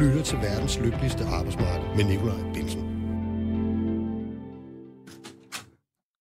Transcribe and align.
lytter 0.00 0.22
til 0.22 0.38
verdens 0.38 0.78
lykkeligste 0.78 1.24
arbejdsmarked 1.24 1.96
med 1.96 2.04
Nikolaj 2.04 2.42
Bensen. 2.54 2.80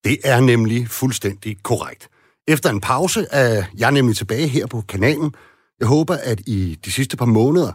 Det 0.03 0.17
er 0.23 0.39
nemlig 0.39 0.89
fuldstændig 0.89 1.63
korrekt. 1.63 2.09
Efter 2.47 2.69
en 2.69 2.81
pause 2.81 3.27
er 3.31 3.63
jeg 3.77 3.91
nemlig 3.91 4.17
tilbage 4.17 4.47
her 4.47 4.67
på 4.67 4.81
kanalen. 4.81 5.33
Jeg 5.79 5.87
håber, 5.87 6.15
at 6.23 6.39
I 6.47 6.79
de 6.85 6.91
sidste 6.91 7.17
par 7.17 7.25
måneder 7.25 7.71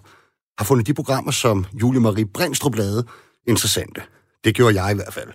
har 0.59 0.65
fundet 0.65 0.87
de 0.87 0.95
programmer, 0.95 1.33
som 1.33 1.67
Julie 1.81 2.01
Marie 2.01 2.27
Brindstrup 2.27 2.75
lavede, 2.75 3.07
interessante. 3.47 4.03
Det 4.45 4.55
gjorde 4.55 4.83
jeg 4.83 4.93
i 4.93 4.95
hvert 4.95 5.15
fald. 5.15 5.33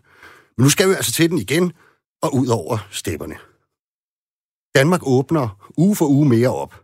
Men 0.57 0.63
nu 0.63 0.70
skal 0.70 0.89
vi 0.89 0.93
altså 0.93 1.11
til 1.11 1.29
den 1.29 1.38
igen, 1.38 1.73
og 2.21 2.36
ud 2.36 2.47
over 2.47 2.88
stepperne. 2.91 3.36
Danmark 4.75 5.01
åbner 5.04 5.71
uge 5.77 5.95
for 5.95 6.05
uge 6.05 6.29
mere 6.29 6.50
op. 6.50 6.81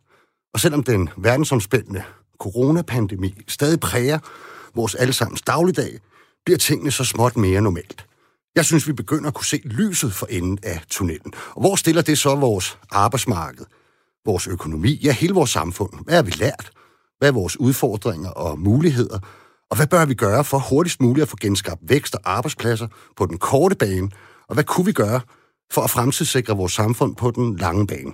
Og 0.53 0.59
selvom 0.59 0.83
den 0.83 1.09
verdensomspændende 1.17 2.03
coronapandemi 2.39 3.34
stadig 3.48 3.80
præger 3.80 4.20
vores 4.75 4.95
allesammens 4.95 5.41
dagligdag, 5.41 5.99
bliver 6.45 6.58
tingene 6.58 6.91
så 6.91 7.03
småt 7.03 7.38
mere 7.38 7.61
normalt. 7.61 8.05
Jeg 8.55 8.66
synes, 8.66 8.88
vi 8.88 8.94
begynder 8.94 9.27
at 9.27 9.34
kunne 9.34 9.45
se 9.45 9.61
lyset 9.66 10.13
for 10.13 10.25
enden 10.30 10.59
af 10.63 10.81
tunnelen. 10.89 11.34
Og 11.55 11.61
hvor 11.61 11.75
stiller 11.75 12.02
det 12.02 12.17
så 12.17 12.35
vores 12.35 12.77
arbejdsmarked, 12.91 13.66
vores 14.25 14.48
økonomi, 14.48 14.99
ja, 15.03 15.11
hele 15.11 15.34
vores 15.34 15.49
samfund? 15.49 15.91
Hvad 16.03 16.16
har 16.16 16.23
vi 16.23 16.31
lært? 16.31 16.71
Hvad 17.17 17.30
er 17.30 17.34
vores 17.34 17.59
udfordringer 17.59 18.30
og 18.30 18.59
muligheder? 18.59 19.20
Og 19.70 19.77
hvad 19.77 19.88
bør 19.88 20.05
vi 20.05 20.13
gøre 20.13 20.44
for 20.44 20.58
hurtigst 20.58 21.02
muligt 21.02 21.22
at 21.22 21.30
få 21.30 21.38
genskabt 21.41 21.81
vækst 21.83 22.16
og 22.16 22.22
arbejdspladser 22.25 22.88
på 23.17 23.25
den 23.25 23.38
korte 23.38 23.75
bane? 23.75 24.09
Og 24.47 24.53
hvad 24.53 24.63
kunne 24.63 24.86
vi 24.86 24.91
gøre 24.91 25.22
for 25.72 25.81
at 25.81 25.89
fremtidssikre 25.89 26.58
vores 26.58 26.73
samfund 26.73 27.16
på 27.16 27.31
den 27.31 27.55
lange 27.58 27.88
bane? 27.88 28.13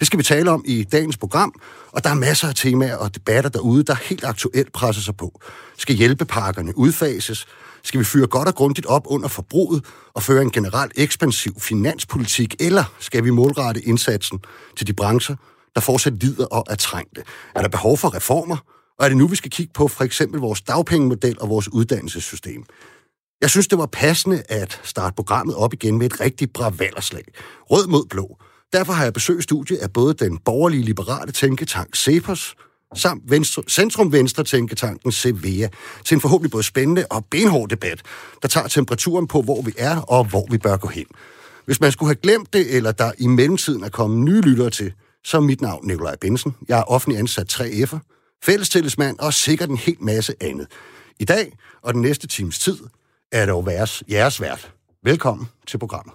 Det 0.00 0.06
skal 0.06 0.18
vi 0.18 0.24
tale 0.24 0.50
om 0.50 0.62
i 0.66 0.84
dagens 0.84 1.16
program, 1.16 1.60
og 1.92 2.04
der 2.04 2.10
er 2.10 2.14
masser 2.14 2.48
af 2.48 2.54
temaer 2.54 2.96
og 2.96 3.14
debatter 3.14 3.50
derude, 3.50 3.82
der 3.82 3.94
helt 3.94 4.24
aktuelt 4.24 4.72
presser 4.72 5.02
sig 5.02 5.16
på. 5.16 5.40
Skal 5.78 5.94
hjælpepakkerne 5.94 6.78
udfases? 6.78 7.46
Skal 7.82 8.00
vi 8.00 8.04
fyre 8.04 8.26
godt 8.26 8.48
og 8.48 8.54
grundigt 8.54 8.86
op 8.86 9.02
under 9.06 9.28
forbruget 9.28 9.84
og 10.14 10.22
føre 10.22 10.42
en 10.42 10.50
generelt 10.50 10.92
ekspansiv 10.96 11.60
finanspolitik, 11.60 12.54
eller 12.60 12.84
skal 12.98 13.24
vi 13.24 13.30
målrette 13.30 13.82
indsatsen 13.82 14.38
til 14.76 14.86
de 14.86 14.92
brancher, 14.92 15.36
der 15.74 15.80
fortsat 15.80 16.12
lider 16.12 16.46
og 16.46 16.64
er 16.70 16.74
trængte? 16.74 17.22
Er 17.54 17.62
der 17.62 17.68
behov 17.68 17.98
for 17.98 18.14
reformer? 18.14 18.56
Og 18.98 19.04
er 19.04 19.08
det 19.08 19.18
nu, 19.18 19.26
vi 19.26 19.36
skal 19.36 19.50
kigge 19.50 19.72
på 19.74 19.88
for 19.88 20.04
eksempel 20.04 20.40
vores 20.40 20.62
dagpengemodel 20.62 21.40
og 21.40 21.48
vores 21.48 21.72
uddannelsessystem? 21.72 22.64
Jeg 23.40 23.50
synes, 23.50 23.68
det 23.68 23.78
var 23.78 23.86
passende 23.86 24.42
at 24.48 24.80
starte 24.84 25.14
programmet 25.14 25.56
op 25.56 25.72
igen 25.72 25.98
med 25.98 26.06
et 26.06 26.20
rigtigt 26.20 26.52
bravallerslag. 26.52 27.24
Rød 27.70 27.86
mod 27.86 28.06
blå. 28.10 28.38
Derfor 28.72 28.92
har 28.92 29.04
jeg 29.04 29.12
besøgt 29.12 29.42
studiet 29.42 29.78
af 29.78 29.92
både 29.92 30.14
den 30.14 30.38
borgerlige 30.38 30.82
liberale 30.82 31.32
tænketank 31.32 31.96
CEPOS, 31.96 32.54
samt 32.94 33.30
venstre, 33.30 33.62
centrum-venstre 33.68 34.44
tænketanken 34.44 35.12
Cevea, 35.12 35.68
til 36.04 36.14
en 36.14 36.20
forhåbentlig 36.20 36.50
både 36.50 36.62
spændende 36.62 37.06
og 37.10 37.24
benhård 37.30 37.68
debat, 37.68 38.02
der 38.42 38.48
tager 38.48 38.68
temperaturen 38.68 39.26
på, 39.26 39.42
hvor 39.42 39.62
vi 39.62 39.72
er 39.78 40.00
og 40.00 40.24
hvor 40.24 40.46
vi 40.50 40.58
bør 40.58 40.76
gå 40.76 40.88
hen. 40.88 41.06
Hvis 41.64 41.80
man 41.80 41.92
skulle 41.92 42.08
have 42.08 42.20
glemt 42.22 42.52
det, 42.52 42.76
eller 42.76 42.92
der 42.92 43.12
i 43.18 43.26
mellemtiden 43.26 43.84
er 43.84 43.88
kommet 43.88 44.18
nye 44.18 44.40
lyttere 44.40 44.70
til, 44.70 44.92
så 45.24 45.36
er 45.36 45.40
mit 45.40 45.60
navn 45.60 45.86
Nikolaj 45.86 46.16
Bensen. 46.20 46.54
Jeg 46.68 46.78
er 46.78 46.82
offentlig 46.82 47.18
ansat 47.18 47.60
3F'er, 47.60 47.98
fællestillidsmand 48.42 49.18
og 49.18 49.34
sikkert 49.34 49.68
en 49.68 49.76
hel 49.76 49.96
masse 50.00 50.34
andet. 50.40 50.66
I 51.20 51.24
dag 51.24 51.56
og 51.82 51.94
den 51.94 52.02
næste 52.02 52.26
times 52.26 52.58
tid 52.58 52.78
er 53.32 53.46
det 53.46 53.52
jo 53.52 53.70
jeres, 53.70 54.02
jeres 54.10 54.40
vært. 54.40 54.72
Velkommen 55.04 55.48
til 55.66 55.78
programmet. 55.78 56.14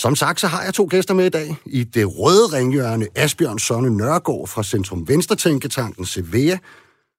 Som 0.00 0.16
sagt, 0.16 0.40
så 0.40 0.46
har 0.46 0.62
jeg 0.62 0.74
to 0.74 0.88
gæster 0.90 1.14
med 1.14 1.26
i 1.26 1.28
dag. 1.28 1.56
I 1.66 1.84
det 1.84 2.18
røde 2.18 2.46
ringhjørne, 2.58 3.06
Asbjørn 3.14 3.58
Sonne 3.58 3.96
Nørgaard 3.96 4.48
fra 4.48 4.62
Centrum 4.62 5.08
Venstre 5.08 5.36
Tænketanken 5.36 6.06
Cevea, 6.06 6.56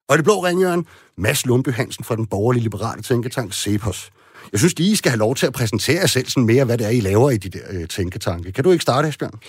og 0.09 0.15
i 0.15 0.17
det 0.17 0.23
blå 0.23 0.45
ringhjørne, 0.45 0.83
Mads 1.17 1.45
Lundby 1.45 1.69
Hansen 1.69 2.03
fra 2.03 2.15
den 2.15 2.25
borgerlige 2.25 2.63
liberale 2.63 3.01
tænketank 3.01 3.53
Cepos. 3.53 4.09
Jeg 4.51 4.59
synes, 4.59 4.73
I 4.79 4.95
skal 4.95 5.11
have 5.11 5.19
lov 5.19 5.35
til 5.35 5.45
at 5.45 5.53
præsentere 5.53 5.99
jer 5.99 6.07
selv 6.07 6.27
sådan 6.27 6.45
mere, 6.45 6.65
hvad 6.65 6.77
det 6.77 6.85
er, 6.85 6.89
I 6.89 6.99
laver 6.99 7.31
i 7.31 7.37
de 7.37 7.49
der 7.49 7.59
øh, 7.69 7.87
tænketanke. 7.87 8.51
Kan 8.51 8.63
du 8.63 8.71
ikke 8.71 8.81
starte, 8.81 9.07
Asbjørn? 9.07 9.39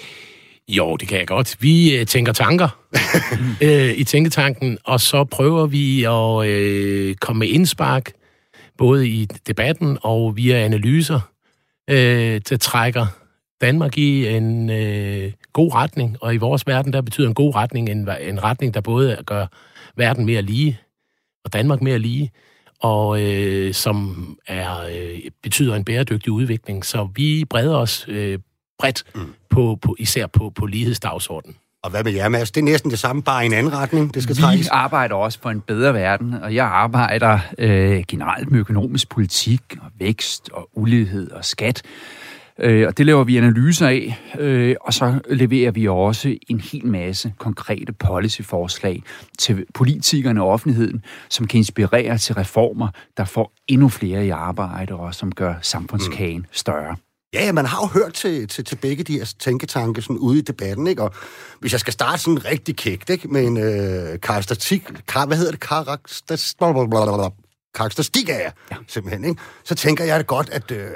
Jo, 0.69 0.97
det 0.97 1.09
kan 1.09 1.19
jeg 1.19 1.27
godt. 1.27 1.57
Vi 1.61 1.97
øh, 1.97 2.07
tænker 2.07 2.33
tanker 2.33 2.69
øh, 3.63 3.93
i 3.99 4.05
tænketanken, 4.05 4.79
og 4.85 5.01
så 5.01 5.25
prøver 5.25 5.67
vi 5.67 6.05
at 6.05 6.49
øh, 6.49 7.15
komme 7.15 7.39
med 7.39 7.49
indspark, 7.49 8.13
både 8.79 9.09
i 9.09 9.29
debatten 9.47 9.99
og 10.03 10.37
via 10.37 10.57
analyser, 10.65 11.21
øh, 11.91 12.41
der 12.49 12.57
trækker 12.57 13.07
Danmark 13.63 13.99
i 13.99 14.29
en 14.29 14.71
øh, 14.71 15.33
god 15.53 15.75
retning, 15.75 16.17
og 16.21 16.35
i 16.35 16.37
vores 16.37 16.67
verden, 16.67 16.93
der 16.93 17.01
betyder 17.03 17.29
en 17.29 17.35
god 17.35 17.55
retning 17.55 17.89
en, 17.89 18.09
en 18.21 18.43
retning, 18.43 18.75
der 18.75 18.81
både 18.81 19.19
gør 19.27 19.47
verden 19.97 20.27
mere 20.27 20.43
lige, 20.43 20.79
og 21.45 21.53
Danmark 21.53 21.83
mere 21.83 21.99
lige, 21.99 22.31
og 22.81 23.23
øh, 23.23 23.75
som 23.75 24.27
er 24.47 24.81
øh, 24.81 25.19
betyder 25.43 25.75
en 25.75 25.85
bæredygtig 25.85 26.33
udvikling. 26.33 26.85
Så 26.85 27.09
vi 27.15 27.45
breder 27.45 27.77
os 27.77 28.05
øh, 28.09 28.39
bredt, 28.79 29.05
mm. 29.15 29.35
på, 29.51 29.79
på, 29.83 29.97
især 29.99 30.27
på, 30.27 30.51
på 30.51 30.67
lighedsdagsordenen. 30.67 31.57
Og 31.83 31.91
hvad 31.91 32.05
med 32.05 32.13
jer, 32.13 32.29
Mads? 32.29 32.51
Det 32.51 32.61
er 32.61 32.65
næsten 32.65 32.91
det 32.91 32.99
samme, 32.99 33.23
bare 33.23 33.43
i 33.43 33.47
en 33.47 33.53
anden 33.53 33.73
retning. 33.73 34.15
Det 34.15 34.23
skal 34.23 34.37
Vi 34.37 34.43
trækkes. 34.43 34.69
arbejder 34.69 35.15
også 35.15 35.39
for 35.43 35.51
en 35.51 35.61
bedre 35.61 35.95
verden, 35.95 36.35
og 36.35 36.55
jeg 36.55 36.67
arbejder 36.67 37.39
øh, 37.59 38.05
generelt 38.09 38.51
med 38.51 38.61
økonomisk 38.61 39.09
politik 39.09 39.63
og 39.81 39.91
vækst 39.99 40.51
og 40.53 40.69
ulighed 40.75 41.31
og 41.31 41.45
skat. 41.45 41.83
Øh, 42.59 42.87
og 42.89 42.99
det 42.99 43.07
laver 43.07 43.25
vi 43.25 43.37
analyser 43.37 43.89
af, 43.89 44.21
øh, 44.39 44.77
og 44.81 44.95
så 44.95 45.19
leverer 45.31 45.71
vi 45.71 45.89
også 45.89 46.37
en 46.49 46.61
hel 46.61 46.87
masse 46.87 47.33
konkrete 47.39 47.93
policyforslag 47.93 49.03
til 49.39 49.67
politikerne 49.75 50.43
og 50.43 50.49
offentligheden, 50.49 51.05
som 51.29 51.47
kan 51.47 51.59
inspirere 51.59 52.19
til 52.19 52.35
reformer, 52.35 52.89
der 53.17 53.25
får 53.25 53.53
endnu 53.69 53.89
flere 53.89 54.27
i 54.27 54.31
arbejde 54.31 54.95
og 54.95 55.15
som 55.15 55.33
gør 55.33 55.55
samfundskagen 55.63 56.39
mm. 56.39 56.47
større. 56.53 56.97
Ja, 57.35 57.45
ja, 57.45 57.53
man 57.53 57.67
har 57.67 57.79
jo 57.83 58.01
hørt 58.01 58.15
til, 58.15 58.49
til, 58.49 58.65
til 58.65 58.77
begge 58.77 59.05
de 59.05 59.13
her 59.13 59.35
tænketanke 59.39 60.03
sådan 60.03 60.19
ude 60.19 60.39
i 60.39 60.43
debatten, 60.43 60.87
ikke? 60.87 61.03
Og 61.03 61.15
hvis 61.61 61.73
jeg 61.73 61.81
skal 61.81 61.93
starte 61.93 62.23
sådan 62.23 62.45
rigtig 62.45 62.77
kægt, 62.77 63.11
ikke? 63.11 63.29
Med 63.29 63.45
en 63.45 63.57
øh, 63.57 64.21
karakteristik, 64.21 64.83
kar, 65.09 65.27
hvad 65.27 65.37
hedder 65.37 65.51
det? 65.51 65.61
Karakteristik, 65.61 66.59
karakteristik 67.75 68.29
af 68.29 68.33
jer, 68.45 68.51
ja. 68.71 68.77
simpelthen, 68.89 69.25
ikke? 69.25 69.41
Så 69.65 69.75
tænker 69.75 70.05
jeg 70.05 70.19
det 70.19 70.27
godt, 70.27 70.51
at 70.51 70.71
øh, 70.71 70.91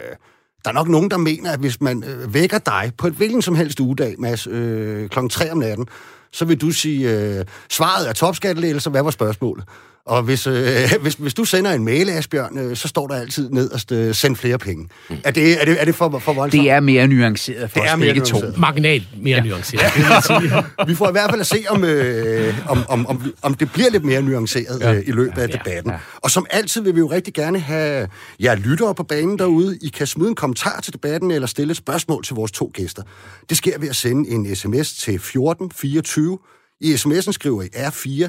der 0.67 0.73
er 0.73 0.75
nok 0.75 0.89
nogen, 0.89 1.11
der 1.11 1.17
mener, 1.17 1.53
at 1.53 1.61
hvis 1.61 1.81
man 1.81 2.05
øh, 2.05 2.35
vækker 2.35 2.59
dig 2.59 2.93
på 2.99 3.07
et 3.07 3.13
hvilken 3.13 3.43
som 3.43 3.55
helst 3.55 3.81
ugedag, 3.81 4.15
Mads, 4.19 4.47
øh, 4.47 5.09
klokken 5.09 5.31
3 5.31 5.53
om 5.53 5.59
natten, 5.59 5.87
så 6.33 6.45
vil 6.45 6.61
du 6.61 6.71
sige, 6.71 7.11
øh, 7.11 7.45
svaret 7.71 8.09
er 8.09 8.13
topskattelægelser, 8.13 8.91
hvad 8.91 9.03
var 9.03 9.11
spørgsmålet? 9.11 9.65
Og 10.07 10.23
hvis, 10.23 10.47
øh, 10.47 10.77
hvis, 11.03 11.15
hvis 11.15 11.35
du 11.35 11.45
sender 11.45 11.73
en 11.73 11.85
mail, 11.85 12.09
Asbjørn, 12.11 12.59
øh, 12.59 12.77
så 12.77 12.89
står 12.89 13.07
der 13.07 13.15
altid 13.15 13.51
nederst, 13.51 13.93
øh, 13.93 14.15
send 14.15 14.37
flere 14.37 14.59
penge. 14.59 14.89
Mm. 15.11 15.17
Er, 15.25 15.31
det, 15.31 15.61
er, 15.61 15.65
det, 15.65 15.81
er 15.81 15.85
det 15.85 15.95
for, 15.95 16.19
for 16.19 16.33
voldsomt? 16.33 16.63
Det 16.63 16.71
er 16.71 16.81
mere 16.81 17.07
nuanceret 17.09 17.71
for 17.71 17.81
Det 17.81 17.89
os 17.89 17.93
er 17.93 17.97
mere 17.97 18.07
begge 18.15 18.27
to. 18.27 18.33
nuanceret. 18.39 18.59
Marginalt 18.59 19.05
mere 19.23 19.37
ja. 19.37 19.43
nuanceret. 19.43 20.65
Vi 20.89 20.95
får 20.95 21.09
i 21.09 21.13
hvert 21.13 21.31
fald 21.31 21.41
at 21.41 21.47
se, 21.47 21.65
om, 21.69 21.85
øh, 21.85 22.55
om, 22.69 22.85
om, 22.89 23.07
om, 23.07 23.33
om 23.43 23.55
det 23.55 23.73
bliver 23.73 23.91
lidt 23.91 24.05
mere 24.05 24.23
nuanceret 24.23 24.81
ja. 24.81 24.95
øh, 24.95 25.03
i 25.07 25.11
løbet 25.11 25.39
af 25.39 25.49
Ja, 25.49 25.53
debatten. 25.53 25.93
ja. 25.93 25.99
Og 26.17 26.31
som 26.31 26.47
altid 26.51 26.81
vil 26.81 26.95
vi 26.95 26.99
jo 26.99 27.11
rigtig 27.11 27.35
gerne 27.35 27.59
have 27.59 28.09
jer 28.41 28.55
lyttere 28.55 28.95
på 28.95 29.03
banen 29.03 29.39
derude. 29.39 29.79
I 29.83 29.89
kan 29.89 30.07
smide 30.07 30.29
en 30.29 30.35
kommentar 30.35 30.81
til 30.81 30.93
debatten 30.93 31.31
eller 31.31 31.47
stille 31.47 31.71
et 31.71 31.77
spørgsmål 31.77 32.25
til 32.25 32.35
vores 32.35 32.53
to 32.53 32.71
gæster. 32.75 33.03
Det 33.49 33.57
sker 33.57 33.79
ved 33.79 33.89
at 33.89 33.97
sende 33.97 34.31
en 34.31 34.57
sms 34.57 34.93
til 34.93 35.15
1424. 35.15 36.39
I 36.81 36.95
sms'en 36.95 37.33
skriver 37.33 37.63
I 37.63 37.67
R4, 37.67 38.29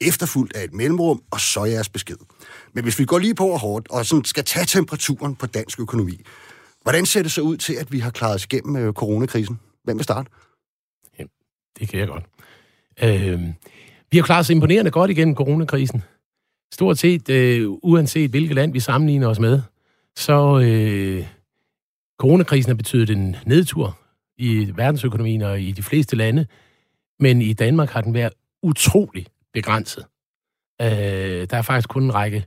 efterfulgt 0.00 0.56
af 0.56 0.64
et 0.64 0.72
mellemrum, 0.72 1.22
og 1.30 1.40
så 1.40 1.64
jeres 1.64 1.88
besked. 1.88 2.16
Men 2.72 2.84
hvis 2.84 2.98
vi 2.98 3.04
går 3.04 3.18
lige 3.18 3.34
på 3.34 3.48
og 3.48 3.60
hårdt, 3.60 3.90
og 3.90 4.06
sådan 4.06 4.24
skal 4.24 4.44
tage 4.44 4.66
temperaturen 4.66 5.34
på 5.34 5.46
dansk 5.46 5.80
økonomi, 5.80 6.20
hvordan 6.82 7.06
ser 7.06 7.22
det 7.22 7.32
så 7.32 7.40
ud 7.40 7.56
til, 7.56 7.74
at 7.74 7.92
vi 7.92 7.98
har 7.98 8.10
klaret 8.10 8.34
os 8.34 8.44
igennem 8.44 8.76
øh, 8.76 8.92
coronakrisen? 8.92 9.60
Hvem 9.84 9.98
vil 9.98 10.04
starte? 10.04 10.30
Det 11.78 11.88
kan 11.88 12.00
jeg 12.00 12.08
godt. 12.08 12.24
Øh, 13.02 13.40
vi 14.10 14.16
har 14.16 14.24
klaret 14.24 14.40
os 14.40 14.50
imponerende 14.50 14.90
godt 14.90 15.10
igennem 15.10 15.34
coronakrisen. 15.34 16.02
Stort 16.74 16.98
set, 16.98 17.28
øh, 17.28 17.70
uanset 17.82 18.30
hvilket 18.30 18.54
land 18.54 18.72
vi 18.72 18.80
sammenligner 18.80 19.28
os 19.28 19.38
med, 19.38 19.60
så 20.16 20.60
øh, 20.60 21.26
coronakrisen 22.18 22.70
har 22.70 22.76
betydet 22.76 23.10
en 23.10 23.36
nedtur 23.46 23.98
i 24.36 24.72
verdensøkonomien 24.74 25.42
og 25.42 25.60
i 25.60 25.72
de 25.72 25.82
fleste 25.82 26.16
lande, 26.16 26.46
men 27.20 27.42
i 27.42 27.52
Danmark 27.52 27.90
har 27.90 28.00
den 28.00 28.14
været 28.14 28.32
utrolig 28.62 29.26
begrænset. 29.56 30.04
Øh, 30.82 31.46
der 31.50 31.56
er 31.56 31.62
faktisk 31.62 31.88
kun 31.88 32.02
en 32.02 32.14
række 32.14 32.46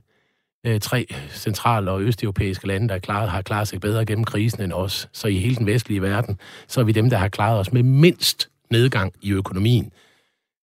øh, 0.66 0.80
tre 0.80 1.06
central- 1.30 1.88
og 1.88 2.02
østeuropæiske 2.02 2.66
lande, 2.66 2.88
der 2.88 2.94
er 2.94 2.98
klaret, 2.98 3.30
har 3.30 3.42
klaret 3.42 3.68
sig 3.68 3.80
bedre 3.80 4.06
gennem 4.06 4.24
krisen 4.24 4.62
end 4.62 4.72
os. 4.72 5.08
Så 5.12 5.28
i 5.28 5.38
hele 5.38 5.56
den 5.56 5.66
vestlige 5.66 6.02
verden, 6.02 6.38
så 6.68 6.80
er 6.80 6.84
vi 6.84 6.92
dem, 6.92 7.10
der 7.10 7.16
har 7.16 7.28
klaret 7.28 7.60
os 7.60 7.72
med 7.72 7.82
mindst 7.82 8.50
nedgang 8.70 9.12
i 9.22 9.32
økonomien. 9.32 9.92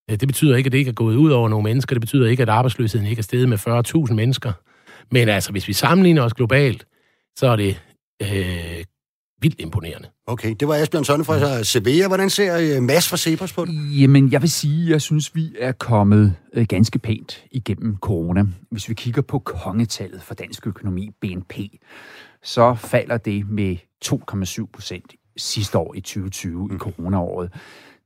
Øh, 0.10 0.20
Det 0.20 0.28
betyder 0.28 0.56
ikke, 0.56 0.68
at 0.68 0.72
det 0.72 0.78
ikke 0.78 0.90
er 0.90 0.94
gået 1.04 1.16
ud 1.16 1.32
over 1.32 1.50
nogle 1.50 1.64
mennesker. 1.64 1.94
Det 1.94 2.02
betyder 2.02 2.28
ikke, 2.28 2.44
at 2.44 2.50
arbejdsløsheden 2.50 3.08
ikke 3.08 3.20
er 3.20 3.24
steget 3.24 3.50
med 3.50 3.58
40.000 4.08 4.14
mennesker. 4.14 4.52
Men 5.12 5.30
altså, 5.30 5.52
hvis 5.52 5.68
vi 5.68 5.74
sammenligner 5.74 6.22
os 6.24 6.34
globalt, 6.34 6.86
så 7.38 7.48
er 7.48 7.56
det 7.56 7.82
øh, 8.22 8.84
vildt 9.42 9.62
imponerende. 9.62 10.10
Okay, 10.28 10.56
det 10.60 10.68
var 10.68 10.76
Asbjørn 10.76 11.04
Sønne 11.04 11.24
fra 11.24 11.64
Sevilla. 11.64 12.08
Hvordan 12.08 12.30
ser 12.30 12.78
øh, 12.78 12.84
Mads 12.84 13.10
fra 13.10 13.18
Cepos 13.18 13.54
på 13.54 13.66
det? 13.66 14.02
Jamen, 14.02 14.32
jeg 14.32 14.42
vil 14.42 14.52
sige, 14.52 14.86
at 14.86 14.92
jeg 14.92 15.02
synes, 15.02 15.36
vi 15.36 15.56
er 15.60 15.72
kommet 15.72 16.36
øh, 16.54 16.66
ganske 16.70 17.00
pænt 17.00 17.44
igennem 17.52 17.98
corona. 17.98 18.44
Hvis 18.72 18.90
vi 18.90 18.94
kigger 18.94 19.22
på 19.22 19.40
kongetallet 19.40 20.22
for 20.22 20.34
dansk 20.34 20.68
økonomi, 20.68 21.10
BNP, 21.22 21.54
så 22.44 22.76
falder 22.76 23.18
det 23.18 23.50
med 23.50 23.78
2,7 24.06 24.66
procent 24.74 25.14
sidste 25.38 25.78
år 25.78 25.94
i 25.96 26.02
2020 26.02 26.68
mm. 26.68 26.76
i 26.76 26.78
coronaåret. 26.78 27.54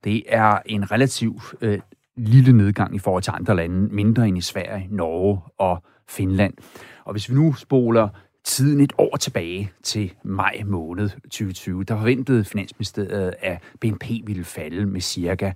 Det 0.03 0.23
er 0.27 0.59
en 0.65 0.91
relativt 0.91 1.43
øh, 1.61 1.79
lille 2.17 2.53
nedgang 2.53 2.95
i 2.95 2.99
forhold 2.99 3.23
til 3.23 3.33
andre 3.35 3.55
lande, 3.55 3.95
mindre 3.95 4.27
end 4.27 4.37
i 4.37 4.41
Sverige, 4.41 4.87
Norge 4.89 5.41
og 5.57 5.83
Finland. 6.09 6.53
Og 7.05 7.11
hvis 7.11 7.29
vi 7.29 7.35
nu 7.35 7.53
spoler 7.53 8.09
tiden 8.43 8.81
et 8.81 8.93
år 8.97 9.17
tilbage 9.17 9.71
til 9.83 10.13
maj 10.23 10.61
måned 10.65 11.09
2020, 11.09 11.83
der 11.83 11.97
forventede 11.97 12.45
Finansministeriet, 12.45 13.33
at 13.39 13.61
BNP 13.79 14.05
ville 14.25 14.43
falde 14.43 14.85
med 14.85 15.01
cirka 15.01 15.51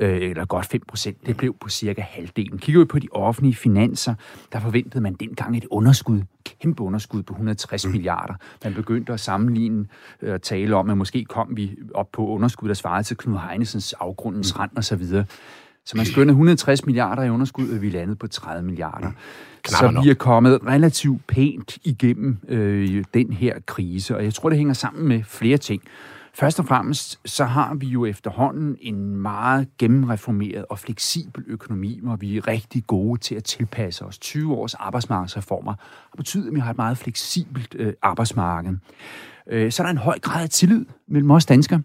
øh, 0.00 0.30
eller 0.30 0.44
godt 0.44 0.66
5 0.66 0.82
procent. 0.88 1.26
Det 1.26 1.36
blev 1.36 1.56
på 1.60 1.68
cirka 1.68 2.00
halvdelen. 2.00 2.58
Kigger 2.58 2.80
vi 2.80 2.84
på 2.84 2.98
de 2.98 3.08
offentlige 3.12 3.54
finanser, 3.54 4.14
der 4.52 4.60
forventede 4.60 5.00
man 5.00 5.14
dengang 5.14 5.56
et 5.56 5.64
underskud, 5.70 6.22
kæmpe 6.60 6.82
underskud 6.82 7.22
på 7.22 7.32
160 7.32 7.86
mm. 7.86 7.92
milliarder. 7.92 8.34
Man 8.64 8.74
begyndte 8.74 9.12
at 9.12 9.20
sammenligne 9.20 9.86
og 10.22 10.28
øh, 10.28 10.40
tale 10.40 10.76
om, 10.76 10.90
at 10.90 10.98
måske 10.98 11.24
kom 11.24 11.56
vi 11.56 11.78
op 11.94 12.08
på 12.12 12.26
underskud, 12.26 12.68
der 12.68 12.74
svarede 12.74 13.02
til 13.02 13.16
Knud 13.16 13.38
Heinesens 13.38 13.92
afgrundens 13.92 14.54
mm. 14.54 14.58
rand 14.58 14.70
og 14.76 14.84
så 15.86 15.96
man 15.96 16.06
skønner 16.06 16.32
160 16.32 16.86
milliarder 16.86 17.22
i 17.22 17.30
underskud, 17.30 17.68
og 17.68 17.82
vi 17.82 17.86
er 17.86 17.92
landet 17.92 18.18
på 18.18 18.28
30 18.28 18.62
milliarder. 18.62 19.08
Mm. 19.08 19.14
Så 19.68 20.00
vi 20.02 20.10
er 20.10 20.14
kommet 20.14 20.60
relativt 20.66 21.26
pænt 21.26 21.78
igennem 21.84 22.38
øh, 22.48 23.04
den 23.14 23.32
her 23.32 23.58
krise, 23.66 24.16
og 24.16 24.24
jeg 24.24 24.34
tror, 24.34 24.48
det 24.48 24.58
hænger 24.58 24.74
sammen 24.74 25.08
med 25.08 25.24
flere 25.24 25.58
ting. 25.58 25.82
Først 26.34 26.58
og 26.58 26.66
fremmest, 26.66 27.20
så 27.24 27.44
har 27.44 27.74
vi 27.74 27.86
jo 27.86 28.04
efterhånden 28.04 28.76
en 28.80 29.16
meget 29.16 29.68
gennemreformeret 29.78 30.64
og 30.70 30.78
fleksibel 30.78 31.44
økonomi, 31.46 31.98
hvor 32.02 32.16
vi 32.16 32.36
er 32.36 32.48
rigtig 32.48 32.86
gode 32.86 33.20
til 33.20 33.34
at 33.34 33.44
tilpasse 33.44 34.04
os. 34.04 34.18
20 34.18 34.54
års 34.54 34.74
arbejdsmarkedsreformer 34.74 35.74
har 35.80 36.16
betydet, 36.16 36.48
at 36.48 36.54
vi 36.54 36.60
har 36.60 36.70
et 36.70 36.76
meget 36.76 36.98
fleksibelt 36.98 37.74
øh, 37.78 37.92
arbejdsmarked. 38.02 38.76
Øh, 39.50 39.72
så 39.72 39.82
er 39.82 39.86
der 39.86 39.90
en 39.90 39.98
høj 39.98 40.18
grad 40.18 40.42
af 40.42 40.50
tillid 40.50 40.84
mellem 41.08 41.30
os 41.30 41.46
danskere. 41.46 41.82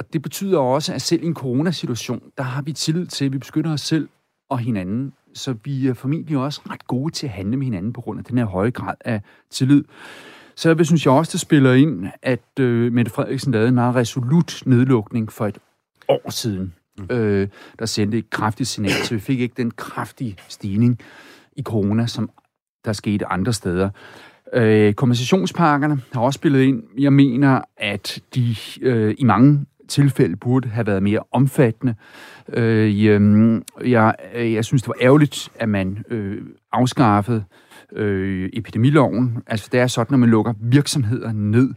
Og 0.00 0.12
det 0.12 0.22
betyder 0.22 0.58
også, 0.58 0.94
at 0.94 1.02
selv 1.02 1.22
i 1.22 1.26
en 1.26 1.34
coronasituation, 1.34 2.22
der 2.38 2.42
har 2.42 2.62
vi 2.62 2.72
tillid 2.72 3.06
til, 3.06 3.24
at 3.24 3.32
vi 3.32 3.38
beskytter 3.38 3.72
os 3.72 3.80
selv 3.80 4.08
og 4.48 4.58
hinanden. 4.58 5.12
Så 5.34 5.54
vi 5.64 5.86
er 5.86 5.94
formentlig 5.94 6.38
også 6.38 6.60
ret 6.70 6.86
gode 6.86 7.12
til 7.12 7.26
at 7.26 7.32
handle 7.32 7.56
med 7.56 7.66
hinanden 7.66 7.92
på 7.92 8.00
grund 8.00 8.18
af 8.18 8.24
den 8.24 8.38
her 8.38 8.44
høje 8.44 8.70
grad 8.70 8.94
af 9.00 9.20
tillid. 9.50 9.84
Så 10.56 10.74
jeg 10.74 10.86
synes 10.86 11.06
jeg 11.06 11.12
også, 11.12 11.32
det 11.32 11.40
spiller 11.40 11.72
ind, 11.72 12.06
at 12.22 12.60
øh, 12.60 12.92
Mette 12.92 13.10
Frederiksen 13.10 13.52
lavede 13.52 13.68
en 13.68 13.74
meget 13.74 13.94
resolut 13.94 14.62
nedlukning 14.66 15.32
for 15.32 15.46
et 15.46 15.58
år 16.08 16.30
siden, 16.30 16.74
mm. 16.98 17.16
øh, 17.16 17.48
der 17.78 17.86
sendte 17.86 18.18
et 18.18 18.30
kraftigt 18.30 18.68
signal, 18.68 18.92
så 18.92 19.14
vi 19.14 19.20
fik 19.20 19.40
ikke 19.40 19.54
den 19.56 19.70
kraftige 19.70 20.36
stigning 20.48 20.98
i 21.56 21.62
corona, 21.62 22.06
som 22.06 22.30
der 22.84 22.92
skete 22.92 23.26
andre 23.26 23.52
steder. 23.52 23.90
Øh, 24.52 24.94
kompensationspakkerne 24.94 26.00
har 26.12 26.20
også 26.20 26.36
spillet 26.36 26.62
ind. 26.62 26.82
Jeg 26.98 27.12
mener, 27.12 27.60
at 27.76 28.22
de 28.34 28.56
øh, 28.82 29.14
i 29.18 29.24
mange 29.24 29.66
tilfælde 29.90 30.36
burde 30.36 30.68
have 30.68 30.86
været 30.86 31.02
mere 31.02 31.20
omfattende. 31.32 31.94
Øh, 32.52 33.04
jeg, 33.84 34.14
jeg 34.34 34.64
synes, 34.64 34.82
det 34.82 34.88
var 34.88 34.96
ærgerligt, 35.00 35.48
at 35.54 35.68
man 35.68 36.04
øh, 36.10 36.42
afskaffede 36.72 37.44
øh, 37.92 38.50
epidemiloven. 38.52 39.38
Altså 39.46 39.68
det 39.72 39.80
er 39.80 39.86
sådan, 39.86 40.12
når 40.12 40.18
man 40.18 40.28
lukker 40.28 40.54
virksomheder 40.60 41.32
ned 41.32 41.74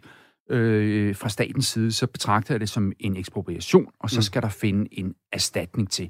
øh, 0.49 1.15
fra 1.15 1.29
statens 1.29 1.65
side, 1.65 1.91
så 1.91 2.07
betragter 2.07 2.53
jeg 2.53 2.59
det 2.59 2.69
som 2.69 2.91
en 2.99 3.17
ekspropriation, 3.17 3.85
og 3.99 4.09
så 4.09 4.17
mm. 4.17 4.21
skal 4.21 4.41
der 4.41 4.49
finde 4.49 4.87
en 4.91 5.13
erstatning 5.31 5.91
til. 5.91 6.09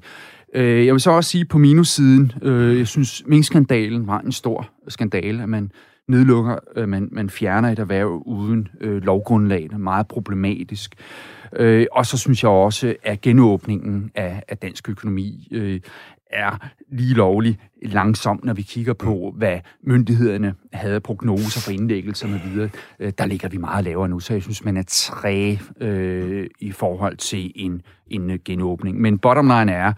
Øh, 0.54 0.86
jeg 0.86 0.94
vil 0.94 1.00
så 1.00 1.10
også 1.10 1.30
sige 1.30 1.44
på 1.44 1.58
minussiden, 1.58 2.32
øh, 2.42 2.78
jeg 2.78 2.86
synes, 2.86 3.22
minkskandalen 3.26 4.06
var 4.06 4.20
en 4.20 4.32
stor 4.32 4.70
skandale, 4.88 5.42
at 5.42 5.48
man 5.48 5.70
nedlukker, 6.08 6.56
øh, 6.76 6.88
man, 6.88 7.08
man 7.12 7.30
fjerner 7.30 7.68
et 7.68 7.78
erhverv 7.78 8.22
uden 8.26 8.68
øh, 8.80 9.02
lovgrundlag. 9.02 9.62
Det 9.62 9.72
er 9.72 9.78
meget 9.78 10.08
problematisk. 10.08 10.94
Øh, 11.56 11.86
og 11.92 12.06
så 12.06 12.18
synes 12.18 12.42
jeg 12.42 12.50
også, 12.50 12.96
at 13.02 13.20
genåbningen 13.20 14.10
af, 14.14 14.42
af 14.48 14.58
dansk 14.58 14.88
økonomi 14.88 15.48
øh, 15.52 15.80
er 16.30 16.58
lige 16.92 17.14
lovlig 17.14 17.58
langsomt, 17.82 18.44
når 18.44 18.52
vi 18.52 18.62
kigger 18.62 18.92
på, 18.92 19.34
hvad 19.36 19.58
myndighederne 19.82 20.54
havde 20.72 21.00
prognoser 21.00 21.60
for 21.60 21.70
indlæggelser 21.70 22.28
med 22.28 22.40
videre. 22.50 22.70
Øh, 22.98 23.12
der 23.18 23.26
ligger 23.26 23.48
vi 23.48 23.56
meget 23.56 23.84
lavere 23.84 24.08
nu, 24.08 24.20
så 24.20 24.32
jeg 24.32 24.42
synes, 24.42 24.64
man 24.64 24.76
er 24.76 24.82
træ 24.86 25.56
øh, 25.80 26.46
i 26.60 26.72
forhold 26.72 27.16
til 27.16 27.52
en, 27.54 27.82
en 28.06 28.30
øh, 28.30 28.38
genåbning. 28.44 29.00
Men 29.00 29.18
bottom 29.18 29.46
line 29.46 29.72
er, 29.72 29.92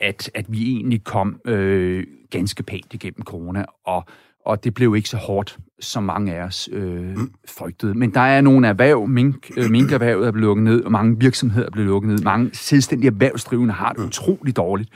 at, 0.00 0.30
at 0.34 0.46
vi 0.48 0.72
egentlig 0.72 1.04
kom 1.04 1.40
øh, 1.44 2.06
ganske 2.30 2.62
pænt 2.62 2.94
igennem 2.94 3.22
corona, 3.22 3.64
og 3.84 4.04
og 4.46 4.64
det 4.64 4.74
blev 4.74 4.96
ikke 4.96 5.08
så 5.08 5.16
hårdt, 5.16 5.58
som 5.80 6.02
mange 6.02 6.34
af 6.34 6.42
os 6.42 6.68
øh, 6.72 7.16
mm. 7.16 7.32
frygtede. 7.48 7.94
Men 7.94 8.14
der 8.14 8.20
er 8.20 8.40
nogle 8.40 8.68
erhverv, 8.68 9.06
mink, 9.08 9.50
øh, 9.56 9.70
minkerhvervet 9.70 10.26
er 10.26 10.30
blevet 10.30 10.46
lukket 10.46 10.64
ned, 10.64 10.84
og 10.84 10.92
mange 10.92 11.18
virksomheder 11.18 11.66
er 11.66 11.70
blevet 11.70 11.88
lukket 11.88 12.10
ned. 12.10 12.18
Mange 12.18 12.50
selvstændige 12.52 13.10
erhvervsdrivende 13.10 13.74
har 13.74 13.92
det 13.92 13.98
mm. 13.98 14.06
utroligt 14.06 14.56
dårligt. 14.56 14.90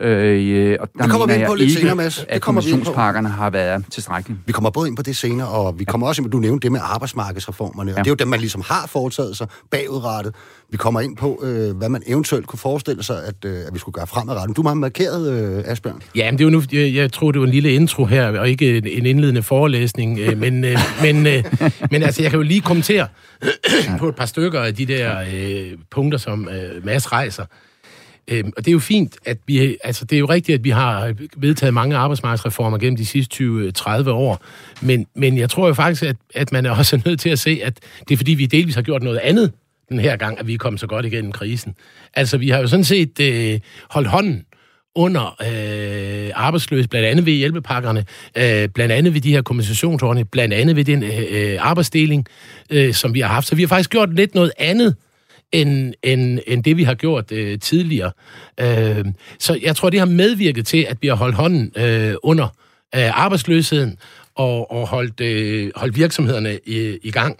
Øh, 0.00 0.76
og 0.80 0.88
der 0.94 1.02
det 1.02 1.10
kommer 1.10 1.26
vi 1.26 1.34
ind 1.34 1.46
på 1.46 1.54
lidt 1.54 1.70
ikke, 1.70 1.80
senere, 1.80 1.94
Mads. 1.94 2.26
Det 2.32 2.42
kommer 2.42 2.60
vi 2.62 2.70
ind 2.70 2.84
på. 2.84 2.92
har 2.92 3.50
været 3.50 3.84
tilstrækkelige. 3.90 4.38
Vi 4.46 4.52
kommer 4.52 4.70
både 4.70 4.88
ind 4.88 4.96
på 4.96 5.02
det 5.02 5.16
senere, 5.16 5.48
og 5.48 5.78
vi 5.78 5.84
kommer 5.84 6.06
ja. 6.06 6.08
også 6.08 6.22
ind 6.22 6.30
på, 6.30 6.30
du 6.30 6.38
nævnte 6.38 6.64
det 6.64 6.72
med 6.72 6.80
arbejdsmarkedsreformerne, 6.82 7.90
ja. 7.90 7.98
og 7.98 8.04
det 8.04 8.10
er 8.10 8.12
jo 8.12 8.16
dem, 8.16 8.28
man 8.28 8.40
ligesom 8.40 8.62
har 8.66 8.86
foretaget 8.86 9.36
sig 9.36 9.46
bagudrettet. 9.70 10.34
Vi 10.70 10.76
kommer 10.76 11.00
ind 11.00 11.16
på, 11.16 11.40
øh, 11.42 11.76
hvad 11.76 11.88
man 11.88 12.02
eventuelt 12.06 12.46
kunne 12.46 12.58
forestille 12.58 13.02
sig, 13.02 13.24
at, 13.24 13.44
øh, 13.44 13.58
at 13.66 13.74
vi 13.74 13.78
skulle 13.78 13.92
gøre 13.92 14.06
fremadrettet. 14.06 14.56
Du 14.56 14.62
har 14.66 14.74
markeret, 14.74 15.32
øh, 15.32 15.62
Asbjørn. 15.66 16.02
Ja, 16.14 16.30
men 16.30 16.38
det 16.38 16.44
er 16.44 16.48
jo 16.48 16.50
nu, 16.50 16.62
jeg, 16.72 16.94
jeg 16.94 17.12
tror, 17.12 17.32
det 17.32 17.40
var 17.40 17.46
en 17.46 17.52
lille 17.52 17.72
intro 17.72 18.04
her, 18.04 18.38
og 18.38 18.48
ikke 18.48 18.76
en 18.76 19.06
indledende 19.06 19.42
forelæsning, 19.42 20.18
øh, 20.18 20.38
men, 20.38 20.64
øh, 20.64 20.78
men, 21.02 21.26
øh, 21.26 21.44
men 21.90 22.02
altså, 22.02 22.22
jeg 22.22 22.30
kan 22.30 22.38
jo 22.38 22.42
lige 22.42 22.60
kommentere 22.60 23.06
på 23.98 24.08
et 24.08 24.16
par 24.16 24.26
stykker 24.26 24.60
af 24.60 24.74
de 24.74 24.86
der 24.86 25.18
øh, 25.34 25.78
punkter, 25.90 26.18
som 26.18 26.48
øh, 26.48 26.84
Mads 26.84 27.12
rejser. 27.12 27.44
Øhm, 28.28 28.52
og 28.56 28.64
det 28.64 28.68
er 28.68 28.72
jo 28.72 28.78
fint, 28.78 29.16
at 29.24 29.38
vi, 29.46 29.76
altså 29.84 30.04
det 30.04 30.16
er 30.16 30.20
jo 30.20 30.26
rigtigt, 30.26 30.58
at 30.58 30.64
vi 30.64 30.70
har 30.70 31.14
vedtaget 31.36 31.74
mange 31.74 31.96
arbejdsmarkedsreformer 31.96 32.78
gennem 32.78 32.96
de 32.96 33.06
sidste 33.06 33.44
20-30 33.44 33.90
øh, 33.90 34.06
år, 34.06 34.44
men, 34.80 35.06
men 35.14 35.38
jeg 35.38 35.50
tror 35.50 35.66
jo 35.66 35.74
faktisk, 35.74 36.02
at, 36.02 36.16
at 36.34 36.52
man 36.52 36.66
er 36.66 36.70
også 36.70 37.00
nødt 37.06 37.20
til 37.20 37.30
at 37.30 37.38
se, 37.38 37.60
at 37.64 37.80
det 38.08 38.14
er 38.14 38.16
fordi, 38.16 38.34
vi 38.34 38.46
delvis 38.46 38.74
har 38.74 38.82
gjort 38.82 39.02
noget 39.02 39.18
andet 39.18 39.52
den 39.88 39.98
her 39.98 40.16
gang, 40.16 40.38
at 40.38 40.46
vi 40.46 40.54
er 40.54 40.58
kommet 40.58 40.80
så 40.80 40.86
godt 40.86 41.06
igennem 41.06 41.32
krisen. 41.32 41.74
Altså, 42.14 42.38
vi 42.38 42.48
har 42.48 42.58
jo 42.58 42.66
sådan 42.66 42.84
set 42.84 43.20
øh, 43.20 43.60
holdt 43.90 44.08
hånden 44.08 44.44
under 44.94 45.36
øh, 45.40 46.30
arbejdsløse, 46.34 46.88
blandt 46.88 47.06
andet 47.08 47.26
ved 47.26 47.32
hjælpepakkerne, 47.32 48.04
øh, 48.36 48.68
blandt 48.68 48.92
andet 48.92 49.14
ved 49.14 49.20
de 49.20 49.30
her 49.30 49.42
kompensationsordninger, 49.42 50.28
blandt 50.32 50.54
andet 50.54 50.76
ved 50.76 50.84
den 50.84 51.02
øh, 51.02 51.22
øh 51.30 51.56
arbejdsdeling, 51.60 52.26
øh, 52.70 52.94
som 52.94 53.14
vi 53.14 53.20
har 53.20 53.28
haft. 53.28 53.46
Så 53.46 53.54
vi 53.54 53.62
har 53.62 53.68
faktisk 53.68 53.90
gjort 53.90 54.14
lidt 54.14 54.34
noget 54.34 54.52
andet 54.58 54.96
end, 55.52 55.94
end, 56.02 56.38
end 56.46 56.64
det, 56.64 56.76
vi 56.76 56.82
har 56.82 56.94
gjort 56.94 57.32
øh, 57.32 57.58
tidligere. 57.58 58.12
Øh, 58.60 59.04
så 59.38 59.58
jeg 59.62 59.76
tror, 59.76 59.90
det 59.90 59.98
har 59.98 60.06
medvirket 60.06 60.66
til, 60.66 60.86
at 60.88 60.96
vi 61.00 61.08
har 61.08 61.14
holdt 61.14 61.34
hånden 61.34 61.72
øh, 61.76 62.14
under 62.22 62.46
øh, 62.94 63.24
arbejdsløsheden 63.24 63.98
og, 64.34 64.70
og 64.70 64.88
holdt, 64.88 65.20
øh, 65.20 65.70
holdt 65.76 65.96
virksomhederne 65.96 66.58
i, 66.66 66.98
i 67.02 67.10
gang. 67.10 67.38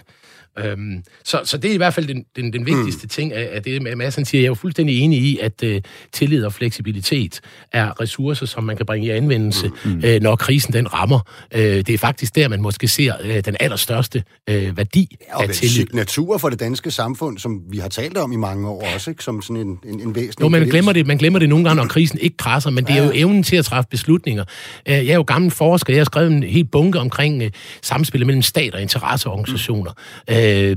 Øhm, 0.65 1.03
så, 1.25 1.41
så 1.45 1.59
det 1.59 1.71
er 1.71 1.75
i 1.75 1.77
hvert 1.77 1.95
fald 1.95 2.07
den, 2.07 2.25
den, 2.37 2.53
den 2.53 2.67
vigtigste 2.67 3.05
mm. 3.05 3.09
ting 3.09 3.33
af, 3.33 3.49
af 3.53 3.63
det, 3.63 3.97
Madsen 3.99 4.25
siger. 4.25 4.41
Jeg 4.41 4.47
er 4.47 4.51
jo 4.51 4.55
fuldstændig 4.55 5.01
enig 5.01 5.19
i, 5.19 5.39
at 5.39 5.63
uh, 5.63 5.77
tillid 6.13 6.45
og 6.45 6.53
fleksibilitet 6.53 7.41
er 7.73 8.01
ressourcer, 8.01 8.47
som 8.47 8.65
man 8.65 8.77
kan 8.77 8.87
bringe 8.87 9.07
i 9.07 9.11
anvendelse, 9.11 9.71
mm. 9.85 10.03
uh, 10.05 10.23
når 10.23 10.37
krisen 10.37 10.73
den 10.73 10.95
rammer. 10.95 11.21
Uh, 11.55 11.61
det 11.61 11.91
er 11.91 11.99
faktisk 11.99 12.35
der, 12.35 12.49
man 12.49 12.63
måske 12.63 12.89
ser 12.89 13.15
uh, 13.25 13.39
den 13.45 13.57
allerstørste 13.61 14.25
uh, 14.51 14.77
værdi 14.77 15.17
ja, 15.29 15.43
af 15.43 15.49
tillid. 15.49 15.75
signatur 15.75 16.39
for 16.39 16.49
det 16.49 16.61
danske 16.61 16.91
samfund, 16.91 17.39
som 17.39 17.61
vi 17.71 17.79
har 17.79 17.89
talt 17.89 18.17
om 18.17 18.33
i 18.33 18.37
mange 18.37 18.69
år 18.69 18.85
også, 18.95 19.11
ikke? 19.11 19.25
som 19.25 19.43
sådan 19.43 19.57
en, 19.57 19.79
en, 19.85 20.01
en 20.01 20.15
væsentlig... 20.15 20.41
Jo, 20.41 20.49
man 20.49 20.69
glemmer, 20.69 20.93
det, 20.93 21.07
man 21.07 21.17
glemmer 21.17 21.39
det 21.39 21.49
nogle 21.49 21.65
gange, 21.65 21.83
når 21.83 21.89
krisen 21.89 22.19
ikke 22.19 22.37
krasser, 22.37 22.71
men 22.71 22.85
det 22.85 22.97
er 22.97 23.05
jo 23.05 23.11
evnen 23.15 23.43
til 23.43 23.57
at 23.57 23.65
træffe 23.65 23.89
beslutninger. 23.91 24.45
Uh, 24.89 24.93
jeg 24.93 25.07
er 25.07 25.15
jo 25.15 25.25
gammel 25.27 25.51
forsker, 25.51 25.93
jeg 25.93 26.01
har 26.01 26.05
skrevet 26.05 26.33
en 26.33 26.43
helt 26.43 26.71
bunke 26.71 26.99
omkring 26.99 27.43
uh, 27.43 27.49
samspillet 27.83 28.27
mellem 28.27 28.43
stat 28.43 28.75
og 28.75 28.83
interesseorganisationer. 28.83 29.91
Mm. 30.29 30.35
Uh, 30.35 30.39
Øh, 30.49 30.77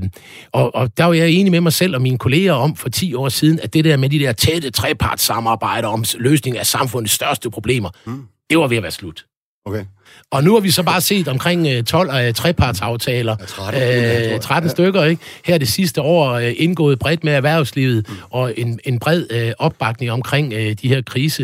og, 0.52 0.74
og 0.74 0.98
der 0.98 1.04
var 1.04 1.12
jeg 1.12 1.30
enig 1.30 1.50
med 1.50 1.60
mig 1.60 1.72
selv 1.72 1.94
og 1.94 2.02
mine 2.02 2.18
kolleger 2.18 2.52
om 2.52 2.76
for 2.76 2.88
10 2.88 3.14
år 3.14 3.28
siden, 3.28 3.60
at 3.62 3.72
det 3.74 3.84
der 3.84 3.96
med 3.96 4.08
de 4.08 4.18
der 4.18 4.32
tætte 4.32 4.70
trepartssamarbejder 4.70 5.88
om 5.88 6.04
løsning 6.18 6.58
af 6.58 6.66
samfundets 6.66 7.12
største 7.12 7.50
problemer, 7.50 7.90
mm. 8.06 8.22
det 8.50 8.58
var 8.58 8.66
ved 8.66 8.76
at 8.76 8.82
være 8.82 8.92
slut. 8.92 9.26
Okay. 9.64 9.84
Og 10.30 10.44
nu 10.44 10.52
har 10.52 10.60
vi 10.60 10.70
så 10.70 10.82
bare 10.82 11.00
set 11.00 11.28
omkring 11.28 11.86
12 11.86 12.08
uh, 12.28 12.34
trepartsaftaler, 12.34 13.36
Ja, 13.40 13.44
13, 13.46 14.34
uh, 14.34 14.40
13 14.40 14.70
stykker, 14.70 15.04
ikke? 15.04 15.22
Her 15.44 15.58
det 15.58 15.68
sidste 15.68 16.00
år 16.00 16.36
uh, 16.36 16.42
indgået 16.56 16.98
bredt 16.98 17.24
med 17.24 17.32
erhvervslivet, 17.32 18.08
mm. 18.08 18.14
og 18.30 18.54
en, 18.56 18.80
en 18.84 18.98
bred 18.98 19.24
uh, 19.34 19.66
opbakning 19.66 20.12
omkring 20.12 20.52
uh, 20.54 20.58
de 20.60 20.88
her 20.88 21.02
krise, 21.02 21.42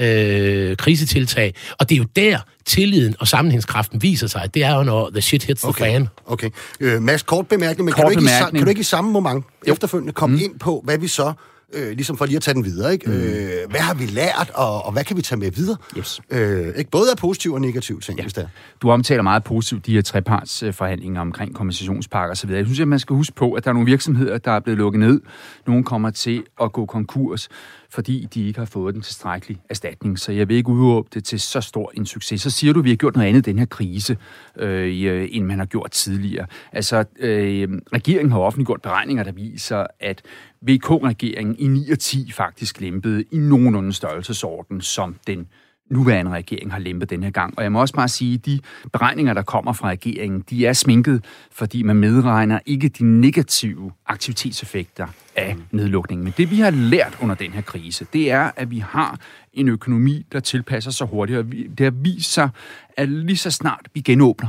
uh, 0.00 0.76
krisetiltag. 0.76 1.54
Og 1.78 1.88
det 1.88 1.94
er 1.94 1.98
jo 1.98 2.06
der, 2.16 2.38
tilliden 2.66 3.14
og 3.18 3.28
sammenhængskraften 3.28 4.02
viser 4.02 4.26
sig. 4.26 4.50
Det 4.54 4.64
er 4.64 4.76
jo, 4.76 4.82
når 4.82 5.10
the 5.10 5.20
shit 5.20 5.44
hits 5.44 5.64
Okay. 5.64 5.84
the 5.84 5.92
fan. 5.92 6.08
Okay. 6.26 6.50
Øh, 6.80 7.02
Mads, 7.02 7.22
kort 7.22 7.46
bemærkning, 7.48 7.84
men 7.84 7.92
Kort 7.94 8.00
kan, 8.00 8.04
du 8.04 8.10
ikke 8.10 8.20
i, 8.20 8.24
bemærkning. 8.24 8.52
kan 8.60 8.64
du 8.64 8.68
ikke 8.68 8.80
i 8.80 8.84
samme 8.84 9.10
moment 9.12 9.44
Jo. 9.68 9.72
efterfølgende 9.72 10.12
komme 10.12 10.36
mm. 10.36 10.42
ind 10.42 10.58
på, 10.58 10.80
hvad 10.84 10.98
vi 10.98 11.08
så, 11.08 11.32
øh, 11.74 11.88
ligesom 11.88 12.16
for 12.16 12.26
lige 12.26 12.36
at 12.36 12.42
tage 12.42 12.54
den 12.54 12.64
videre, 12.64 12.92
ikke? 12.92 13.10
Mm. 13.10 13.16
Øh, 13.16 13.70
hvad 13.70 13.80
har 13.80 13.94
vi 13.94 14.06
lært, 14.06 14.50
og, 14.54 14.84
og 14.84 14.92
hvad 14.92 15.04
kan 15.04 15.16
vi 15.16 15.22
tage 15.22 15.38
med 15.38 15.50
videre? 15.50 15.76
Yes. 15.98 16.20
Øh, 16.30 16.74
ikke? 16.76 16.90
Både 16.90 17.10
af 17.10 17.16
positive 17.16 17.54
og 17.54 17.60
negative 17.60 18.00
ting, 18.00 18.18
ja. 18.18 18.22
hvis 18.22 18.32
det 18.32 18.44
er. 18.44 18.48
Du 18.82 18.90
omtaler 18.90 19.22
meget 19.22 19.44
positivt 19.44 19.86
de 19.86 19.94
her 19.94 20.02
trepartsforhandlinger 20.02 21.20
omkring 21.20 21.54
kompensationspakker 21.54 22.32
osv. 22.32 22.50
Jeg 22.50 22.64
synes, 22.64 22.80
at 22.80 22.88
man 22.88 22.98
skal 22.98 23.16
huske 23.16 23.34
på, 23.34 23.52
at 23.52 23.64
der 23.64 23.70
er 23.70 23.72
nogle 23.72 23.86
virksomheder, 23.86 24.38
der 24.38 24.50
er 24.50 24.60
blevet 24.60 24.78
lukket 24.78 25.00
ned. 25.00 25.20
Nogle 25.66 25.84
kommer 25.84 26.10
til 26.10 26.44
at 26.62 26.72
gå 26.72 26.86
konkurs, 26.86 27.48
fordi 27.90 28.28
de 28.34 28.46
ikke 28.46 28.58
har 28.58 28.66
fået 28.66 28.94
den 28.94 29.02
tilstrækkelige 29.02 29.60
erstatning. 29.70 30.18
Så 30.18 30.32
jeg 30.32 30.48
vil 30.48 30.56
ikke 30.56 30.68
udråbe 30.68 31.08
det 31.14 31.24
til 31.24 31.40
så 31.40 31.60
stor 31.60 31.92
en 31.94 32.06
succes. 32.06 32.42
Så 32.42 32.50
siger 32.50 32.72
du, 32.72 32.78
at 32.78 32.84
vi 32.84 32.90
har 32.90 32.96
gjort 32.96 33.14
noget 33.16 33.28
andet 33.28 33.46
i 33.46 33.50
den 33.50 33.58
her 33.58 33.66
krise, 33.66 34.16
øh, 34.56 35.04
øh, 35.06 35.28
end 35.30 35.44
man 35.44 35.58
har 35.58 35.66
gjort 35.66 35.90
tidligere. 35.90 36.46
Altså, 36.72 37.04
øh, 37.18 37.68
regeringen 37.92 38.32
har 38.32 38.38
offentliggjort 38.38 38.82
beregninger, 38.82 39.24
der 39.24 39.32
viser, 39.32 39.86
at 40.00 40.22
VK-regeringen 40.68 41.56
i 41.58 41.66
9 41.66 41.90
og 41.90 41.98
10 41.98 42.32
faktisk 42.32 42.80
lempede 42.80 43.24
i 43.32 43.36
nogenlunde 43.38 43.92
størrelsesorden, 43.92 44.80
som 44.80 45.16
den 45.26 45.46
nuværende 45.90 46.30
regering 46.30 46.72
har 46.72 46.78
lempet 46.78 47.10
den 47.10 47.22
her 47.22 47.30
gang. 47.30 47.54
Og 47.58 47.62
jeg 47.62 47.72
må 47.72 47.80
også 47.80 47.94
bare 47.94 48.08
sige, 48.08 48.34
at 48.34 48.46
de 48.46 48.60
beregninger, 48.92 49.34
der 49.34 49.42
kommer 49.42 49.72
fra 49.72 49.88
regeringen, 49.88 50.44
de 50.50 50.66
er 50.66 50.72
sminket, 50.72 51.24
fordi 51.52 51.82
man 51.82 51.96
medregner 51.96 52.58
ikke 52.66 52.88
de 52.88 53.04
negative 53.04 53.92
aktivitetseffekter 54.06 55.06
af 55.36 55.56
nedlukningen. 55.70 56.24
Men 56.24 56.34
det, 56.36 56.50
vi 56.50 56.60
har 56.60 56.70
lært 56.70 57.18
under 57.22 57.34
den 57.34 57.50
her 57.52 57.60
krise, 57.60 58.06
det 58.12 58.30
er, 58.30 58.50
at 58.56 58.70
vi 58.70 58.78
har 58.78 59.20
en 59.52 59.68
økonomi, 59.68 60.26
der 60.32 60.40
tilpasser 60.40 60.90
sig 60.90 61.06
hurtigt. 61.06 61.38
Og 61.38 61.44
det 61.52 61.80
har 61.80 61.90
vist 61.90 62.32
sig, 62.32 62.48
at 62.96 63.08
lige 63.08 63.36
så 63.36 63.50
snart 63.50 63.88
vi 63.94 64.00
genåbner, 64.00 64.48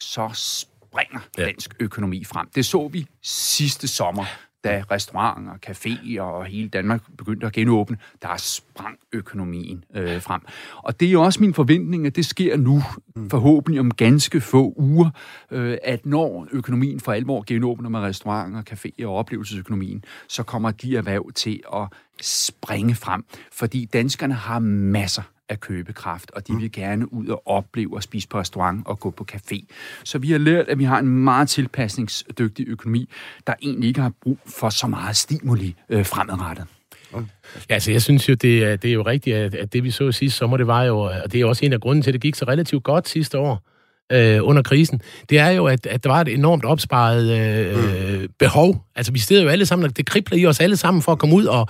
så 0.00 0.30
springer 0.34 1.20
Ja. 1.38 1.44
dansk 1.44 1.74
økonomi 1.80 2.24
frem. 2.24 2.46
Det 2.54 2.66
så 2.66 2.88
vi 2.88 3.06
sidste 3.22 3.88
sommer, 3.88 4.24
da 4.64 4.84
restauranter, 4.90 5.52
caféer 5.66 6.20
og 6.20 6.44
hele 6.44 6.68
Danmark 6.68 7.02
begyndte 7.18 7.46
at 7.46 7.52
genåbne. 7.52 7.96
Der 8.22 8.36
sprang 8.36 8.98
økonomien 9.12 9.84
øh, 9.94 10.22
frem. 10.22 10.40
Og 10.76 11.00
det 11.00 11.08
er 11.08 11.12
jo 11.12 11.22
også 11.22 11.40
min 11.40 11.54
forventning, 11.54 12.06
at 12.06 12.16
det 12.16 12.26
sker 12.26 12.56
nu, 12.56 12.82
forhåbentlig 13.30 13.80
om 13.80 13.90
ganske 13.90 14.40
få 14.40 14.74
uger, 14.76 15.10
øh, 15.50 15.78
at 15.84 16.06
når 16.06 16.48
økonomien 16.52 17.00
for 17.00 17.12
alvor 17.12 17.44
genåbner 17.46 17.88
med 17.88 18.00
restauranter, 18.00 18.62
caféer 18.70 19.06
og 19.06 19.16
oplevelsesøkonomien, 19.16 20.04
så 20.28 20.42
kommer 20.42 20.70
de 20.70 20.96
erhverv 20.96 21.32
til 21.34 21.60
at 21.74 21.88
springe 22.20 22.94
frem. 22.94 23.24
Fordi 23.52 23.84
danskerne 23.84 24.34
har 24.34 24.58
masser 24.58 25.22
af 25.52 25.60
købekraft, 25.60 26.30
og 26.30 26.48
de 26.48 26.56
vil 26.56 26.72
gerne 26.72 27.12
ud 27.12 27.26
og 27.26 27.42
opleve 27.46 27.96
og 27.96 28.02
spise 28.02 28.28
på 28.28 28.38
restaurant 28.38 28.86
og 28.86 29.00
gå 29.00 29.10
på 29.10 29.26
café. 29.32 29.66
Så 30.04 30.18
vi 30.18 30.30
har 30.30 30.38
lært, 30.38 30.68
at 30.68 30.78
vi 30.78 30.84
har 30.84 30.98
en 30.98 31.08
meget 31.08 31.48
tilpasningsdygtig 31.48 32.68
økonomi, 32.68 33.08
der 33.46 33.54
egentlig 33.62 33.88
ikke 33.88 34.00
har 34.00 34.12
brug 34.22 34.38
for 34.46 34.68
så 34.68 34.86
meget 34.86 35.16
stimuli 35.16 35.74
øh, 35.88 36.06
fremadrettet. 36.06 36.66
Ja, 37.14 37.74
altså 37.74 37.90
jeg 37.90 38.02
synes 38.02 38.28
jo, 38.28 38.34
det 38.34 38.64
er, 38.64 38.76
det 38.76 38.90
er 38.90 38.94
jo 38.94 39.02
rigtigt, 39.02 39.36
at, 39.36 39.54
at 39.54 39.72
det 39.72 39.84
vi 39.84 39.90
så 39.90 40.12
sidste 40.12 40.38
sommer, 40.38 40.56
det 40.56 40.66
var 40.66 40.82
jo, 40.82 40.98
og 40.98 41.32
det 41.32 41.40
er 41.40 41.46
også 41.46 41.66
en 41.66 41.72
af 41.72 41.80
grunden 41.80 42.02
til, 42.02 42.10
at 42.10 42.12
det 42.12 42.20
gik 42.20 42.34
så 42.34 42.44
relativt 42.44 42.82
godt 42.82 43.08
sidste 43.08 43.38
år 43.38 43.62
øh, 44.12 44.38
under 44.42 44.62
krisen, 44.62 45.00
det 45.30 45.38
er 45.38 45.50
jo, 45.50 45.66
at, 45.66 45.86
at 45.86 46.04
der 46.04 46.10
var 46.10 46.20
et 46.20 46.28
enormt 46.28 46.64
opsparet 46.64 47.30
øh, 47.38 48.20
mm. 48.22 48.28
behov. 48.38 48.84
Altså 48.96 49.12
vi 49.12 49.18
sidder 49.18 49.42
jo 49.42 49.48
alle 49.48 49.66
sammen, 49.66 49.84
og 49.86 49.96
det 49.96 50.06
kribler 50.06 50.38
i 50.38 50.46
os 50.46 50.60
alle 50.60 50.76
sammen 50.76 51.02
for 51.02 51.12
at 51.12 51.18
komme 51.18 51.34
ud 51.34 51.44
og 51.44 51.68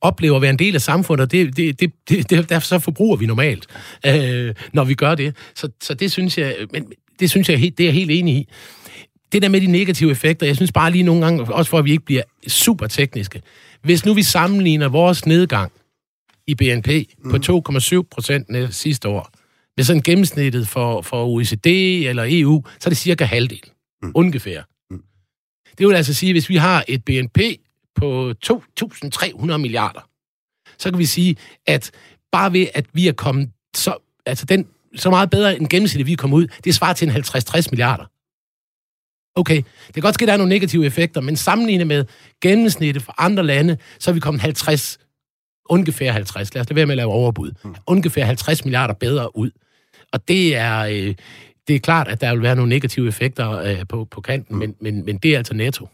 opleve 0.00 0.36
at 0.36 0.42
være 0.42 0.50
en 0.50 0.58
del 0.58 0.74
af 0.74 0.80
samfundet, 0.80 1.22
og 1.22 1.30
det, 1.30 1.56
det, 1.56 1.80
det, 1.80 1.92
det, 2.08 2.30
det, 2.30 2.48
derfor 2.48 2.66
så 2.66 2.78
forbruger 2.78 3.16
vi 3.16 3.26
normalt, 3.26 3.66
øh, 4.06 4.54
når 4.72 4.84
vi 4.84 4.94
gør 4.94 5.14
det. 5.14 5.36
Så, 5.54 5.68
så 5.82 5.94
det 5.94 6.12
synes 6.12 6.38
jeg, 6.38 6.56
men 6.72 6.92
det 7.20 7.30
synes 7.30 7.48
jeg, 7.48 7.58
det 7.58 7.80
er 7.80 7.84
jeg 7.84 7.94
helt 7.94 8.10
enig 8.10 8.34
i. 8.34 8.48
Det 9.32 9.42
der 9.42 9.48
med 9.48 9.60
de 9.60 9.66
negative 9.66 10.10
effekter, 10.10 10.46
jeg 10.46 10.56
synes 10.56 10.72
bare 10.72 10.90
lige 10.90 11.02
nogle 11.02 11.24
gange, 11.24 11.54
også 11.54 11.70
for 11.70 11.78
at 11.78 11.84
vi 11.84 11.92
ikke 11.92 12.04
bliver 12.04 12.22
super 12.48 12.86
tekniske, 12.86 13.42
hvis 13.82 14.04
nu 14.04 14.14
vi 14.14 14.22
sammenligner 14.22 14.88
vores 14.88 15.26
nedgang 15.26 15.72
i 16.46 16.54
BNP 16.54 16.88
mm. 17.24 17.30
på 17.30 17.36
2,7 17.36 18.02
procent 18.10 18.74
sidste 18.74 19.08
år, 19.08 19.30
med 19.76 19.84
sådan 19.84 20.02
gennemsnittet 20.02 20.68
for, 20.68 21.02
for 21.02 21.24
OECD 21.24 21.66
eller 21.66 22.24
EU, 22.28 22.64
så 22.80 22.88
er 22.88 22.90
det 22.90 22.98
cirka 22.98 23.24
halvdel. 23.24 23.62
Mm. 24.02 24.12
Ungefær. 24.14 24.62
Mm. 24.90 25.02
Det 25.78 25.88
vil 25.88 25.94
altså 25.94 26.14
sige, 26.14 26.30
at 26.30 26.34
hvis 26.34 26.48
vi 26.48 26.56
har 26.56 26.84
et 26.88 27.04
BNP 27.04 27.38
på 27.96 28.34
2.300 28.46 29.56
milliarder, 29.56 30.00
så 30.78 30.90
kan 30.90 30.98
vi 30.98 31.06
sige, 31.06 31.36
at 31.66 31.90
bare 32.32 32.52
ved, 32.52 32.66
at 32.74 32.86
vi 32.92 33.08
er 33.08 33.12
kommet 33.12 33.50
så, 33.76 33.96
altså 34.26 34.46
den, 34.46 34.68
så 34.96 35.10
meget 35.10 35.30
bedre 35.30 35.56
end 35.56 35.68
gennemsnittet, 35.68 36.06
vi 36.06 36.12
er 36.12 36.16
kommet 36.16 36.36
ud, 36.36 36.46
det 36.64 36.74
svarer 36.74 36.92
til 36.92 37.08
en 37.08 37.14
50-60 37.14 37.66
milliarder. 37.70 38.04
Okay, 39.34 39.56
det 39.86 39.94
kan 39.94 40.02
godt 40.02 40.14
ske, 40.14 40.22
at 40.22 40.26
der 40.26 40.32
er 40.32 40.36
nogle 40.38 40.48
negative 40.48 40.86
effekter, 40.86 41.20
men 41.20 41.36
sammenlignet 41.36 41.86
med 41.86 42.04
gennemsnittet 42.42 43.02
for 43.02 43.14
andre 43.18 43.42
lande, 43.42 43.76
så 43.98 44.10
er 44.10 44.14
vi 44.14 44.20
kommet 44.20 44.40
50, 44.40 44.98
ungefær 45.68 46.12
50, 46.12 46.54
lad 46.54 46.60
os 46.60 46.68
lade 46.68 46.76
være 46.76 46.86
med 46.86 46.92
at 46.92 46.96
lave 46.96 47.12
overbud, 47.12 47.50
ungefær 47.86 48.24
50 48.24 48.64
milliarder 48.64 48.94
bedre 48.94 49.36
ud. 49.36 49.50
Og 50.12 50.28
det 50.28 50.56
er, 50.56 50.78
øh, 50.78 51.14
det 51.68 51.76
er 51.76 51.80
klart, 51.80 52.08
at 52.08 52.20
der 52.20 52.32
vil 52.32 52.42
være 52.42 52.56
nogle 52.56 52.68
negative 52.68 53.08
effekter 53.08 53.50
øh, 53.50 53.86
på, 53.88 54.04
på 54.04 54.20
kanten, 54.20 54.58
men, 54.58 54.74
men, 54.80 55.04
men 55.04 55.18
det 55.18 55.34
er 55.34 55.38
altså 55.38 55.54
netto. 55.54 55.88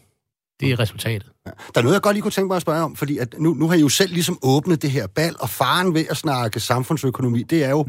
Det 0.59 0.71
er 0.71 0.79
resultatet. 0.79 1.29
Der 1.45 1.51
er 1.75 1.81
noget, 1.81 1.93
jeg 1.93 2.01
godt 2.01 2.15
lige 2.15 2.21
kunne 2.21 2.31
tænke 2.31 2.47
mig 2.47 2.55
at 2.55 2.61
spørge 2.61 2.83
om, 2.83 2.95
fordi 2.95 3.17
at 3.17 3.35
nu, 3.37 3.53
nu 3.53 3.67
har 3.67 3.75
I 3.75 3.79
jo 3.79 3.89
selv 3.89 4.13
ligesom 4.13 4.37
åbnet 4.41 4.81
det 4.81 4.91
her 4.91 5.07
bal, 5.07 5.35
og 5.39 5.49
faren 5.49 5.93
ved 5.93 6.05
at 6.09 6.17
snakke 6.17 6.59
samfundsøkonomi, 6.59 7.43
det 7.43 7.63
er 7.63 7.69
jo, 7.69 7.85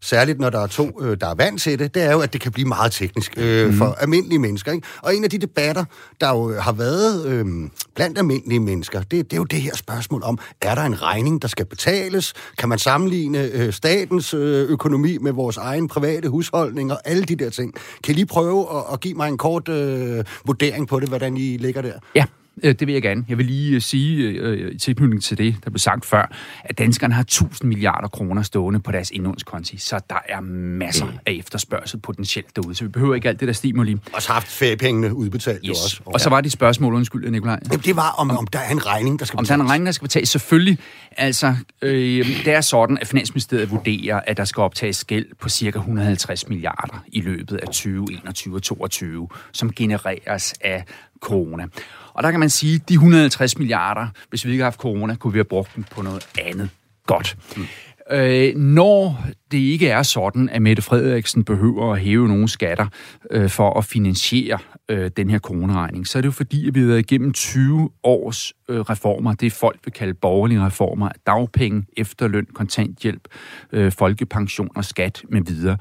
særligt 0.00 0.40
når 0.40 0.50
der 0.50 0.60
er 0.60 0.66
to, 0.66 1.02
øh, 1.02 1.16
der 1.20 1.26
er 1.26 1.34
vant 1.34 1.62
til 1.62 1.78
det, 1.78 1.94
det 1.94 2.02
er 2.02 2.12
jo, 2.12 2.20
at 2.20 2.32
det 2.32 2.40
kan 2.40 2.52
blive 2.52 2.68
meget 2.68 2.92
teknisk 2.92 3.34
øh, 3.36 3.74
for 3.74 3.96
almindelige 4.00 4.38
mennesker. 4.38 4.72
Ikke? 4.72 4.86
Og 5.02 5.16
en 5.16 5.24
af 5.24 5.30
de 5.30 5.38
debatter, 5.38 5.84
der 6.20 6.28
jo 6.28 6.60
har 6.60 6.72
været 6.72 7.26
øh, 7.26 7.46
blandt 7.94 8.18
almindelige 8.18 8.60
mennesker, 8.60 8.98
det, 9.02 9.10
det 9.10 9.32
er 9.32 9.36
jo 9.36 9.44
det 9.44 9.60
her 9.60 9.76
spørgsmål 9.76 10.22
om, 10.22 10.38
er 10.62 10.74
der 10.74 10.82
en 10.82 11.02
regning, 11.02 11.42
der 11.42 11.48
skal 11.48 11.66
betales? 11.66 12.34
Kan 12.58 12.68
man 12.68 12.78
sammenligne 12.78 13.50
øh, 13.52 13.72
statens 13.72 14.34
øh, 14.34 14.70
økonomi 14.70 15.18
med 15.18 15.32
vores 15.32 15.56
egen 15.56 15.88
private 15.88 16.28
husholdning 16.28 16.92
og 16.92 17.00
alle 17.04 17.24
de 17.24 17.36
der 17.36 17.50
ting? 17.50 17.74
Kan 18.04 18.12
I 18.12 18.14
lige 18.14 18.26
prøve 18.26 18.66
at, 18.76 18.84
at 18.92 19.00
give 19.00 19.14
mig 19.14 19.28
en 19.28 19.38
kort 19.38 19.68
øh, 19.68 20.24
vurdering 20.44 20.88
på 20.88 21.00
det, 21.00 21.08
hvordan 21.08 21.36
I 21.36 21.56
ligger 21.56 21.82
der? 21.82 21.92
Ja, 22.14 22.22
øh, 22.22 22.37
det 22.62 22.86
vil 22.86 22.92
jeg 22.92 23.02
gerne. 23.02 23.24
Jeg 23.28 23.38
vil 23.38 23.46
lige 23.46 23.74
øh, 23.74 23.80
sige 23.80 24.28
øh, 24.28 24.72
i 24.72 24.78
tilknytning 24.78 25.22
til 25.22 25.38
det, 25.38 25.56
der 25.64 25.70
blev 25.70 25.78
sagt 25.78 26.04
før, 26.04 26.32
at 26.64 26.78
danskerne 26.78 27.14
har 27.14 27.22
1000 27.22 27.68
milliarder 27.68 28.08
kroner 28.08 28.42
stående 28.42 28.80
på 28.80 28.92
deres 28.92 29.10
indlånskonti, 29.10 29.76
så 29.76 30.00
der 30.10 30.18
er 30.28 30.40
masser 30.40 31.06
af 31.26 31.32
efterspørgsel 31.32 32.00
potentielt 32.00 32.56
derude, 32.56 32.74
så 32.74 32.84
vi 32.84 32.90
behøver 32.90 33.14
ikke 33.14 33.28
alt 33.28 33.40
det 33.40 33.48
der 33.48 33.54
stimuli. 33.54 33.96
Og 34.12 34.22
så 34.22 34.32
haft 34.32 34.48
feriepengene 34.48 35.14
udbetalt 35.14 35.64
jo 35.64 35.70
også. 35.70 36.00
Og 36.04 36.20
så 36.20 36.30
var 36.30 36.40
det 36.40 36.52
spørgsmål, 36.52 36.94
undskyld, 36.94 37.30
Nikolaj. 37.30 37.58
Jamen, 37.70 37.84
det 37.84 37.96
var, 37.96 38.10
om, 38.10 38.30
om 38.30 38.46
der 38.46 38.58
er 38.58 38.70
en 38.70 38.86
regning, 38.86 39.18
der 39.18 39.24
skal 39.24 39.38
Om 39.38 39.44
der 39.44 39.52
er 39.52 39.58
en 39.58 39.70
regning, 39.70 39.86
der 39.86 39.92
skal 39.92 40.04
betales, 40.04 40.28
selvfølgelig. 40.28 40.78
Altså, 41.16 41.54
øh, 41.82 42.26
det 42.44 42.54
er 42.54 42.60
sådan, 42.60 42.98
at 42.98 43.06
Finansministeriet 43.06 43.70
vurderer, 43.70 44.20
at 44.26 44.36
der 44.36 44.44
skal 44.44 44.60
optages 44.60 45.04
gæld 45.04 45.26
på 45.40 45.48
cirka 45.48 45.78
150 45.78 46.48
milliarder 46.48 47.04
i 47.12 47.20
løbet 47.20 47.56
af 47.56 47.66
2021 47.66 48.54
og 48.54 48.62
2022, 48.62 49.28
som 49.52 49.72
genereres 49.72 50.54
af 50.60 50.84
corona. 51.20 51.66
Og 52.12 52.22
der 52.22 52.30
kan 52.30 52.40
man 52.40 52.50
sige, 52.50 52.74
at 52.74 52.88
de 52.88 52.94
150 52.94 53.58
milliarder, 53.58 54.06
hvis 54.28 54.44
vi 54.44 54.50
ikke 54.50 54.62
havde 54.62 54.72
haft 54.72 54.80
corona, 54.80 55.14
kunne 55.14 55.32
vi 55.32 55.38
have 55.38 55.44
brugt 55.44 55.76
dem 55.76 55.84
på 55.90 56.02
noget 56.02 56.28
andet 56.38 56.70
godt. 57.06 57.36
Mm. 57.56 57.66
Øh, 58.10 58.54
når 58.56 59.24
det 59.52 59.58
ikke 59.58 59.88
er 59.88 60.02
sådan, 60.02 60.48
at 60.48 60.62
Mette 60.62 60.82
Frederiksen 60.82 61.44
behøver 61.44 61.92
at 61.92 62.00
hæve 62.00 62.28
nogle 62.28 62.48
skatter 62.48 62.86
øh, 63.30 63.50
for 63.50 63.78
at 63.78 63.84
finansiere 63.84 64.58
øh, 64.88 65.10
den 65.16 65.30
her 65.30 65.38
coronaregning, 65.38 66.06
så 66.06 66.18
er 66.18 66.22
det 66.22 66.26
jo 66.26 66.32
fordi, 66.32 66.68
at 66.68 66.74
vi 66.74 66.80
har 66.80 66.86
været 66.86 66.98
igennem 66.98 67.32
20 67.32 67.90
års 68.02 68.52
øh, 68.68 68.80
reformer, 68.80 69.34
det 69.34 69.52
folk 69.52 69.80
vil 69.84 69.92
kalde 69.92 70.14
borgerlige 70.14 70.66
reformer, 70.66 71.08
dagpenge, 71.26 71.86
efterløn, 71.96 72.46
kontanthjælp, 72.54 73.28
øh, 73.72 73.92
folkepension 73.92 74.68
og 74.76 74.84
skat 74.84 75.22
med 75.28 75.42
videre. 75.42 75.76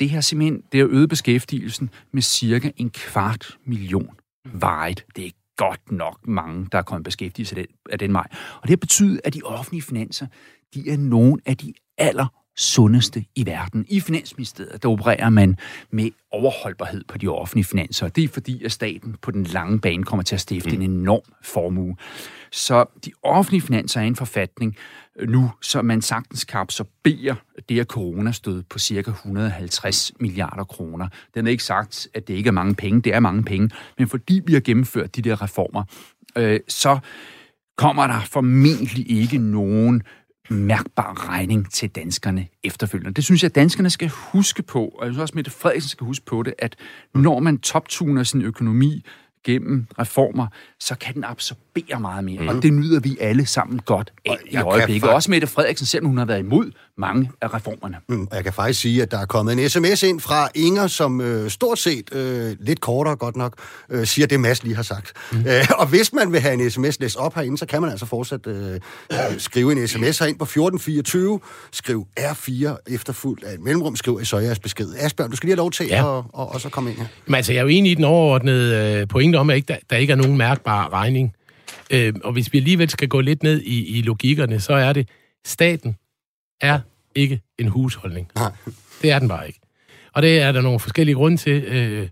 Det 0.00 0.10
her 0.10 0.20
simpelthen 0.20 0.62
det 0.72 0.80
har 0.80 0.88
øget 0.90 1.08
beskæftigelsen 1.08 1.90
med 2.12 2.22
cirka 2.22 2.70
en 2.76 2.90
kvart 2.90 3.56
million 3.66 4.10
varigt. 4.52 5.06
Det 5.16 5.26
er 5.26 5.30
godt 5.56 5.92
nok 5.92 6.28
mange, 6.28 6.68
der 6.72 6.78
er 6.78 6.82
kommet 6.82 7.04
beskæftigelse 7.04 7.56
af 7.56 7.66
den, 7.66 7.76
af 7.90 7.98
den 7.98 8.12
vej. 8.12 8.26
Og 8.32 8.62
det 8.62 8.70
har 8.70 8.76
betydet, 8.76 9.20
at 9.24 9.34
de 9.34 9.42
offentlige 9.44 9.82
finanser, 9.82 10.26
de 10.74 10.90
er 10.90 10.96
nogle 10.96 11.40
af 11.46 11.56
de 11.56 11.74
aller 11.98 12.26
sundeste 12.58 13.24
i 13.34 13.46
verden. 13.46 13.86
I 13.88 14.00
Finansministeriet, 14.00 14.82
der 14.82 14.88
opererer 14.88 15.30
man 15.30 15.56
med 15.90 16.10
overholdbarhed 16.32 17.04
på 17.08 17.18
de 17.18 17.28
offentlige 17.28 17.64
finanser. 17.64 18.08
Det 18.08 18.24
er 18.24 18.28
fordi, 18.28 18.64
at 18.64 18.72
staten 18.72 19.16
på 19.22 19.30
den 19.30 19.44
lange 19.44 19.80
bane 19.80 20.04
kommer 20.04 20.22
til 20.22 20.34
at 20.34 20.40
stifte 20.40 20.76
mm. 20.76 20.82
en 20.82 20.90
enorm 20.90 21.32
formue. 21.42 21.96
Så 22.52 22.84
de 23.04 23.12
offentlige 23.22 23.62
finanser 23.62 24.00
er 24.00 24.04
en 24.04 24.16
forfatning 24.16 24.76
nu, 25.28 25.50
så 25.62 25.82
man 25.82 26.02
sagtens 26.02 26.44
kan 26.44 26.60
absorbere 26.60 27.36
det 27.68 27.76
her 27.76 27.84
coronastød 27.84 28.62
på 28.62 28.78
cirka 28.78 29.10
150 29.10 30.12
milliarder 30.20 30.64
kroner. 30.64 31.08
Den 31.34 31.46
er 31.46 31.50
ikke 31.50 31.64
sagt, 31.64 32.08
at 32.14 32.28
det 32.28 32.34
ikke 32.34 32.48
er 32.48 32.52
mange 32.52 32.74
penge. 32.74 33.02
Det 33.02 33.14
er 33.14 33.20
mange 33.20 33.42
penge. 33.42 33.70
Men 33.98 34.08
fordi 34.08 34.40
vi 34.46 34.52
har 34.52 34.60
gennemført 34.60 35.16
de 35.16 35.22
der 35.22 35.42
reformer, 35.42 35.84
øh, 36.36 36.60
så 36.68 36.98
kommer 37.76 38.06
der 38.06 38.20
formentlig 38.20 39.10
ikke 39.10 39.38
nogen 39.38 40.02
mærkbar 40.50 41.28
regning 41.30 41.72
til 41.72 41.88
danskerne 41.88 42.46
efterfølgende. 42.64 43.14
Det 43.14 43.24
synes 43.24 43.42
jeg, 43.42 43.48
at 43.48 43.54
danskerne 43.54 43.90
skal 43.90 44.08
huske 44.08 44.62
på, 44.62 44.84
og 44.84 45.06
jeg 45.06 45.12
synes 45.12 45.22
også, 45.22 45.32
at 45.32 45.34
Mette 45.34 45.50
Frederiksen 45.50 45.88
skal 45.88 46.04
huske 46.04 46.24
på 46.24 46.42
det, 46.42 46.54
at 46.58 46.76
når 47.14 47.40
man 47.40 47.58
toptuner 47.58 48.22
sin 48.22 48.42
økonomi 48.42 49.04
gennem 49.44 49.86
reformer, 49.98 50.46
så 50.80 50.94
kan 50.94 51.14
den 51.14 51.24
absorbere 51.24 52.00
meget 52.00 52.24
mere. 52.24 52.40
Mm. 52.40 52.48
Og 52.48 52.62
det 52.62 52.72
nyder 52.72 53.00
vi 53.00 53.16
alle 53.20 53.46
sammen 53.46 53.78
godt 53.78 54.12
af 54.26 54.36
i 54.50 54.56
øjeblikket. 54.56 55.08
Fa- 55.08 55.12
også 55.12 55.30
Mette 55.30 55.46
Frederiksen, 55.46 55.86
selvom 55.86 56.08
hun 56.08 56.18
har 56.18 56.24
været 56.24 56.38
imod 56.38 56.70
mange 56.98 57.30
af 57.40 57.54
reformerne. 57.54 57.96
Mm, 58.08 58.22
og 58.30 58.36
jeg 58.36 58.44
kan 58.44 58.52
faktisk 58.52 58.80
sige, 58.80 59.02
at 59.02 59.10
der 59.10 59.18
er 59.18 59.26
kommet 59.26 59.52
en 59.52 59.68
sms 59.68 60.02
ind 60.02 60.20
fra 60.20 60.48
Inger, 60.54 60.86
som 60.86 61.20
øh, 61.20 61.50
stort 61.50 61.78
set, 61.78 62.14
øh, 62.14 62.56
lidt 62.60 62.80
kortere 62.80 63.16
godt 63.16 63.36
nok, 63.36 63.54
øh, 63.90 64.06
siger 64.06 64.26
det, 64.26 64.40
Mads 64.40 64.62
lige 64.62 64.76
har 64.76 64.82
sagt. 64.82 65.12
Mm. 65.32 65.38
Øh, 65.48 65.64
og 65.78 65.86
hvis 65.86 66.12
man 66.12 66.32
vil 66.32 66.40
have 66.40 66.54
en 66.54 66.70
sms 66.70 67.00
læst 67.00 67.16
op 67.16 67.34
herinde, 67.34 67.58
så 67.58 67.66
kan 67.66 67.80
man 67.80 67.90
altså 67.90 68.06
fortsat 68.06 68.46
øh, 68.46 68.74
øh 69.12 69.18
skrive 69.38 69.72
en 69.72 69.88
sms 69.88 70.18
herind 70.18 70.38
på 70.38 70.44
1424, 70.44 71.40
skriv 71.72 72.06
R4 72.20 72.76
efterfuldt 72.94 73.44
af 73.44 73.54
et 73.54 73.60
mellemrum, 73.60 73.96
skriv 73.96 74.24
så 74.24 74.38
jeres 74.38 74.58
besked. 74.58 74.94
Asbjørn, 74.98 75.30
du 75.30 75.36
skal 75.36 75.46
lige 75.46 75.52
have 75.52 75.56
lov 75.56 75.70
til 75.70 75.86
ja. 75.86 76.18
at, 76.18 76.24
og, 76.32 76.52
og 76.52 76.60
så 76.60 76.68
komme 76.68 76.90
ind 76.90 76.98
her. 76.98 77.06
Men 77.26 77.34
altså, 77.34 77.52
jeg 77.52 77.58
er 77.58 77.62
jo 77.62 77.68
enig 77.68 77.92
i 77.92 77.94
den 77.94 78.04
overordnede 78.04 79.00
øh, 79.00 79.06
pointe 79.28 79.38
om, 79.38 79.50
at 79.50 79.56
ikke, 79.56 79.68
der, 79.68 79.76
der 79.90 79.96
ikke 79.96 80.12
er 80.12 80.16
nogen 80.16 80.36
mærkbar 80.36 80.92
regning. 80.92 81.34
Øh, 81.90 82.14
og 82.24 82.32
hvis 82.32 82.52
vi 82.52 82.58
alligevel 82.58 82.90
skal 82.90 83.08
gå 83.08 83.20
lidt 83.20 83.42
ned 83.42 83.60
i, 83.62 83.98
i 83.98 84.02
logikkerne, 84.02 84.60
så 84.60 84.72
er 84.72 84.92
det, 84.92 85.08
staten 85.46 85.96
er 86.60 86.80
ikke 87.14 87.40
en 87.58 87.68
husholdning. 87.68 88.28
Nej. 88.34 88.52
Det 89.02 89.10
er 89.10 89.18
den 89.18 89.28
bare 89.28 89.46
ikke. 89.46 89.60
Og 90.12 90.22
det 90.22 90.40
er 90.40 90.52
der 90.52 90.60
nogle 90.60 90.80
forskellige 90.80 91.14
grunde 91.14 91.36
til. 91.36 91.64
Øh, 91.64 92.08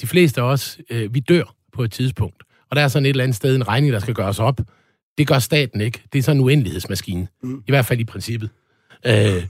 de 0.00 0.06
fleste 0.06 0.40
af 0.40 0.44
os, 0.44 0.78
øh, 0.90 1.14
vi 1.14 1.20
dør 1.20 1.54
på 1.72 1.82
et 1.82 1.92
tidspunkt. 1.92 2.42
Og 2.70 2.76
der 2.76 2.82
er 2.82 2.88
sådan 2.88 3.06
et 3.06 3.10
eller 3.10 3.24
andet 3.24 3.36
sted 3.36 3.56
en 3.56 3.68
regning, 3.68 3.92
der 3.92 3.98
skal 3.98 4.14
gøres 4.14 4.38
op. 4.38 4.60
Det 5.18 5.26
gør 5.26 5.38
staten 5.38 5.80
ikke. 5.80 6.02
Det 6.12 6.18
er 6.18 6.22
sådan 6.22 6.36
en 6.36 6.44
uendelighedsmaskine. 6.44 7.28
Mm. 7.42 7.62
I 7.66 7.70
hvert 7.70 7.86
fald 7.86 8.00
i 8.00 8.04
princippet. 8.04 8.50
Øh, 9.06 9.46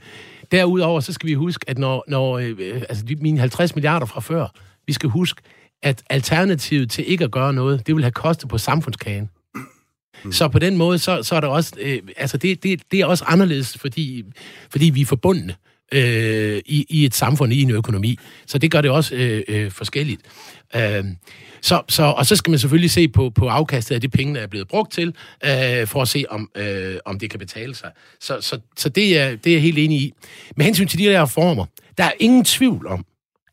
derudover, 0.50 1.00
så 1.00 1.12
skal 1.12 1.26
vi 1.26 1.34
huske, 1.34 1.64
at 1.68 1.78
når, 1.78 2.04
når 2.08 2.38
øh, 2.38 2.82
altså 2.88 3.04
de, 3.04 3.16
mine 3.16 3.38
50 3.38 3.74
milliarder 3.74 4.06
fra 4.06 4.20
før, 4.20 4.46
vi 4.86 4.92
skal 4.92 5.08
huske, 5.08 5.42
at 5.82 6.02
alternativet 6.10 6.90
til 6.90 7.10
ikke 7.10 7.24
at 7.24 7.30
gøre 7.30 7.52
noget, 7.52 7.86
det 7.86 7.94
vil 7.94 8.04
have 8.04 8.12
kostet 8.12 8.48
på 8.48 8.58
samfundskagen. 8.58 9.30
Mm. 10.24 10.32
Så 10.32 10.48
på 10.48 10.58
den 10.58 10.76
måde, 10.76 10.98
så, 10.98 11.22
så 11.22 11.34
er 11.34 11.40
der 11.40 11.48
også, 11.48 11.72
øh, 11.80 11.98
altså 12.16 12.36
det, 12.36 12.62
det, 12.62 12.82
det 12.90 13.00
er 13.00 13.06
også 13.06 13.24
anderledes, 13.24 13.78
fordi, 13.78 14.24
fordi 14.70 14.90
vi 14.90 15.00
er 15.00 15.06
forbundne 15.06 15.54
øh, 15.92 16.60
i, 16.66 16.86
i 16.88 17.04
et 17.04 17.14
samfund, 17.14 17.52
i 17.52 17.62
en 17.62 17.70
økonomi. 17.70 18.18
Så 18.46 18.58
det 18.58 18.70
gør 18.70 18.80
det 18.80 18.90
også 18.90 19.14
øh, 19.14 19.42
øh, 19.48 19.70
forskelligt. 19.70 20.20
Øh, 20.76 21.04
så, 21.62 21.82
så, 21.88 22.02
og 22.02 22.26
så 22.26 22.36
skal 22.36 22.50
man 22.50 22.58
selvfølgelig 22.58 22.90
se 22.90 23.08
på, 23.08 23.30
på 23.30 23.48
afkastet 23.48 23.94
af 23.94 24.00
de 24.00 24.08
penge, 24.08 24.34
der 24.34 24.40
er 24.40 24.46
blevet 24.46 24.68
brugt 24.68 24.92
til, 24.92 25.14
øh, 25.44 25.86
for 25.86 26.02
at 26.02 26.08
se, 26.08 26.24
om, 26.30 26.50
øh, 26.56 26.96
om 27.04 27.18
det 27.18 27.30
kan 27.30 27.38
betale 27.38 27.74
sig. 27.74 27.90
Så, 28.20 28.40
så, 28.40 28.58
så 28.76 28.88
det, 28.88 29.18
er, 29.18 29.36
det 29.36 29.46
er 29.46 29.54
jeg 29.54 29.62
helt 29.62 29.78
enig 29.78 30.00
i. 30.00 30.12
Med 30.56 30.64
hensyn 30.64 30.88
til 30.88 30.98
de 30.98 31.04
der 31.04 31.22
reformer, 31.22 31.66
der 31.98 32.04
er 32.04 32.12
ingen 32.20 32.44
tvivl 32.44 32.86
om, 32.86 33.04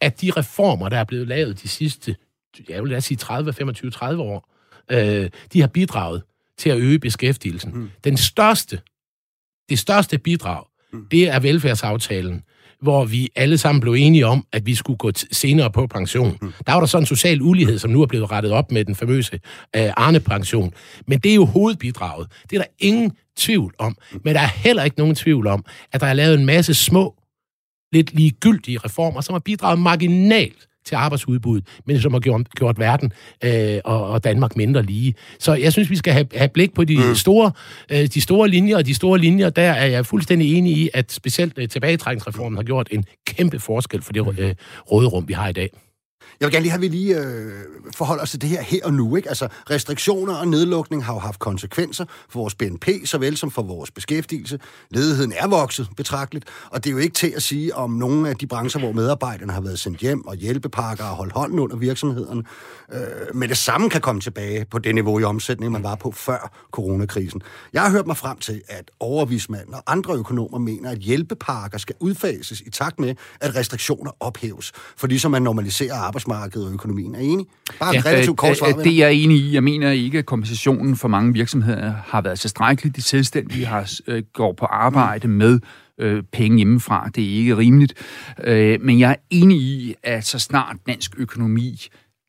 at 0.02 0.22
de 0.22 0.32
reformer, 0.32 0.90
der 0.90 0.98
er 0.98 1.04
blevet 1.04 1.28
lavet 1.28 1.62
de 1.64 1.68
sidste, 1.68 2.16
jeg 2.70 2.84
vil 2.84 2.90
lade 2.90 3.02
sige 3.02 3.18
30, 3.18 3.54
25, 3.54 3.92
30 3.92 4.24
år, 4.24 4.54
øh, 4.92 5.30
de 5.54 5.60
har 5.60 5.68
bidraget 5.68 6.24
til 6.58 6.70
at 6.70 6.78
øge 6.78 7.00
beskæftigelsen. 7.00 7.72
Mm. 7.74 7.90
Den 8.04 8.18
største, 8.18 8.80
det 9.70 9.80
største 9.80 10.18
bidrag, 10.18 10.64
mm. 10.94 11.08
det 11.12 11.30
er 11.30 11.40
velfærdsaftalen, 11.40 12.44
hvor 12.82 13.06
vi 13.06 13.30
alle 13.36 13.58
sammen 13.58 13.82
blev 13.82 13.94
enige 13.94 14.26
om, 14.26 14.46
at 14.52 14.66
vi 14.66 14.76
skulle 14.76 14.98
gå 14.98 15.12
senere 15.32 15.72
på 15.72 15.88
pension. 15.88 16.38
Mm. 16.42 16.54
Der 16.68 16.74
var 16.74 16.80
der 16.80 16.88
sådan 16.88 17.02
en 17.02 17.08
social 17.08 17.42
ulighed, 17.42 17.80
som 17.80 17.92
nu 17.92 18.02
er 18.02 18.06
blevet 18.06 18.32
rettet 18.32 18.52
op 18.52 18.72
med 18.72 18.86
den 18.86 18.96
famøse 18.96 19.40
øh, 19.76 19.90
Arne-pension. 19.98 20.74
Men 21.08 21.20
det 21.20 21.32
er 21.32 21.36
jo 21.36 21.46
hovedbidraget. 21.46 22.28
Det 22.50 22.56
er 22.56 22.62
der 22.62 22.70
ingen 22.80 23.12
tvivl 23.38 23.74
om. 23.78 23.98
Mm. 24.12 24.22
Men 24.24 24.36
der 24.36 24.42
er 24.42 24.48
heller 24.48 24.84
ikke 24.84 24.98
nogen 24.98 25.16
tvivl 25.16 25.48
om, 25.48 25.66
at 25.92 26.02
der 26.02 26.08
er 26.08 26.14
lavet 26.14 26.40
en 26.40 26.46
masse 26.46 26.74
små, 26.74 27.16
lidt 27.92 28.14
ligegyldige 28.14 28.78
reformer, 28.78 29.22
som 29.22 29.34
har 29.34 29.40
bidraget 29.40 29.80
marginalt 29.80 30.68
til 30.88 30.96
arbejdsudbuddet, 30.96 31.68
men 31.86 32.02
som 32.02 32.14
har 32.14 32.20
gjort, 32.20 32.50
gjort 32.56 32.80
verden 32.80 33.14
øh, 33.44 33.80
og, 33.86 34.10
og 34.10 34.24
Danmark 34.24 34.56
mindre 34.56 34.84
lige. 34.84 35.14
Så 35.40 35.54
jeg 35.54 35.72
synes, 35.72 35.90
vi 35.90 35.96
skal 35.96 36.14
have, 36.14 36.28
have 36.36 36.50
blik 36.50 36.74
på 36.74 36.84
de, 36.84 36.98
mm. 36.98 37.16
store, 37.16 37.52
øh, 37.92 38.08
de 38.08 38.22
store 38.22 38.50
linjer, 38.50 38.78
og 38.78 38.86
de 38.86 38.96
store 38.96 39.20
linjer, 39.20 39.50
der 39.50 39.72
er 39.72 39.86
jeg 39.86 40.06
fuldstændig 40.06 40.58
enig 40.58 40.78
i, 40.78 40.90
at 40.94 41.12
specielt 41.12 41.54
øh, 41.58 41.70
tilbagetrækningsreformen 41.70 42.58
har 42.58 42.64
gjort 42.64 42.88
en 42.92 43.06
kæmpe 43.28 43.60
forskel 43.60 44.02
for 44.02 44.14
det 44.14 44.26
mm. 44.26 44.44
øh, 44.44 44.56
råderum, 44.92 45.28
vi 45.28 45.34
har 45.34 45.48
i 45.48 45.54
dag. 45.54 45.70
Jeg 46.40 46.46
vil 46.46 46.54
gerne 46.54 46.64
lige 46.64 46.72
have, 46.72 46.86
at 46.86 46.92
vi 46.92 46.98
lige 46.98 47.20
øh, 47.20 47.64
forholder 47.96 48.24
os 48.24 48.32
til 48.32 48.42
det 48.42 48.50
her 48.50 48.62
her 48.62 48.80
og 48.84 48.94
nu. 48.94 49.16
Ikke? 49.16 49.30
Altså, 49.30 49.48
restriktioner 49.70 50.36
og 50.36 50.48
nedlukning 50.48 51.06
har 51.06 51.14
jo 51.14 51.20
haft 51.20 51.40
konsekvenser 51.40 52.06
for 52.30 52.40
vores 52.40 52.56
BNP, 52.56 52.88
såvel 53.06 53.38
som 53.38 53.52
for 53.52 53.62
vores 53.62 53.92
beskæftigelse. 53.92 54.60
Ledigheden 54.92 55.34
er 55.38 55.48
vokset 55.48 55.90
betragteligt, 55.98 56.46
og 56.70 56.84
det 56.84 56.90
er 56.90 56.92
jo 56.92 56.98
ikke 56.98 57.14
til 57.14 57.34
at 57.36 57.44
sige 57.44 57.76
om 57.76 57.92
nogle 57.92 58.30
af 58.30 58.36
de 58.36 58.48
brancher, 58.48 58.80
hvor 58.80 58.92
medarbejderne 58.92 59.54
har 59.54 59.62
været 59.62 59.80
sendt 59.80 60.00
hjem, 60.00 60.28
og 60.28 60.36
hjælpepakker 60.36 61.04
og 61.04 61.16
holdt 61.16 61.34
hånden 61.34 61.60
under 61.60 61.76
virksomheden, 61.76 62.46
øh, 62.94 63.00
med 63.36 63.48
det 63.48 63.58
samme 63.58 63.90
kan 63.90 64.02
komme 64.02 64.22
tilbage 64.22 64.66
på 64.66 64.80
det 64.80 64.96
niveau 64.96 65.20
i 65.20 65.24
omsætning, 65.24 65.72
man 65.72 65.84
var 65.84 65.96
på 65.96 66.12
før 66.12 66.68
coronakrisen. 66.72 67.42
Jeg 67.74 67.82
har 67.82 67.90
hørt 67.90 68.08
mig 68.08 68.18
frem 68.18 68.38
til, 68.38 68.62
at 68.68 68.92
overvismanden 69.00 69.74
og 69.74 69.84
andre 69.88 70.14
økonomer 70.14 70.58
mener, 70.58 70.92
at 70.92 70.98
hjælpepakker 70.98 71.78
skal 71.78 71.96
udfases 72.00 72.62
i 72.62 72.70
takt 72.70 73.00
med, 73.00 73.16
at 73.42 73.56
restriktioner 73.56 74.12
ophæves, 74.20 74.72
for 74.98 75.08
ligesom 75.08 75.32
man 75.32 75.42
normaliserer 75.42 76.07
arbejdsmarkedet 76.08 76.68
og 76.68 76.74
økonomien. 76.74 77.16
Er 77.16 77.20
I 77.20 77.26
enig? 77.26 77.46
Bare 77.80 77.94
ja, 77.94 78.02
relativt 78.06 78.38
kort 78.38 78.58
svar. 78.58 78.72
Det 78.72 78.94
er 78.94 79.08
jeg 79.08 79.14
enig 79.14 79.38
i. 79.38 79.54
Jeg 79.54 79.64
mener 79.64 79.92
ikke, 79.92 80.18
at 80.18 80.26
kompensationen 80.26 80.96
for 80.96 81.08
mange 81.08 81.34
virksomheder 81.34 81.94
har 82.06 82.22
været 82.22 82.40
tilstrækkelig. 82.40 82.96
De 82.96 83.02
selvstændige 83.02 83.66
har, 83.66 83.92
øh, 84.08 84.24
går 84.34 84.54
på 84.54 84.66
arbejde 84.66 85.28
med 85.28 85.60
øh, 86.00 86.24
penge 86.34 86.58
hjemmefra. 86.58 87.10
Det 87.16 87.24
er 87.24 87.38
ikke 87.38 87.58
rimeligt. 87.58 87.94
Øh, 88.44 88.82
men 88.82 89.00
jeg 89.00 89.12
er 89.12 89.16
enig 89.30 89.58
i, 89.58 89.96
at 90.04 90.26
så 90.26 90.40
snart 90.40 90.76
dansk 90.88 91.12
økonomi 91.18 91.88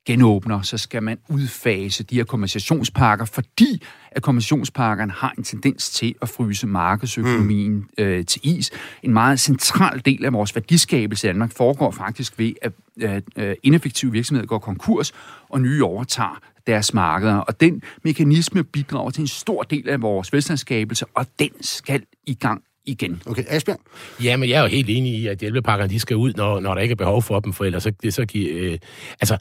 genåbner, 0.08 0.62
så 0.62 0.78
skal 0.78 1.02
man 1.02 1.18
udfase 1.28 2.04
de 2.04 2.14
her 2.14 2.24
kompensationspakker, 2.24 3.24
fordi 3.24 3.82
at 4.10 4.22
kompensationspakkerne 4.22 5.12
har 5.12 5.34
en 5.38 5.44
tendens 5.44 5.90
til 5.90 6.14
at 6.22 6.28
fryse 6.28 6.66
markedsøkonomien 6.66 7.72
mm. 7.72 7.88
øh, 7.98 8.24
til 8.24 8.40
is. 8.44 8.70
En 9.02 9.12
meget 9.12 9.40
central 9.40 10.02
del 10.04 10.24
af 10.24 10.32
vores 10.32 10.54
værdiskabelse 10.54 11.26
i 11.26 11.28
Danmark 11.28 11.52
foregår 11.52 11.90
faktisk 11.90 12.38
ved, 12.38 12.52
at 12.62 13.22
øh, 13.36 13.54
ineffektive 13.62 14.12
virksomheder 14.12 14.46
går 14.46 14.58
konkurs, 14.58 15.12
og 15.48 15.60
nye 15.60 15.84
overtager 15.84 16.40
deres 16.66 16.94
markeder. 16.94 17.36
Og 17.36 17.60
den 17.60 17.82
mekanisme 18.02 18.64
bidrager 18.64 19.10
til 19.10 19.20
en 19.20 19.28
stor 19.28 19.62
del 19.62 19.88
af 19.88 20.02
vores 20.02 20.32
velstandsskabelse, 20.32 21.06
og 21.14 21.26
den 21.38 21.50
skal 21.60 22.02
i 22.26 22.34
gang 22.34 22.62
igen. 22.88 23.22
Okay, 23.26 23.44
Asbjørn? 23.48 23.78
Jamen, 24.22 24.48
jeg 24.48 24.56
er 24.56 24.62
jo 24.62 24.68
helt 24.68 24.90
enig 24.90 25.14
i, 25.14 25.26
at 25.26 25.38
hjælpepakkerne 25.38 25.90
de 25.90 26.00
skal 26.00 26.16
ud, 26.16 26.32
når, 26.36 26.60
når 26.60 26.74
der 26.74 26.80
ikke 26.80 26.92
er 26.92 26.96
behov 26.96 27.22
for 27.22 27.40
dem, 27.40 27.52
for 27.52 27.64
ellers 27.64 27.82
så, 27.82 27.92
det 28.02 28.14
så 28.14 28.24
giver... 28.24 28.72
Øh, 28.72 28.78
altså, 29.20 29.36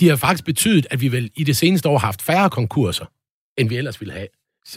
de 0.00 0.08
har 0.08 0.16
faktisk 0.16 0.44
betydet, 0.44 0.86
at 0.90 1.00
vi 1.00 1.12
vel 1.12 1.30
i 1.36 1.44
det 1.44 1.56
seneste 1.56 1.88
år 1.88 1.98
har 1.98 2.06
haft 2.06 2.22
færre 2.22 2.50
konkurser, 2.50 3.04
end 3.58 3.68
vi 3.68 3.76
ellers 3.76 4.00
ville 4.00 4.14
have. 4.14 4.26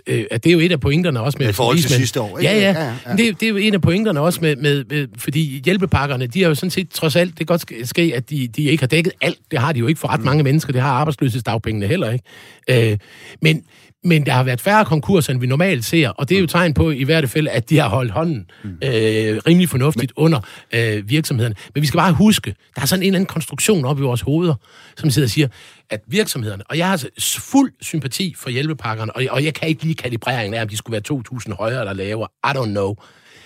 Øh, 0.07 0.25
det 0.31 0.47
er 0.47 0.51
jo 0.51 0.59
et 0.59 0.71
af 0.71 0.79
pointerne 0.79 1.21
også 1.21 1.37
med... 1.39 1.49
I 1.49 1.53
forhold 1.53 1.77
til 1.77 1.89
sidste 1.89 2.21
år, 2.21 2.39
ikke? 2.39 2.51
Ja, 2.51 2.59
ja. 2.59 2.83
ja, 2.83 2.95
ja. 3.05 3.15
Det, 3.15 3.39
det 3.39 3.45
er 3.45 3.49
jo 3.49 3.57
en 3.57 3.73
af 3.73 3.81
pointerne 3.81 4.19
også 4.21 4.41
med, 4.41 4.55
med, 4.55 4.85
med... 4.89 5.07
Fordi 5.17 5.61
hjælpepakkerne, 5.65 6.27
de 6.27 6.41
har 6.41 6.49
jo 6.49 6.55
sådan 6.55 6.69
set 6.69 6.89
trods 6.89 7.15
alt... 7.15 7.29
Det 7.29 7.37
kan 7.37 7.45
godt 7.45 7.87
ske, 7.87 8.13
at 8.15 8.29
de, 8.29 8.47
de 8.47 8.63
ikke 8.63 8.81
har 8.81 8.87
dækket 8.87 9.13
alt. 9.21 9.39
Det 9.51 9.59
har 9.59 9.73
de 9.73 9.79
jo 9.79 9.87
ikke 9.87 9.99
for 9.99 10.07
ret 10.07 10.19
mm. 10.19 10.25
mange 10.25 10.43
mennesker. 10.43 10.73
Det 10.73 10.81
har 10.81 10.91
arbejdsløshedsdagpengene 10.91 11.87
heller 11.87 12.11
ikke. 12.11 12.91
Øh, 12.91 12.97
men, 13.41 13.63
men 14.03 14.25
der 14.25 14.31
har 14.31 14.43
været 14.43 14.61
færre 14.61 14.85
konkurser, 14.85 15.33
end 15.33 15.39
vi 15.39 15.47
normalt 15.47 15.85
ser, 15.85 16.09
og 16.09 16.29
det 16.29 16.37
er 16.37 16.41
jo 16.41 16.47
tegn 16.47 16.73
på 16.73 16.91
i 16.91 17.03
hvert 17.03 17.29
fald, 17.29 17.47
at 17.47 17.69
de 17.69 17.77
har 17.77 17.89
holdt 17.89 18.11
hånden 18.11 18.49
mm. 18.63 18.69
øh, 18.69 19.41
rimelig 19.47 19.69
fornuftigt 19.69 20.13
under 20.15 20.39
øh, 20.73 21.09
virksomhederne. 21.09 21.55
Men 21.73 21.81
vi 21.81 21.87
skal 21.87 21.97
bare 21.97 22.13
huske, 22.13 22.55
der 22.75 22.81
er 22.81 22.85
sådan 22.85 23.03
en 23.03 23.07
eller 23.07 23.17
anden 23.17 23.27
konstruktion 23.27 23.85
op 23.85 23.99
i 23.99 24.01
vores 24.01 24.21
hoveder, 24.21 24.55
som 24.97 25.09
sidder 25.09 25.25
og 25.25 25.29
siger, 25.29 25.47
at 25.89 26.01
virksomhederne, 26.07 26.63
og 26.69 26.77
jeg 26.77 26.85
har 26.85 26.91
altså 26.91 27.09
fuld 27.39 27.71
sympati 27.81 28.33
for 28.37 28.49
hjælpepakkerne, 28.49 29.15
og, 29.15 29.23
og 29.29 29.43
jeg 29.43 29.53
kan 29.53 29.67
ikke 29.67 29.83
lige 29.83 29.95
kalibreringen 29.95 30.53
af, 30.53 30.61
om 30.61 30.67
de 30.67 30.77
skulle 30.77 31.01
være 31.09 31.21
2.000 31.49 31.55
højere 31.55 31.79
eller 31.79 31.93
lavere. 31.93 32.27
I 32.45 32.57
don't 32.57 32.71
know. 32.71 32.95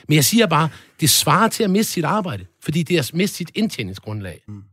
Men 0.08 0.16
jeg 0.16 0.26
siger 0.26 0.48
bare, 0.48 0.70
det 1.02 1.10
svarer 1.10 1.48
til 1.48 1.64
at 1.64 1.70
miste 1.70 1.94
sit 1.94 2.06
arbejde, 2.06 2.46
fordi 2.64 2.84
det 2.84 2.96
er 2.96 3.00
at 3.00 3.12
miste 3.14 3.38
sit 3.38 3.52
indtjeningsgrundlag. 3.56 4.42
Mm. 4.48 4.64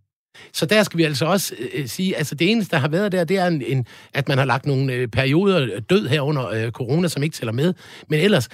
Så 0.53 0.67
der 0.67 0.83
skal 0.83 0.99
vi 0.99 1.05
altså 1.05 1.25
også 1.27 1.55
øh, 1.59 1.69
øh, 1.75 1.89
sige, 1.89 2.17
altså 2.17 2.35
det 2.35 2.51
eneste, 2.51 2.71
der 2.71 2.81
har 2.81 2.89
været 2.89 3.13
der, 3.13 3.25
det 3.25 3.39
er, 3.39 3.47
en, 3.47 3.63
en, 3.63 3.87
at 4.15 4.29
man 4.29 4.39
har 4.39 4.45
lagt 4.45 4.67
nogle 4.67 4.93
øh, 4.93 5.09
perioder 5.09 5.81
død 5.81 6.09
her 6.09 6.21
under 6.21 6.49
øh, 6.49 6.71
corona, 6.71 7.09
som 7.09 7.23
ikke 7.23 7.37
tæller 7.37 7.53
med. 7.53 7.75
Men 8.09 8.21
ellers, 8.21 8.49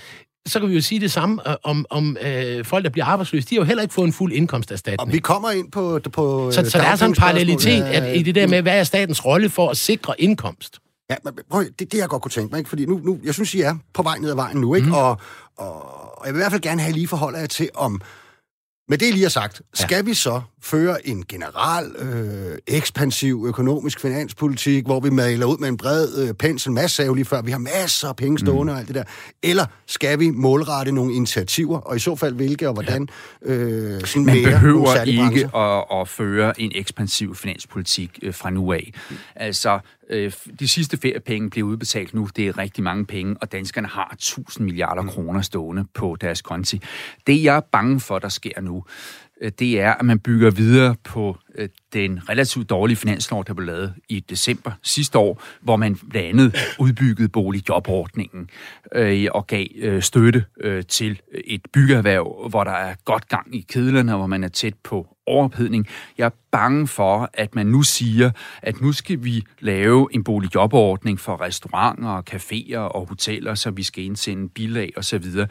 så 0.46 0.60
kan 0.60 0.68
vi 0.68 0.74
jo 0.74 0.80
sige 0.80 1.00
det 1.00 1.12
samme 1.12 1.50
øh, 1.50 1.56
om, 1.62 1.86
om 1.90 2.16
øh, 2.22 2.64
folk, 2.64 2.84
der 2.84 2.90
bliver 2.90 3.04
arbejdsløse. 3.04 3.48
De 3.48 3.54
har 3.54 3.60
jo 3.60 3.66
heller 3.66 3.82
ikke 3.82 3.94
fået 3.94 4.06
en 4.06 4.12
fuld 4.12 4.32
indkomsterstatning. 4.32 5.00
Og 5.00 5.12
vi 5.12 5.18
kommer 5.18 5.50
ind 5.50 5.72
på... 5.72 6.00
på 6.12 6.50
så, 6.50 6.70
så 6.70 6.78
der 6.78 6.84
er 6.84 6.96
sådan 6.96 7.10
en 7.10 7.16
parallelitet 7.16 7.82
at, 7.82 8.16
i 8.16 8.22
det 8.22 8.34
der 8.34 8.46
med, 8.46 8.62
hvad 8.62 8.78
er 8.78 8.84
statens 8.84 9.24
rolle 9.24 9.50
for 9.50 9.68
at 9.68 9.76
sikre 9.76 10.20
indkomst? 10.20 10.78
Ja, 11.10 11.16
men 11.24 11.32
prøv, 11.50 11.64
det 11.78 11.92
det, 11.92 11.98
jeg 11.98 12.08
godt 12.08 12.22
kunne 12.22 12.30
tænke 12.30 12.50
mig, 12.50 12.58
ikke? 12.58 12.68
fordi 12.68 12.86
nu, 12.86 13.00
nu, 13.04 13.18
jeg 13.24 13.34
synes, 13.34 13.54
I 13.54 13.60
er 13.60 13.76
på 13.94 14.02
vej 14.02 14.18
ned 14.18 14.30
ad 14.30 14.34
vejen 14.34 14.56
nu, 14.56 14.74
ikke? 14.74 14.86
Mm. 14.86 14.92
Og, 14.92 15.20
og, 15.56 16.18
og 16.18 16.26
jeg 16.26 16.34
vil 16.34 16.38
i 16.38 16.42
hvert 16.42 16.52
fald 16.52 16.62
gerne 16.62 16.82
have 16.82 16.92
lige 16.92 17.08
forholde 17.08 17.38
jer 17.38 17.46
til, 17.46 17.68
om 17.74 18.00
med 18.88 18.98
det, 18.98 19.06
I 19.06 19.10
lige 19.10 19.22
har 19.22 19.30
sagt, 19.30 19.62
skal 19.74 19.96
ja. 19.96 20.02
vi 20.02 20.14
så 20.14 20.40
føre 20.62 21.08
en 21.08 21.24
general, 21.28 21.92
øh, 21.98 22.58
ekspansiv 22.66 23.44
økonomisk 23.46 24.00
finanspolitik, 24.00 24.84
hvor 24.84 25.00
vi 25.00 25.10
maler 25.10 25.46
ud 25.46 25.58
med 25.58 25.68
en 25.68 25.76
bred 25.76 26.28
øh, 26.28 26.34
pensel, 26.34 26.72
masse 26.72 27.04
af 27.04 27.14
lige 27.14 27.24
før, 27.24 27.42
vi 27.42 27.50
har 27.50 27.58
masser 27.58 28.08
af 28.08 28.16
penge 28.16 28.38
stående 28.38 28.72
mm. 28.72 28.74
og 28.74 28.78
alt 28.78 28.88
det 28.88 28.94
der, 28.94 29.04
eller 29.42 29.66
skal 29.86 30.18
vi 30.18 30.30
målrette 30.30 30.92
nogle 30.92 31.14
initiativer, 31.14 31.78
og 31.78 31.96
i 31.96 31.98
så 31.98 32.16
fald 32.16 32.34
hvilke 32.34 32.68
og 32.68 32.74
hvordan? 32.74 33.08
Ja. 33.46 33.52
Øh, 33.52 34.00
sådan 34.04 34.24
Man 34.24 34.34
mere 34.34 34.50
behøver 34.50 35.02
ikke 35.02 35.56
at, 35.56 36.00
at 36.00 36.08
føre 36.08 36.60
en 36.60 36.72
ekspansiv 36.74 37.34
finanspolitik 37.34 38.18
øh, 38.22 38.34
fra 38.34 38.50
nu 38.50 38.72
af. 38.72 38.92
Mm. 39.10 39.16
Altså, 39.36 39.78
øh, 40.10 40.32
de 40.60 40.68
sidste 40.68 40.96
feriepenge 40.96 41.50
bliver 41.50 41.68
udbetalt 41.68 42.14
nu, 42.14 42.28
det 42.36 42.48
er 42.48 42.58
rigtig 42.58 42.84
mange 42.84 43.06
penge, 43.06 43.36
og 43.40 43.52
danskerne 43.52 43.88
har 43.88 44.10
1000 44.12 44.64
milliarder 44.64 45.02
mm. 45.02 45.08
kroner 45.08 45.42
stående 45.42 45.84
på 45.94 46.16
deres 46.20 46.42
konti. 46.42 46.82
Det 47.26 47.42
jeg 47.42 47.56
er 47.56 47.60
bange 47.60 48.00
for, 48.00 48.18
der 48.18 48.28
sker 48.28 48.60
nu, 48.60 48.84
Øh, 49.42 49.52
det 49.58 49.80
er, 49.80 49.92
at 49.94 50.04
man 50.04 50.18
bygger 50.18 50.50
videre 50.50 50.94
på 51.04 51.36
Øh, 51.54 51.68
den 51.92 52.28
relativt 52.28 52.70
dårlige 52.70 52.96
finanslov, 52.96 53.44
der 53.44 53.54
blev 53.54 53.66
lavet 53.66 53.94
i 54.08 54.20
december 54.20 54.72
sidste 54.82 55.18
år, 55.18 55.42
hvor 55.60 55.76
man 55.76 55.96
blandt 56.10 56.28
andet 56.28 56.56
udbyggede 56.78 57.28
boligjobordningen 57.28 58.50
øh, 58.94 59.26
og 59.30 59.46
gav 59.46 59.66
øh, 59.76 60.02
støtte 60.02 60.44
øh, 60.60 60.84
til 60.84 61.20
et 61.44 61.60
byggeerhverv, 61.72 62.48
hvor 62.50 62.64
der 62.64 62.70
er 62.70 62.94
godt 63.04 63.28
gang 63.28 63.54
i 63.56 63.66
kedlerne, 63.68 64.12
og 64.12 64.18
hvor 64.18 64.26
man 64.26 64.44
er 64.44 64.48
tæt 64.48 64.74
på 64.84 65.16
overophedning. 65.30 65.86
Jeg 66.18 66.26
er 66.26 66.30
bange 66.50 66.86
for, 66.86 67.30
at 67.34 67.54
man 67.54 67.66
nu 67.66 67.82
siger, 67.82 68.30
at 68.62 68.80
nu 68.80 68.92
skal 68.92 69.24
vi 69.24 69.44
lave 69.60 70.08
en 70.12 70.24
boligjobordning 70.24 71.20
for 71.20 71.40
restauranter 71.40 72.08
og 72.08 72.24
caféer 72.30 72.76
og 72.76 73.08
hoteller, 73.08 73.54
så 73.54 73.70
vi 73.70 73.82
skal 73.82 74.04
indsende 74.04 74.48
bilag 74.48 74.92
og 74.96 75.04
så 75.04 75.18
videre. 75.18 75.46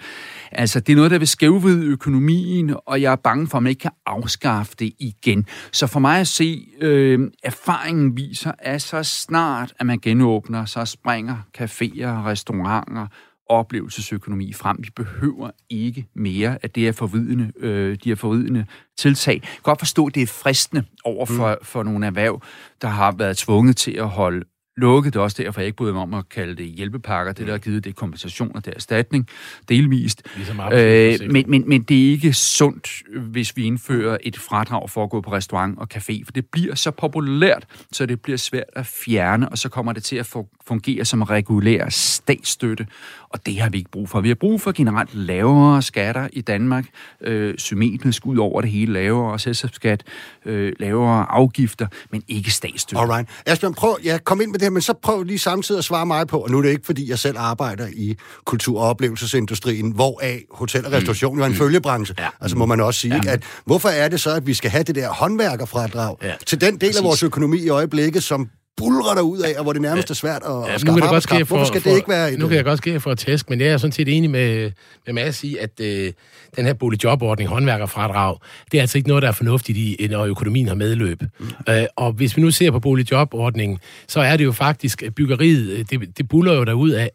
Altså, 0.52 0.80
det 0.80 0.94
er 0.94 0.96
noget, 0.96 1.12
der 1.12 1.18
vil 1.18 1.28
skævvide 1.28 1.86
økonomien, 1.86 2.76
og 2.86 3.02
jeg 3.02 3.12
er 3.12 3.16
bange 3.16 3.48
for, 3.48 3.58
at 3.58 3.64
man 3.64 3.70
ikke 3.70 3.82
kan 3.82 3.92
afskaffe 4.06 4.74
det 4.80 4.94
igen. 5.00 5.46
Så 5.72 5.88
for 5.90 6.00
mig 6.00 6.20
at 6.20 6.28
se, 6.28 6.68
øh, 6.82 7.32
erfaringen 7.44 8.18
viser, 8.18 8.52
at 8.60 8.82
så 8.82 9.04
snart, 9.04 9.74
at 9.80 9.86
man 9.86 10.00
genåbner, 10.00 10.66
så 10.66 10.86
springer 10.86 11.38
caféer 11.58 12.26
restauranter 12.26 13.08
oplevelsesøkonomi 13.50 14.54
frem. 14.54 14.78
Vi 14.80 14.90
behøver 14.96 15.52
ikke 15.70 16.08
mere 16.16 16.58
af 16.64 16.70
det 16.70 16.84
her 16.84 16.92
forvidende, 16.92 17.52
øh, 17.58 17.98
de 18.04 18.10
her 18.10 18.16
forvidende 18.16 18.66
tiltag. 18.98 19.34
Jeg 19.34 19.42
kan 19.42 19.62
godt 19.64 19.80
forstå, 19.80 20.08
at 20.08 20.16
det 20.16 20.24
er 20.24 20.28
fristende 20.28 20.84
over 21.06 21.26
for, 21.26 21.50
mm. 21.50 21.66
for 21.66 21.84
nogle 21.84 22.06
erhverv, 22.06 22.42
der 22.82 22.88
har 22.88 23.12
været 23.12 23.38
tvunget 23.38 23.78
til 23.78 23.92
at 23.92 24.10
holde 24.10 24.46
lukket. 24.80 25.14
Det 25.14 25.20
er 25.20 25.24
også 25.24 25.44
derfor, 25.44 25.62
jeg 25.62 25.66
ikke 25.66 25.78
bryder 25.78 25.94
mig 25.94 26.02
om 26.02 26.14
at 26.14 26.30
kalde 26.30 26.56
det 26.56 26.66
hjælpepakker. 26.66 27.34
Det, 27.34 27.48
der 27.48 27.54
er 27.54 27.58
givet, 27.58 27.84
det 27.84 27.90
er 27.90 27.94
kompensation 27.94 28.52
og 28.56 28.66
det 28.66 28.72
er 28.72 28.76
erstatning, 28.76 29.28
delvist. 29.70 30.22
Ligesom 30.36 30.60
øh, 30.74 31.32
men, 31.32 31.46
men, 31.48 31.64
men 31.68 31.82
det 31.82 32.08
er 32.08 32.12
ikke 32.12 32.34
sundt, 32.34 33.04
hvis 33.18 33.58
vi 33.58 33.64
indfører 33.64 34.18
et 34.24 34.38
fradrag 34.38 34.90
for 34.90 35.04
at 35.04 35.10
gå 35.10 35.22
på 35.22 35.32
restaurant 35.32 35.80
og 35.80 35.88
café, 35.96 36.22
for 36.26 36.32
det 36.32 36.46
bliver 36.46 36.76
så 36.76 36.92
populært, 36.92 37.66
så 37.92 38.06
det 38.06 38.22
bliver 38.22 38.38
svært 38.38 38.64
at 38.74 38.86
fjerne, 38.86 39.50
og 39.50 39.58
så 39.58 39.70
kommer 39.70 39.94
det 39.94 40.04
til 40.04 40.16
at 40.16 40.36
fungere 40.68 41.06
som 41.06 41.22
regulær 41.22 41.90
statsstøtte, 41.90 42.88
og 43.30 43.46
det 43.46 43.62
har 43.62 43.70
vi 43.70 43.78
ikke 43.78 43.92
brug 43.92 44.10
for. 44.10 44.22
Vi 44.22 44.28
har 44.28 44.36
brug 44.36 44.62
for 44.62 44.72
generelt 44.72 45.16
lavere 45.16 45.82
skatter 45.82 46.28
i 46.34 46.42
Danmark, 46.42 46.86
øh, 47.22 47.58
symmetrisk 47.58 48.26
ud 48.26 48.38
over 48.38 48.62
det 48.62 48.70
hele, 48.70 48.94
lavere 48.94 49.40
selskabsskat, 49.40 50.04
øh, 50.46 50.74
lavere 50.80 51.26
afgifter, 51.30 51.88
men 52.12 52.24
ikke 52.28 52.52
statsstøtte. 52.52 53.02
Alright. 53.02 53.30
Asbjørn, 53.46 53.74
prøv, 53.74 53.98
ja, 54.04 54.18
kom 54.24 54.42
ind 54.42 54.52
med 54.52 54.60
det 54.60 54.69
her, 54.70 54.74
men 54.74 54.82
så 54.82 54.94
prøv 55.04 55.24
lige 55.24 55.40
samtidig 55.40 55.80
at 55.80 55.86
svare 55.86 56.06
mig 56.06 56.28
på, 56.28 56.40
og 56.40 56.52
nu 56.52 56.58
er 56.58 56.62
det 56.62 56.70
ikke, 56.70 56.86
fordi 56.86 57.10
jeg 57.10 57.20
selv 57.20 57.38
arbejder 57.38 57.88
i 57.94 58.16
kultur- 58.46 58.82
og 58.82 58.90
oplevelsesindustrien, 58.90 59.92
hvor 59.92 60.20
af 60.24 60.44
hotel 60.52 60.86
og 60.86 60.92
restauration 60.92 61.34
mm. 61.34 61.40
jo 61.40 61.44
er 61.44 61.48
en 61.48 61.52
mm. 61.52 61.58
følgebranche. 61.58 62.16
Ja. 62.20 62.28
Altså 62.42 62.58
må 62.58 62.66
man 62.66 62.82
også 62.82 63.00
sige, 63.00 63.12
ja. 63.12 63.16
ikke, 63.16 63.30
at 63.30 63.44
hvorfor 63.66 63.90
er 63.90 64.08
det 64.08 64.22
så, 64.22 64.32
at 64.32 64.48
vi 64.48 64.54
skal 64.54 64.72
have 64.72 64.84
det 64.84 64.96
der 64.96 65.10
håndværkerfradrag 65.10 66.16
ja. 66.24 66.34
til 66.46 66.62
den 66.62 66.72
del 66.72 66.80
Præcis. 66.80 66.98
af 66.98 67.04
vores 67.04 67.24
økonomi 67.24 67.58
i 67.58 67.70
øjeblikket, 67.70 68.24
som 68.24 68.50
bulrer 68.80 69.14
der 69.16 69.22
ud 69.22 69.40
af, 69.40 69.54
og 69.58 69.64
hvor 69.64 69.74
det 69.74 69.82
nærmest 69.82 70.10
er 70.10 70.14
svært 70.14 70.42
at, 70.46 70.52
ja, 70.52 70.74
at 70.74 70.82
skaffe 70.82 71.04
arbejdskraft. 71.04 71.48
For, 71.48 71.56
Hvorfor 71.56 71.68
skal 71.68 71.82
for, 71.82 71.90
det 71.90 71.98
ikke 71.98 72.10
være 72.10 72.38
Nu 72.38 72.48
kan 72.48 72.58
jeg 72.58 72.66
godt 72.66 72.78
ske 72.78 73.00
for 73.00 73.12
at 73.12 73.18
tæsk, 73.18 73.50
men 73.50 73.62
jeg 73.62 73.68
er 73.68 73.78
sådan 73.78 73.92
set 73.92 74.18
enig 74.18 74.30
med, 74.30 74.72
med 75.06 75.14
Mads 75.14 75.44
i, 75.44 75.58
at 75.58 75.80
øh, 75.82 76.14
den 76.56 76.66
her 76.66 76.74
boligjobordning, 76.74 77.50
håndværkerfradrag, 77.50 78.38
det 78.72 78.78
er 78.78 78.82
altså 78.82 78.98
ikke 78.98 79.08
noget, 79.08 79.22
der 79.22 79.28
er 79.28 79.34
fornuftigt 79.34 79.78
i, 79.78 80.08
når 80.10 80.26
økonomien 80.26 80.68
har 80.68 80.76
medløb. 80.76 81.22
Mm. 81.40 81.48
Øh, 81.70 81.84
og 81.96 82.12
hvis 82.12 82.38
vi 82.38 82.42
nu 82.42 82.52
ser 82.52 82.72
på 82.72 82.80
boligjobordningen, 82.80 83.80
så 84.08 84.20
er 84.20 84.38
det 84.38 84.46
jo 84.46 84.52
faktisk, 84.52 85.04
byggeriet, 85.16 85.70
øh, 85.70 85.86
det, 85.90 86.18
det 86.18 86.28
buller 86.28 86.54
jo 86.54 86.64
derud 86.64 86.92
af. 86.92 87.12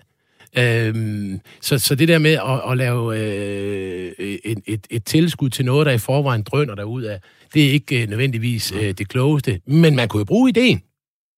Øhm, 0.59 1.41
så, 1.61 1.79
så 1.79 1.95
det 1.95 2.09
der 2.09 2.19
med 2.19 2.33
at, 2.33 2.71
at 2.71 2.77
lave 2.77 3.19
øh, 3.19 4.13
et, 4.45 4.59
et, 4.67 4.87
et 4.91 5.05
tilskud 5.05 5.51
til 5.51 5.65
noget, 5.65 5.87
der 5.87 5.93
i 5.93 5.99
forvejen 5.99 6.43
drøner 6.43 6.75
derud 6.75 7.03
af, 7.03 7.21
det 7.55 7.67
er 7.67 7.71
ikke 7.71 8.03
øh, 8.03 8.09
nødvendigvis 8.09 8.73
øh, 8.73 8.93
det 8.93 9.09
klogeste. 9.09 9.61
Men 9.67 9.97
man 9.97 10.09
kunne 10.09 10.21
jo 10.21 10.25
bruge 10.25 10.49
ideen. 10.49 10.83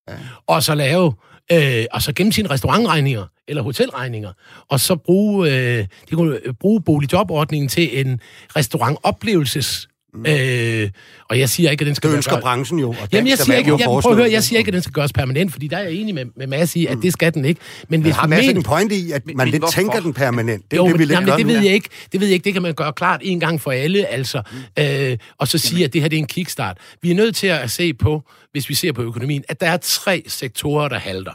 Ja. 0.08 0.14
Og 0.46 0.62
så 0.62 0.74
lave, 0.74 1.12
øh, 1.52 1.84
og 1.92 2.02
så 2.02 2.12
gemme 2.12 2.32
sine 2.32 2.50
restaurantregninger 2.50 3.26
eller 3.48 3.62
hotelregninger, 3.62 4.32
og 4.68 4.80
så 4.80 4.96
bruge, 4.96 5.50
øh, 5.50 5.86
de 6.10 6.14
kunne 6.14 6.38
øh, 6.44 6.54
bruge 6.54 6.82
boligjobordningen 6.82 7.68
til 7.68 8.00
en 8.00 8.20
restaurantoplevelses 8.56 9.88
Mm. 10.16 10.26
Øh, 10.26 10.90
og 11.28 11.38
jeg 11.38 11.48
siger 11.48 11.70
ikke, 11.70 11.82
at 11.82 11.86
den 11.86 11.94
skal... 11.94 12.10
Det 12.10 12.16
ønsker 12.16 12.40
branchen 12.40 12.78
jo, 12.78 12.88
og 12.88 12.96
Jamen, 13.12 13.28
jeg 13.28 13.38
siger, 13.38 13.56
ikke, 13.56 13.70
jeg, 13.78 13.84
prøv 13.84 14.12
at 14.12 14.16
høre, 14.16 14.30
jeg 14.30 14.42
siger 14.42 14.58
ikke, 14.58 14.68
at 14.68 14.72
den 14.72 14.82
skal 14.82 14.92
gøres 14.92 15.12
permanent, 15.12 15.52
fordi 15.52 15.68
der 15.68 15.76
er 15.76 15.82
jeg 15.82 15.92
enig 15.92 16.14
med, 16.14 16.24
med 16.36 16.46
Mads 16.46 16.76
i, 16.76 16.86
at 16.86 16.94
mm. 16.94 17.02
det 17.02 17.12
skal 17.12 17.34
den 17.34 17.44
ikke. 17.44 17.60
Men 17.88 18.02
hvis 18.02 18.14
har 18.14 18.26
Mads 18.26 18.46
men... 18.46 18.56
en 18.56 18.62
point 18.62 18.92
i, 18.92 19.12
at 19.12 19.22
man 19.34 19.48
lidt 19.48 19.64
tænker 19.72 20.00
den 20.00 20.14
permanent? 20.14 20.70
Det, 20.70 20.76
jo, 20.76 20.88
det, 20.88 20.98
vi 20.98 21.04
jamen, 21.04 21.38
det 21.38 21.46
ved 21.46 21.60
jeg 21.60 21.74
ikke. 21.74 21.88
Det 22.12 22.20
ved 22.20 22.28
jeg 22.28 22.34
ikke. 22.34 22.44
Det 22.44 22.52
kan 22.52 22.62
man 22.62 22.74
gøre 22.74 22.92
klart 22.92 23.20
en 23.24 23.40
gang 23.40 23.60
for 23.60 23.70
alle, 23.70 24.06
altså. 24.06 24.42
Mm. 24.76 24.82
Øh, 24.82 25.18
og 25.38 25.48
så 25.48 25.58
sige, 25.58 25.84
at 25.84 25.92
det 25.92 26.00
her 26.00 26.08
det 26.08 26.16
er 26.16 26.20
en 26.20 26.26
kickstart. 26.26 26.78
Vi 27.02 27.10
er 27.10 27.14
nødt 27.14 27.36
til 27.36 27.46
at 27.46 27.70
se 27.70 27.94
på, 27.94 28.22
hvis 28.52 28.68
vi 28.68 28.74
ser 28.74 28.92
på 28.92 29.02
økonomien, 29.02 29.44
at 29.48 29.60
der 29.60 29.66
er 29.66 29.76
tre 29.76 30.22
sektorer, 30.26 30.88
der 30.88 30.98
halter 30.98 31.32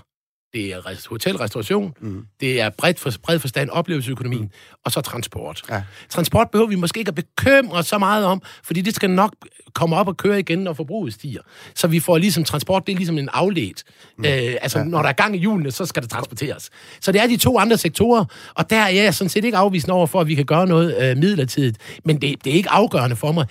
det 0.53 0.73
er 0.73 1.09
hotelrestauration, 1.09 1.93
mm. 2.01 2.25
det 2.39 2.61
er 2.61 2.69
bredt 2.69 2.99
for, 2.99 3.11
bred 3.23 3.39
forstand 3.39 3.69
oplevelsesøkonomien, 3.69 4.41
mm. 4.41 4.49
og 4.85 4.91
så 4.91 5.01
transport. 5.01 5.61
Ja. 5.69 5.83
Transport 6.09 6.49
behøver 6.51 6.69
vi 6.69 6.75
måske 6.75 6.99
ikke 6.99 7.09
at 7.09 7.15
bekymre 7.15 7.83
så 7.83 7.97
meget 7.97 8.25
om, 8.25 8.41
fordi 8.63 8.81
det 8.81 8.95
skal 8.95 9.09
nok 9.09 9.35
komme 9.73 9.95
op 9.95 10.07
og 10.07 10.17
køre 10.17 10.39
igen, 10.39 10.59
når 10.59 10.73
forbruget 10.73 11.13
stiger. 11.13 11.41
Så 11.75 11.87
vi 11.87 11.99
får 11.99 12.17
ligesom 12.17 12.43
transport, 12.43 12.87
det 12.87 12.93
er 12.93 12.97
ligesom 12.97 13.17
en 13.17 13.29
afledt. 13.33 13.83
Mm. 14.17 14.25
Øh, 14.25 14.55
altså, 14.61 14.79
ja. 14.79 14.85
når 14.85 15.01
der 15.01 15.09
er 15.09 15.13
gang 15.13 15.35
i 15.35 15.39
hjulene, 15.39 15.71
så 15.71 15.85
skal 15.85 16.01
det 16.03 16.11
transporteres. 16.11 16.69
Så 17.01 17.11
det 17.11 17.21
er 17.21 17.27
de 17.27 17.37
to 17.37 17.59
andre 17.59 17.77
sektorer, 17.77 18.25
og 18.53 18.69
der 18.69 18.79
er 18.79 18.89
jeg 18.89 19.13
sådan 19.13 19.29
set 19.29 19.45
ikke 19.45 19.57
afvisende 19.57 19.93
over 19.93 20.07
for, 20.07 20.21
at 20.21 20.27
vi 20.27 20.35
kan 20.35 20.45
gøre 20.45 20.67
noget 20.67 21.11
øh, 21.11 21.17
midlertidigt, 21.17 21.77
men 22.05 22.21
det, 22.21 22.43
det 22.43 22.51
er 22.51 22.55
ikke 22.55 22.69
afgørende 22.69 23.15
for 23.15 23.31
mig. 23.31 23.47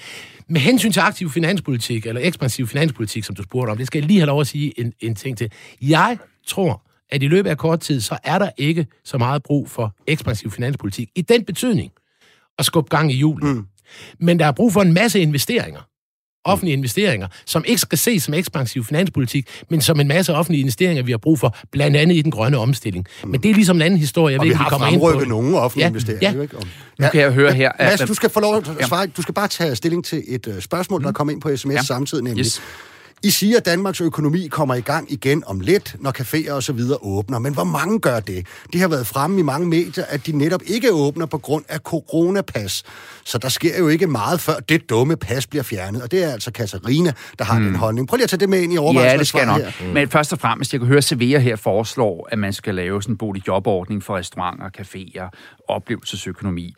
Med 0.49 0.61
hensyn 0.61 0.93
til 0.93 1.01
aktiv 1.01 1.31
finanspolitik, 1.31 2.07
eller 2.07 2.21
ekspansiv 2.25 2.67
finanspolitik, 2.67 3.25
som 3.25 3.35
du 3.35 3.43
spurgte 3.43 3.71
om, 3.71 3.77
det 3.77 3.87
skal 3.87 3.99
jeg 3.99 4.07
lige 4.07 4.19
have 4.19 4.27
lov 4.27 4.41
at 4.41 4.47
sige 4.47 4.81
en, 4.81 4.93
en 5.01 5.15
ting 5.15 5.39
til. 5.39 5.53
Jeg 5.83 6.19
tror, 6.47 6.83
at 7.13 7.23
i 7.23 7.29
løbet 7.29 7.51
af 7.51 7.59
kort 7.59 7.81
tid, 7.81 8.01
så 8.01 8.19
er 8.25 8.39
der 8.39 8.51
ikke 8.57 8.87
så 9.05 9.19
meget 9.19 9.43
brug 9.43 9.71
for 9.71 9.95
ekspansiv 10.07 10.51
finanspolitik. 10.51 11.09
I 11.15 11.23
den 11.23 11.45
betydning 11.45 11.93
at 12.59 12.65
skubbe 12.65 12.97
gang 12.97 13.13
i 13.13 13.17
julen. 13.17 13.53
Mm. 13.53 13.67
Men 14.21 14.39
der 14.39 14.47
er 14.47 14.53
brug 14.53 14.73
for 14.73 14.83
en 14.83 14.93
masse 14.93 15.21
investeringer. 15.21 15.81
Offentlige 16.45 16.73
investeringer, 16.73 17.29
som 17.47 17.65
ikke 17.67 17.81
skal 17.81 17.99
ses 17.99 18.23
som 18.23 18.35
ekspansiv 18.35 18.85
finanspolitik, 18.85 19.49
men 19.71 19.81
som 19.81 20.01
en 20.01 20.09
masse 20.09 20.35
offentlige 20.35 20.61
investeringer, 20.61 21.03
vi 21.03 21.11
har 21.11 21.19
brug 21.19 21.39
for, 21.39 21.57
blandt 21.73 21.97
andet 21.97 22.17
i 22.17 22.23
den 22.23 22.31
grønne 22.31 22.59
omstilling. 22.59 23.07
Mm. 23.23 23.31
Men 23.31 23.43
det 23.43 23.51
er 23.51 23.55
ligesom 23.55 23.77
en 23.77 23.83
anden 23.83 23.99
historie. 23.99 24.33
Jeg 24.33 24.41
og 24.41 24.45
ved, 24.45 24.51
vi 24.51 24.55
har 24.55 24.65
vi 24.65 24.69
kommer 24.71 24.87
ind 24.87 25.01
på 25.01 25.29
nogle 25.29 25.59
offentlige 25.59 25.85
ja, 25.85 25.89
investeringer. 25.89 26.33
Ja. 26.33 26.43
Ikke? 26.43 26.57
Om, 26.57 26.63
ja. 26.99 27.05
Nu 27.05 27.11
kan 27.11 27.21
jeg 27.21 27.33
høre 27.33 27.53
her... 27.53 27.73
Mads, 27.79 28.01
du 28.01 28.15
skal 28.15 28.31
få 28.31 28.41
lov 28.41 28.57
at 28.57 28.87
svare. 28.87 29.07
Du 29.07 29.23
skal 29.23 29.35
bare 29.35 29.49
tage 29.49 29.77
stilling 29.77 30.05
til 30.05 30.23
et 30.29 30.47
uh, 30.47 30.61
spørgsmål, 30.61 31.01
mm. 31.01 31.05
der 31.05 31.13
kommer 31.13 31.33
ind 31.33 31.41
på 31.41 31.57
sms 31.57 31.73
ja. 31.73 31.83
samtidig, 31.83 32.25
nemlig... 32.25 32.45
Yes. 32.45 32.63
I 33.23 33.31
siger, 33.31 33.57
at 33.57 33.67
Danmarks 33.67 34.01
økonomi 34.01 34.49
kommer 34.49 34.75
i 34.75 34.81
gang 34.81 35.13
igen 35.13 35.45
om 35.47 35.61
lidt, 35.61 35.97
når 35.99 36.21
caféer 36.21 36.53
og 36.53 36.63
så 36.63 36.73
videre 36.73 36.99
åbner. 37.03 37.39
Men 37.39 37.55
hvor 37.55 37.65
mange 37.65 38.01
gør 38.01 38.21
det? 38.21 38.47
Det 38.73 38.81
har 38.81 38.89
været 38.89 39.07
fremme 39.07 39.39
i 39.41 39.43
mange 39.43 39.69
medier, 39.69 40.05
at 40.09 40.27
de 40.27 40.33
netop 40.33 40.61
ikke 40.67 40.93
åbner 40.93 41.27
på 41.27 41.39
grund 41.39 41.65
af 41.69 41.79
coronapas. 41.79 42.83
Så 43.25 43.39
der 43.39 43.49
sker 43.49 43.79
jo 43.79 43.89
ikke 43.89 44.07
meget, 44.07 44.41
før 44.41 44.55
det 44.55 44.91
dumme 44.91 45.17
pas 45.17 45.47
bliver 45.47 45.63
fjernet. 45.63 46.03
Og 46.03 46.11
det 46.11 46.25
er 46.25 46.33
altså 46.33 46.53
Katarina, 46.53 47.13
der 47.39 47.45
har 47.45 47.59
mm. 47.59 47.65
den 47.65 47.75
holdning. 47.75 48.09
Prøv 48.09 48.17
lige 48.17 48.25
at 48.25 48.31
tage 48.31 48.41
det 48.41 48.49
med 48.49 48.61
ind 48.61 48.73
i 48.73 48.77
overvejelsen. 48.77 49.13
Ja, 49.13 49.19
det 49.19 49.27
skal 49.27 49.47
nok. 49.47 49.61
Her. 49.61 49.87
Mm. 49.87 49.95
Men 49.95 50.09
først 50.09 50.33
og 50.33 50.39
fremmest, 50.39 50.73
jeg 50.73 50.81
kan 50.81 50.87
høre, 50.87 50.99
at 50.99 51.05
Sevilla 51.05 51.39
her 51.39 51.57
foreslår, 51.57 52.29
at 52.33 52.39
man 52.39 52.53
skal 52.53 52.75
lave 52.75 53.03
sådan 53.03 53.13
en 53.13 53.19
boligjobordning 53.19 54.03
for 54.03 54.17
restauranter, 54.17 54.71
caféer, 54.81 55.39
oplevelsesøkonomi. 55.69 56.75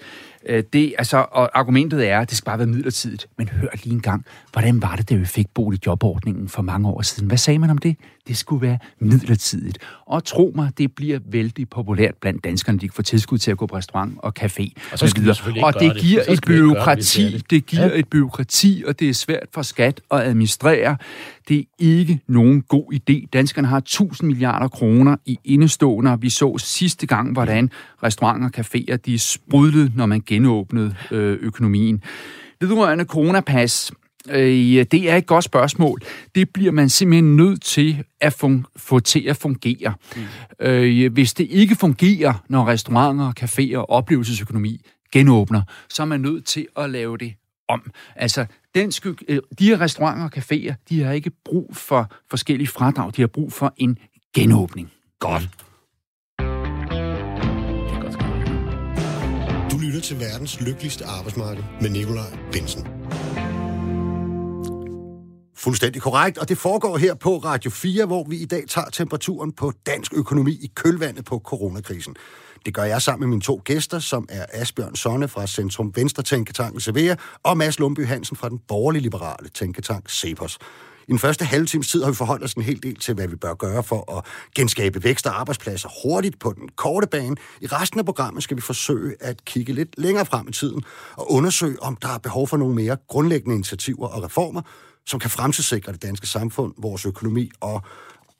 Øh, 0.47 0.63
det, 0.73 0.95
altså, 0.99 1.17
og 1.17 1.59
argumentet 1.59 2.09
er, 2.09 2.21
at 2.21 2.31
det 2.31 2.37
skal 2.37 2.47
bare 2.47 2.59
være 2.59 2.67
midlertidigt. 2.67 3.27
Men 3.39 3.49
hør 3.49 3.69
lige 3.85 3.95
en 3.95 4.01
gang, 4.01 4.25
hvordan 4.53 4.83
var 4.83 4.97
det, 4.97 5.11
da 5.11 5.15
vi 5.15 5.25
fik 5.25 5.47
jobordningen 5.87 6.49
for 6.49 6.63
mange 6.63 6.89
år 6.89 7.03
siden? 7.03 7.29
Hvad 7.29 7.39
sagde 7.39 7.59
man 7.59 7.71
om 7.71 7.79
det? 7.79 7.97
Det 8.29 8.37
skulle 8.37 8.67
være 8.67 8.79
midlertidigt. 8.99 9.79
Og 10.07 10.25
tro 10.25 10.53
mig, 10.55 10.79
det 10.79 10.95
bliver 10.95 11.19
vældig 11.27 11.69
populært 11.69 12.15
blandt 12.21 12.45
danskerne. 12.45 12.79
De 12.79 12.89
kan 12.89 12.95
få 12.95 13.03
tilskud 13.03 13.39
til 13.39 13.51
at 13.51 13.57
gå 13.57 13.67
på 13.67 13.77
restaurant 13.77 14.15
og 14.19 14.33
café. 14.41 14.73
Og, 14.93 14.99
så 14.99 15.09
skal 15.09 15.31
og, 15.31 15.37
og 15.63 15.81
det 15.81 15.97
giver 15.97 16.23
det. 16.23 16.33
et 16.33 16.45
byråkrati, 16.47 17.33
det, 17.33 17.51
det 17.51 17.67
giver 17.67 17.87
ja. 17.87 17.99
et 17.99 18.09
byråkrati, 18.09 18.85
og 18.87 19.01
det 19.01 19.09
er 19.09 19.15
svært 19.15 19.47
for 19.55 19.63
skat 19.63 20.01
at 20.11 20.21
administrere. 20.21 20.97
Det 21.49 21.59
er 21.59 21.65
ikke 21.79 22.21
nogen 22.29 22.63
god 22.63 22.93
idé. 22.95 23.27
Danskerne 23.33 23.69
har 23.69 23.79
1000 23.79 24.27
milliarder 24.27 24.69
kroner 24.69 25.17
i 25.27 25.39
indestående. 25.45 26.21
Vi 26.21 26.31
så 26.31 26.59
sidste 26.59 27.07
gang, 27.07 27.33
hvordan 27.33 27.71
restauranter 28.03 28.49
og 28.49 28.65
caféer 28.65 28.97
de 28.97 29.19
sprudlede, 29.19 29.93
når 29.97 30.07
man 30.07 30.23
genåbnede 30.27 30.95
øh, 31.11 31.39
økonomien. 31.41 32.03
Vedrørende 32.61 33.05
coronapas, 33.05 33.93
Øh, 34.31 34.85
det 34.91 35.11
er 35.11 35.17
et 35.17 35.27
godt 35.27 35.45
spørgsmål. 35.45 36.01
Det 36.35 36.51
bliver 36.51 36.73
man 36.73 36.89
simpelthen 36.89 37.37
nødt 37.37 37.63
til 37.63 38.05
at 38.21 38.33
fun- 38.45 38.73
få 38.77 39.01
til 39.01 39.21
at 39.29 39.37
fungere. 39.37 39.95
Mm. 40.17 40.67
Øh, 40.67 41.13
hvis 41.13 41.35
det 41.35 41.47
ikke 41.51 41.75
fungerer, 41.77 42.35
når 42.49 42.69
restauranter, 42.69 43.33
caféer 43.41 43.77
og 43.77 43.91
oplevelsesøkonomi 43.91 44.81
genåbner, 45.13 45.63
så 45.89 46.03
er 46.03 46.07
man 46.07 46.21
nødt 46.21 46.45
til 46.45 46.67
at 46.77 46.91
lave 46.91 47.17
det 47.19 47.35
om. 47.69 47.91
Altså, 48.17 48.47
den 48.75 48.93
sky- 48.93 49.25
øh, 49.29 49.41
de 49.59 49.67
her 49.67 49.81
restauranter 49.81 50.25
og 50.25 50.31
caféer, 50.37 50.75
de 50.89 51.03
har 51.03 51.13
ikke 51.13 51.31
brug 51.45 51.77
for 51.77 52.11
forskellige 52.31 52.69
fradrag. 52.69 53.13
De 53.17 53.23
har 53.23 53.27
brug 53.27 53.53
for 53.53 53.75
en 53.77 53.99
genåbning. 54.35 54.93
Godt. 55.19 55.49
Du 59.73 59.79
lytter 59.79 60.01
til 60.03 60.21
verdens 60.21 60.61
lykkeligste 60.61 61.05
arbejdsmarked 61.05 61.63
med 61.81 61.91
Nikolaj 61.91 62.39
Bensen. 62.53 62.87
Fuldstændig 65.57 66.03
korrekt, 66.03 66.39
og 66.39 66.49
det 66.49 66.59
foregår 66.59 66.97
her 66.97 67.15
på 67.15 67.37
Radio 67.37 67.71
4, 67.71 68.07
hvor 68.07 68.25
vi 68.29 68.37
i 68.37 68.45
dag 68.45 68.65
tager 68.69 68.91
temperaturen 68.91 69.53
på 69.53 69.73
dansk 69.87 70.13
økonomi 70.15 70.53
i 70.53 70.71
kølvandet 70.75 71.25
på 71.25 71.39
coronakrisen. 71.45 72.17
Det 72.67 72.75
gør 72.75 72.83
jeg 72.83 73.03
sammen 73.03 73.21
med 73.21 73.29
mine 73.29 73.41
to 73.41 73.63
gæster, 73.65 73.99
som 73.99 74.27
er 74.29 74.47
Asbjørn 74.53 74.97
Sonne 74.97 75.29
fra 75.29 75.47
Centrum 75.47 75.93
Venstre 75.97 76.23
Tænketanken 76.23 76.81
Severe 76.81 77.17
og 77.43 77.57
Mads 77.57 77.79
Lundby 77.79 78.07
Hansen 78.07 78.37
fra 78.37 78.49
den 78.49 78.59
borgerlige 78.69 79.03
liberale 79.03 79.49
tænketank 79.49 80.11
Cepos. 80.11 80.59
I 81.09 81.11
den 81.11 81.19
første 81.19 81.45
halve 81.45 81.67
times 81.67 81.89
tid 81.89 82.03
har 82.03 82.11
vi 82.11 82.17
forholdt 82.17 82.45
os 82.45 82.55
en 82.55 82.63
hel 82.63 82.83
del 82.83 82.97
til, 82.97 83.15
hvad 83.15 83.29
vi 83.29 83.37
bør 83.37 83.55
gøre 83.55 83.83
for 83.83 84.19
at 84.19 84.25
genskabe 84.55 85.05
vækst 85.05 85.27
og 85.27 85.41
arbejdspladser 85.41 85.89
hurtigt 86.03 86.39
på 86.39 86.53
den 86.53 86.69
korte 86.77 87.07
bane. 87.07 87.37
I 87.61 87.67
resten 87.67 87.99
af 87.99 88.05
programmet 88.05 88.43
skal 88.43 88.57
vi 88.57 88.63
forsøge 88.63 89.15
at 89.21 89.45
kigge 89.45 89.73
lidt 89.73 89.89
længere 89.99 90.27
frem 90.27 90.49
i 90.49 90.53
tiden 90.53 90.83
og 91.17 91.33
undersøge, 91.33 91.83
om 91.83 91.97
der 91.97 92.09
er 92.09 92.19
behov 92.19 92.49
for 92.49 92.57
nogle 92.57 92.75
mere 92.75 92.97
grundlæggende 93.09 93.55
initiativer 93.55 94.09
og 94.09 94.23
reformer, 94.23 94.63
som 95.07 95.21
kan 95.21 95.31
fremtidssikre 95.31 95.93
det 95.93 96.03
danske 96.03 96.27
samfund, 96.27 96.75
vores 96.79 97.07
økonomi 97.07 97.51
og 97.61 97.83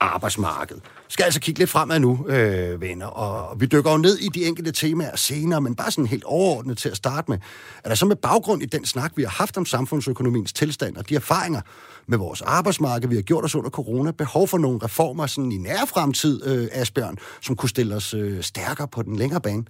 arbejdsmarked. 0.03 0.77
Vi 0.77 1.13
skal 1.13 1.25
altså 1.25 1.41
kigge 1.41 1.59
lidt 1.59 1.71
fremad 1.71 2.01
nu, 2.01 2.27
øh, 2.29 2.81
venner, 2.81 3.07
og 3.07 3.61
vi 3.61 3.67
dykker 3.67 3.91
jo 3.91 3.97
ned 3.97 4.19
i 4.19 4.29
de 4.29 4.45
enkelte 4.45 4.73
temaer 4.73 5.17
senere, 5.17 5.61
men 5.61 5.75
bare 5.75 5.91
sådan 5.91 6.07
helt 6.07 6.25
overordnet 6.25 6.79
til 6.79 6.89
at 6.89 6.97
starte 6.97 7.31
med. 7.31 7.39
Er 7.85 7.89
der 7.89 7.95
så 7.95 8.07
med 8.07 8.17
baggrund 8.17 8.63
i 8.63 8.67
den 8.67 8.87
snak, 8.87 9.13
vi 9.17 9.23
har 9.23 9.31
haft 9.31 9.57
om 9.57 9.67
samfundsøkonomiens 9.67 10.53
tilstand 10.53 10.97
og 10.97 11.09
de 11.09 11.15
erfaringer 11.15 11.61
med 12.07 12.19
vores 12.19 12.43
arbejdsmarked, 12.43 13.09
vi 13.09 13.15
har 13.15 13.23
gjort 13.23 13.45
os 13.45 13.55
under 13.55 13.71
corona, 13.71 14.11
behov 14.11 14.49
for 14.49 14.59
nogle 14.59 14.79
reformer 14.85 15.27
sådan 15.27 15.53
i 15.53 15.57
nær 15.57 15.85
fremtid, 15.87 16.47
øh, 16.47 16.69
Asbjørn, 16.73 17.17
som 17.43 17.57
kunne 17.57 17.69
stille 17.69 17.95
os 17.95 18.15
øh, 18.15 18.43
stærkere 18.43 18.89
på 18.89 19.03
den 19.03 19.17
længere 19.17 19.41
bane? 19.41 19.65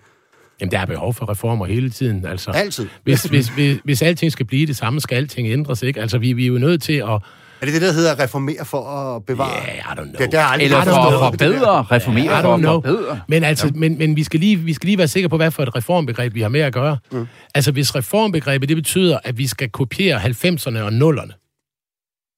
Jamen, 0.60 0.72
der 0.72 0.78
er 0.78 0.86
behov 0.86 1.14
for 1.14 1.30
reformer 1.30 1.66
hele 1.66 1.90
tiden. 1.90 2.26
Altså, 2.26 2.50
Altid. 2.50 2.88
Hvis, 3.04 3.22
hvis, 3.22 3.48
hvis, 3.48 3.78
hvis 3.84 4.02
alting 4.02 4.32
skal 4.32 4.46
blive 4.46 4.66
det 4.66 4.76
samme, 4.76 5.00
skal 5.00 5.16
alting 5.16 5.48
ændres, 5.48 5.82
ikke? 5.82 6.00
Altså, 6.00 6.18
vi, 6.18 6.32
vi 6.32 6.42
er 6.42 6.48
jo 6.48 6.58
nødt 6.58 6.82
til 6.82 6.92
at... 6.92 7.22
Er 7.62 7.66
det 7.66 7.74
det, 7.74 7.82
der 7.82 7.92
hedder 7.92 8.18
reformere 8.18 8.64
for 8.64 8.84
at 8.84 9.24
bevare? 9.24 9.62
Yeah, 9.68 9.78
I 9.78 9.80
don't 9.80 9.94
know. 9.94 10.06
Det, 10.18 10.32
det 10.32 10.40
er 10.40 10.52
Eller 10.52 10.84
for 10.84 10.90
at 10.90 11.32
forbedre. 11.32 11.82
Reformere 11.82 12.24
yeah, 12.24 12.42
for 12.42 12.54
at 12.54 12.62
forbedre. 12.62 13.20
Men, 13.28 13.44
altså, 13.44 13.66
ja. 13.66 13.72
men, 13.74 13.98
men 13.98 14.16
vi, 14.16 14.24
skal 14.24 14.40
lige, 14.40 14.56
vi 14.56 14.72
skal 14.72 14.86
lige 14.86 14.98
være 14.98 15.08
sikre 15.08 15.28
på, 15.28 15.36
hvad 15.36 15.50
for 15.50 15.62
et 15.62 15.76
reformbegreb 15.76 16.34
vi 16.34 16.40
har 16.40 16.48
med 16.48 16.60
at 16.60 16.72
gøre. 16.72 16.98
Mm. 17.12 17.26
Altså, 17.54 17.72
hvis 17.72 17.94
reformbegrebet, 17.94 18.68
det 18.68 18.76
betyder, 18.76 19.18
at 19.24 19.38
vi 19.38 19.46
skal 19.46 19.68
kopiere 19.68 20.20
90'erne 20.20 20.78
og 20.78 20.88
0'erne, 20.88 21.32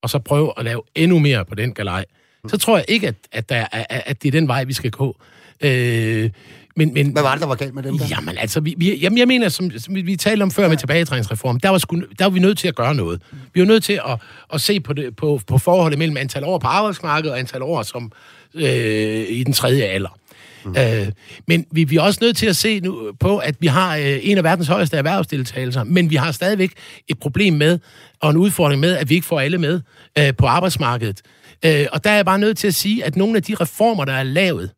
og 0.03 0.11
så 0.11 0.19
prøve 0.19 0.53
at 0.57 0.65
lave 0.65 0.83
endnu 0.95 1.19
mere 1.19 1.45
på 1.45 1.55
den 1.55 1.75
galej, 1.75 2.05
mm. 2.45 2.49
så 2.49 2.59
tror 2.59 2.77
jeg 2.77 2.85
ikke, 2.89 3.09
at, 3.09 3.15
at, 3.33 3.49
der 3.49 3.67
er, 3.73 3.85
at 3.89 4.23
det 4.23 4.29
er 4.29 4.33
den 4.33 4.49
vej, 4.49 4.65
vi 4.65 4.73
skal 4.73 4.91
gå. 4.91 5.17
Øh, 5.61 6.31
men, 6.77 6.95
men, 6.95 7.13
Hvad 7.13 7.23
var 7.23 7.33
det, 7.33 7.41
der 7.41 7.47
var 7.47 7.55
galt 7.55 7.75
med 7.75 7.83
dem 7.83 7.99
der? 7.99 8.07
Jamen 8.11 8.39
altså, 8.39 8.61
vi, 8.61 8.75
vi, 8.79 8.99
jamen, 8.99 9.19
jeg 9.19 9.29
mener, 9.29 9.49
som, 9.49 9.71
som 9.79 9.95
vi, 9.95 10.03
vi 10.03 10.17
talte 10.17 10.43
om 10.43 10.51
før 10.51 10.63
ja. 10.63 10.69
med 10.69 10.77
tilbagetrækningsreform, 10.77 11.61
der 11.61 11.69
var, 11.69 11.79
sku, 11.79 11.97
der 12.19 12.25
var 12.25 12.31
vi 12.31 12.39
nødt 12.39 12.59
til 12.59 12.69
at 12.69 12.75
gøre 12.75 12.95
noget. 12.95 13.23
Vi 13.55 13.61
var 13.61 13.67
nødt 13.67 13.85
til 13.85 14.01
at, 14.09 14.21
at 14.53 14.61
se 14.61 14.81
på, 14.81 14.93
det, 14.93 15.17
på, 15.17 15.41
på 15.47 15.59
forholdet 15.59 15.99
mellem 15.99 16.17
antal 16.17 16.45
år 16.45 16.59
på 16.59 16.67
arbejdsmarkedet 16.67 17.33
og 17.33 17.39
antal 17.39 17.63
år 17.63 17.83
som 17.83 18.13
øh, 18.55 19.25
i 19.29 19.45
den 19.45 19.53
tredje 19.53 19.83
alder. 19.83 20.19
Mm. 20.65 20.77
Øh, 20.79 21.13
men 21.49 21.67
vi, 21.71 21.85
vi 21.85 21.97
er 21.97 22.01
også 22.01 22.19
nødt 22.23 22.37
til 22.37 22.47
at 22.47 22.57
se 22.57 22.81
nu 22.81 23.13
på, 23.21 23.39
at 23.39 23.55
vi 23.61 23.67
har 23.67 23.97
øh, 23.97 24.19
en 24.23 24.39
af 24.39 24.45
verdens 24.45 24.69
højeste 24.69 24.97
erhvervsdeltagelser, 24.97 25.85
men 25.85 26.11
vi 26.11 26.17
har 26.17 26.33
stadigvæk 26.33 26.73
et 27.09 27.19
problem 27.19 27.55
med, 27.55 27.79
og 28.21 28.31
en 28.31 28.37
udfordring 28.37 28.81
med, 28.81 28.97
at 28.97 29.11
vi 29.11 29.15
ikke 29.15 29.27
får 29.27 29.41
alle 29.41 29.59
med 29.59 29.81
øh, 30.19 30.37
på 30.39 30.47
arbejdsmarkedet. 30.47 31.23
Øh, 31.65 31.87
og 31.93 32.05
der 32.05 32.11
er 32.11 32.15
jeg 32.15 32.25
bare 32.25 32.39
nødt 32.39 32.59
til 32.59 32.67
at 32.67 32.75
sige, 32.75 33.05
at 33.05 33.17
nogle 33.17 33.37
af 33.37 33.43
de 33.43 33.55
reformer, 33.55 34.05
der 34.05 34.13
er 34.13 34.23
lavet, 34.23 34.71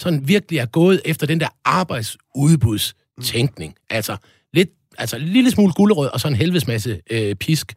sådan 0.00 0.28
virkelig 0.28 0.58
er 0.58 0.66
gået 0.66 1.00
efter 1.04 1.26
den 1.26 1.40
der 1.40 1.48
arbejdsudbudstænkning. 1.64 3.70
Mm. 3.70 3.76
Altså, 3.90 4.16
lidt, 4.52 4.70
altså 4.98 5.16
en 5.16 5.22
lille 5.22 5.50
smule 5.50 5.72
gulderød 5.72 6.08
og 6.08 6.20
så 6.20 6.28
en 6.28 6.34
helvedes 6.34 6.66
masse 6.66 7.00
øh, 7.10 7.34
pisk. 7.34 7.74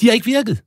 De 0.00 0.06
har 0.06 0.12
ikke 0.12 0.26
virket. 0.26 0.62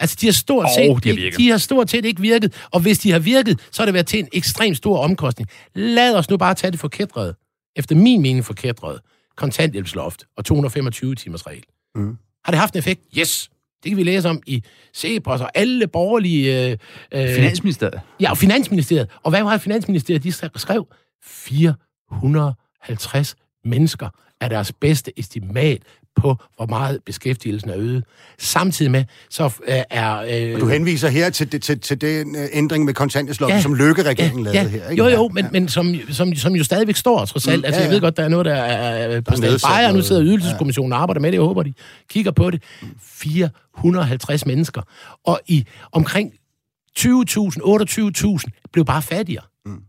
Altså, 0.00 0.16
de 0.20 0.26
har 0.26 0.32
stort 0.32 0.64
oh, 0.64 0.70
set, 0.74 1.04
de, 1.04 1.16
de, 1.16 1.30
de 1.30 1.50
har 1.50 1.58
stort 1.58 1.90
set 1.90 2.04
ikke 2.04 2.20
virket, 2.20 2.66
og 2.70 2.80
hvis 2.80 2.98
de 2.98 3.10
har 3.10 3.18
virket, 3.18 3.60
så 3.70 3.82
har 3.82 3.84
det 3.84 3.94
været 3.94 4.06
til 4.06 4.18
en 4.18 4.28
ekstremt 4.32 4.76
stor 4.76 4.98
omkostning. 4.98 5.48
Lad 5.74 6.14
os 6.14 6.30
nu 6.30 6.36
bare 6.36 6.54
tage 6.54 6.70
det 6.70 6.80
forkædrede, 6.80 7.34
efter 7.76 7.94
min 7.94 8.22
mening 8.22 8.44
forkædrede, 8.44 9.00
kontanthjælpsloft 9.36 10.24
og 10.36 10.44
225 10.44 11.14
timers 11.14 11.46
regel. 11.46 11.64
Mm. 11.94 12.16
Har 12.44 12.52
det 12.52 12.58
haft 12.58 12.74
en 12.74 12.78
effekt? 12.78 13.00
Yes. 13.18 13.50
Det 13.82 13.90
kan 13.90 13.96
vi 13.96 14.02
læse 14.02 14.28
om 14.28 14.42
i 14.46 14.62
Cepos 14.96 15.40
og 15.40 15.50
alle 15.54 15.86
borgerlige... 15.86 16.70
Øh, 16.70 16.76
øh, 17.12 17.34
Finansministeriet. 17.34 18.00
Ja, 18.20 18.30
og 18.30 18.38
Finansministeriet. 18.38 19.08
Og 19.22 19.30
hvad 19.30 19.42
var 19.42 19.58
Finansministeriet? 19.58 20.24
De 20.24 20.32
skrev 20.32 20.86
450 21.24 23.36
mennesker 23.64 24.08
er 24.40 24.48
deres 24.48 24.72
bedste 24.72 25.18
estimat 25.18 25.82
på, 26.20 26.36
hvor 26.56 26.66
meget 26.66 27.00
beskæftigelsen 27.06 27.70
er 27.70 27.74
øget. 27.76 28.04
Samtidig 28.38 28.90
med, 28.90 29.04
så 29.30 29.44
øh, 29.44 29.74
er... 29.90 30.16
Øh, 30.18 30.54
og 30.54 30.60
du 30.60 30.68
henviser 30.68 31.08
her 31.08 31.30
til, 31.30 31.60
til, 31.60 31.80
til 31.80 32.00
den 32.00 32.36
øh, 32.36 32.48
ændring 32.52 32.84
med 32.84 32.94
kontanthjælpsloftet, 32.94 33.56
ja, 33.56 33.62
som 33.62 33.74
Løkke-regeringen 33.74 34.46
ja, 34.46 34.52
lavede 34.52 34.70
ja, 34.70 34.78
her, 34.78 34.90
ikke? 34.90 35.04
Jo, 35.04 35.08
jo, 35.08 35.28
men, 35.28 35.44
ja. 35.44 35.50
men 35.50 35.68
som, 35.68 35.94
som, 36.10 36.34
som 36.34 36.52
jo 36.52 36.64
stadigvæk 36.64 36.96
står, 36.96 37.24
trods 37.24 37.48
alt. 37.48 37.58
Mm, 37.58 37.64
altså, 37.64 37.80
ja, 37.80 37.84
ja. 37.84 37.88
jeg 37.88 37.94
ved 37.94 38.00
godt, 38.00 38.16
der 38.16 38.22
er 38.22 38.28
noget, 38.28 38.46
der 38.46 38.54
er 38.54 39.20
på 39.20 39.36
stedet 39.36 39.62
bare, 39.66 39.92
nu 39.92 40.02
sidder 40.02 40.24
Ydelseskommissionen 40.24 40.92
og 40.92 41.02
arbejder 41.02 41.20
med 41.20 41.32
det, 41.32 41.36
jeg 41.36 41.42
håber, 41.44 41.62
de 41.62 41.72
kigger 42.10 42.30
på 42.30 42.50
det. 42.50 42.62
450 43.02 44.46
mennesker. 44.46 44.82
Og 45.24 45.40
i 45.46 45.66
omkring 45.92 46.32
20.000, 46.98 47.06
28.000 47.06 48.70
blev 48.72 48.84
bare 48.84 49.02
fattigere. 49.02 49.44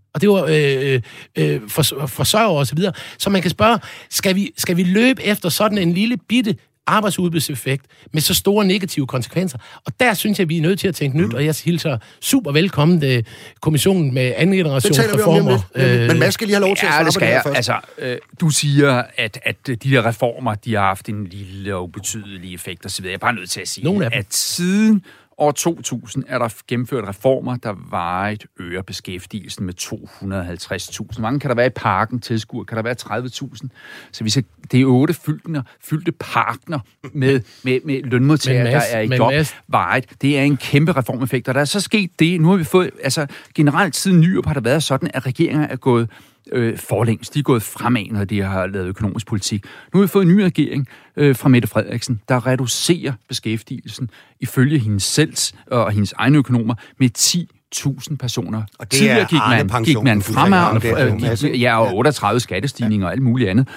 Mm 0.09 0.13
og 0.13 0.21
det 0.21 0.29
var 0.29 0.45
øh, 0.49 1.01
øh, 1.35 1.61
for, 1.67 2.07
forsørger 2.07 2.59
og 2.59 2.67
så 2.67 2.75
videre. 2.75 2.93
Så 3.17 3.29
man 3.29 3.41
kan 3.41 3.51
spørge, 3.51 3.79
skal 4.09 4.35
vi, 4.35 4.51
skal 4.57 4.77
vi 4.77 4.83
løbe 4.83 5.23
efter 5.23 5.49
sådan 5.49 5.77
en 5.77 5.93
lille 5.93 6.17
bitte 6.17 6.55
arbejdsudbudseffekt 6.87 7.85
med 8.13 8.21
så 8.21 8.33
store 8.33 8.65
negative 8.65 9.07
konsekvenser. 9.07 9.57
Og 9.85 9.93
der 9.99 10.13
synes 10.13 10.39
jeg, 10.39 10.49
vi 10.49 10.57
er 10.57 10.61
nødt 10.61 10.79
til 10.79 10.87
at 10.87 10.95
tænke 10.95 11.17
nyt, 11.17 11.27
mm. 11.27 11.35
og 11.35 11.45
jeg 11.45 11.55
hilser 11.65 11.97
super 12.21 12.51
velkommen 12.51 13.01
til 13.01 13.25
kommissionen 13.61 14.13
med 14.13 14.33
anden 14.35 14.55
generations 14.55 14.99
reformer. 14.99 15.59
Øh, 15.75 16.07
men 16.07 16.19
Mads 16.19 16.33
skal 16.33 16.47
lige 16.47 16.55
have 16.55 16.65
lov 16.65 16.75
til 16.75 16.85
ja, 16.85 16.99
at 16.99 17.05
det 17.05 17.13
skal 17.13 17.27
det 17.27 17.33
jeg. 17.33 17.41
Først. 17.43 17.55
Altså, 17.55 17.79
øh, 17.97 18.17
du 18.41 18.49
siger, 18.49 19.03
at, 19.17 19.39
at 19.43 19.67
de 19.83 19.89
her 19.89 20.05
reformer, 20.05 20.55
de 20.55 20.73
har 20.73 20.81
haft 20.81 21.09
en 21.09 21.27
lille 21.27 21.75
og 21.75 21.83
ubetydelig 21.83 22.53
effekt 22.53 22.85
osv. 22.85 23.05
Jeg 23.05 23.13
er 23.13 23.17
bare 23.17 23.33
nødt 23.33 23.49
til 23.49 23.61
at 23.61 23.67
sige, 23.67 23.83
Nogle 23.83 24.05
af 24.05 24.09
at 24.13 24.33
siden 24.33 25.03
år 25.39 25.51
2000 25.51 26.23
er 26.27 26.37
der 26.37 26.49
gennemført 26.67 27.07
reformer, 27.07 27.55
der 27.55 27.75
varigt 27.91 28.45
øger 28.59 28.81
beskæftigelsen 28.81 29.65
med 29.65 29.73
250.000. 29.81 29.89
Hvor 31.13 31.21
mange 31.21 31.39
kan 31.39 31.49
der 31.49 31.55
være 31.55 31.65
i 31.65 31.75
parken 31.75 32.19
tilskuer? 32.19 32.63
Kan 32.63 32.77
der 32.77 32.83
være 32.83 32.95
30.000? 33.01 33.67
Så 34.11 34.23
vi 34.23 34.29
skal, 34.29 34.43
det 34.71 34.81
er 34.81 34.85
otte 34.85 35.13
fyldte, 35.13 35.63
fyldte 35.81 36.11
parkner 36.11 36.79
med, 37.13 37.41
med, 37.63 37.79
med 37.85 38.03
lønmodtagere, 38.03 38.71
der 38.71 38.81
er 38.91 39.01
i 39.01 39.15
job 39.15 39.33
varigt. 39.67 40.21
Det 40.21 40.39
er 40.39 40.43
en 40.43 40.57
kæmpe 40.57 40.91
reformeffekt, 40.91 41.47
og 41.47 41.53
der 41.53 41.61
er 41.61 41.65
så 41.65 41.81
sket 41.81 42.19
det. 42.19 42.41
Nu 42.41 42.49
har 42.49 42.57
vi 42.57 42.63
fået, 42.63 42.91
altså 43.03 43.27
generelt 43.55 43.95
siden 43.95 44.19
nyop 44.19 44.45
har 44.45 44.53
der 44.53 44.61
været 44.61 44.83
sådan, 44.83 45.11
at 45.13 45.25
regeringer 45.25 45.67
er 45.67 45.75
gået 45.75 46.09
øh, 46.51 46.77
forlængst. 46.77 47.33
De 47.33 47.39
er 47.39 47.43
gået 47.43 47.63
fremad, 47.63 48.05
når 48.11 48.25
de 48.25 48.41
har 48.41 48.67
lavet 48.67 48.87
økonomisk 48.87 49.27
politik. 49.27 49.65
Nu 49.93 49.99
har 49.99 50.05
vi 50.05 50.07
fået 50.07 50.25
en 50.25 50.35
ny 50.35 50.39
regering 50.39 50.87
øh, 51.17 51.35
fra 51.35 51.49
Mette 51.49 51.67
Frederiksen, 51.67 52.21
der 52.29 52.47
reducerer 52.47 53.13
beskæftigelsen 53.27 54.09
ifølge 54.39 54.79
hendes 54.79 55.03
selv 55.03 55.33
og 55.67 55.91
hendes 55.91 56.13
egne 56.17 56.37
økonomer 56.37 56.75
med 56.99 57.09
10 57.09 57.49
10.000 57.75 58.15
personer. 58.15 58.63
Og 58.79 58.91
det 58.91 59.11
er 59.11 59.27
gik 59.27 59.39
man, 59.71 59.83
gik 59.83 60.03
man 60.03 60.21
fremad, 60.21 61.53
ja, 61.59 61.79
og 61.81 61.95
38 61.95 62.39
skattestigninger 62.39 63.07
og 63.07 63.11
alt 63.11 63.21
muligt 63.21 63.49
andet. 63.49 63.67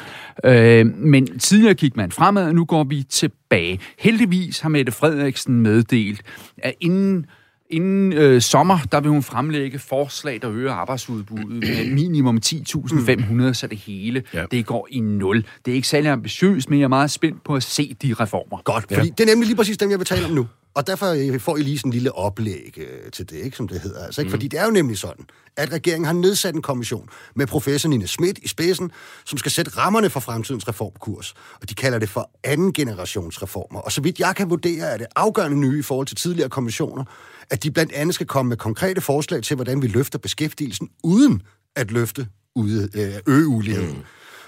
Øh, 0.44 0.86
men 0.86 1.38
tidligere 1.38 1.74
gik 1.74 1.96
man 1.96 2.10
fremad, 2.10 2.46
og 2.46 2.54
nu 2.54 2.64
går 2.64 2.84
vi 2.84 3.02
tilbage. 3.02 3.80
Heldigvis 3.98 4.60
har 4.60 4.68
Mette 4.68 4.92
Frederiksen 4.92 5.60
meddelt, 5.60 6.22
at 6.58 6.74
inden 6.80 7.26
inden 7.72 8.12
øh, 8.12 8.40
sommer, 8.40 8.78
der 8.92 9.00
vil 9.00 9.10
hun 9.10 9.22
fremlægge 9.22 9.78
forslag, 9.78 10.38
der 10.42 10.50
øger 10.50 10.72
arbejdsudbuddet 10.72 11.48
med 11.48 11.90
minimum 12.02 12.38
10.500, 12.46 13.52
så 13.52 13.66
det 13.70 13.78
hele 13.78 14.22
ja. 14.34 14.44
det 14.50 14.66
går 14.66 14.88
i 14.90 15.00
nul. 15.00 15.44
Det 15.64 15.70
er 15.70 15.74
ikke 15.74 15.88
særlig 15.88 16.10
ambitiøst, 16.10 16.70
men 16.70 16.78
jeg 16.78 16.84
er 16.84 16.88
meget 16.88 17.10
spændt 17.10 17.44
på 17.44 17.54
at 17.54 17.62
se 17.62 17.96
de 18.02 18.14
reformer. 18.14 18.62
Godt, 18.64 18.84
fordi 18.92 19.06
ja. 19.06 19.14
det 19.18 19.20
er 19.20 19.26
nemlig 19.26 19.46
lige 19.46 19.56
præcis 19.56 19.78
dem, 19.78 19.90
jeg 19.90 19.98
vil 19.98 20.06
tale 20.06 20.24
om 20.24 20.30
nu. 20.30 20.46
Og 20.74 20.86
derfor 20.86 21.06
øh, 21.06 21.40
får 21.40 21.56
I 21.56 21.62
lige 21.62 21.78
sådan 21.78 21.88
en 21.88 21.92
lille 21.92 22.12
oplæg 22.12 22.74
øh, 22.76 23.10
til 23.10 23.30
det, 23.30 23.36
ikke, 23.36 23.56
som 23.56 23.68
det 23.68 23.80
hedder. 23.80 24.04
Altså, 24.04 24.20
ikke? 24.20 24.28
Mm. 24.28 24.30
Fordi 24.30 24.48
det 24.48 24.60
er 24.60 24.64
jo 24.64 24.70
nemlig 24.70 24.98
sådan, 24.98 25.26
at 25.56 25.72
regeringen 25.72 26.06
har 26.06 26.12
nedsat 26.12 26.54
en 26.54 26.62
kommission 26.62 27.08
med 27.36 27.46
professor 27.46 27.88
Nina 27.88 28.06
Schmidt 28.06 28.38
i 28.38 28.48
spidsen, 28.48 28.90
som 29.24 29.38
skal 29.38 29.50
sætte 29.50 29.70
rammerne 29.70 30.10
for 30.10 30.20
fremtidens 30.20 30.68
reformkurs. 30.68 31.34
Og 31.60 31.68
de 31.68 31.74
kalder 31.74 31.98
det 31.98 32.08
for 32.08 32.30
anden 32.44 32.72
generations 32.72 33.42
reformer. 33.42 33.80
Og 33.80 33.92
så 33.92 34.00
vidt 34.00 34.18
jeg 34.18 34.36
kan 34.36 34.50
vurdere, 34.50 34.86
er 34.86 34.96
det 34.96 35.06
afgørende 35.16 35.56
nye 35.56 35.78
i 35.78 35.82
forhold 35.82 36.06
til 36.06 36.16
tidligere 36.16 36.48
kommissioner, 36.48 37.04
at 37.50 37.62
de 37.62 37.70
blandt 37.70 37.92
andet 37.92 38.14
skal 38.14 38.26
komme 38.26 38.48
med 38.48 38.56
konkrete 38.56 39.00
forslag 39.00 39.42
til, 39.42 39.54
hvordan 39.54 39.82
vi 39.82 39.86
løfter 39.86 40.18
beskæftigelsen 40.18 40.88
uden 41.04 41.42
at 41.76 41.90
løfte 41.90 42.26
ude, 42.54 42.88
øh, 42.94 43.34
øge 43.34 43.46
uligheden. 43.46 43.96
Mm. 43.96 44.04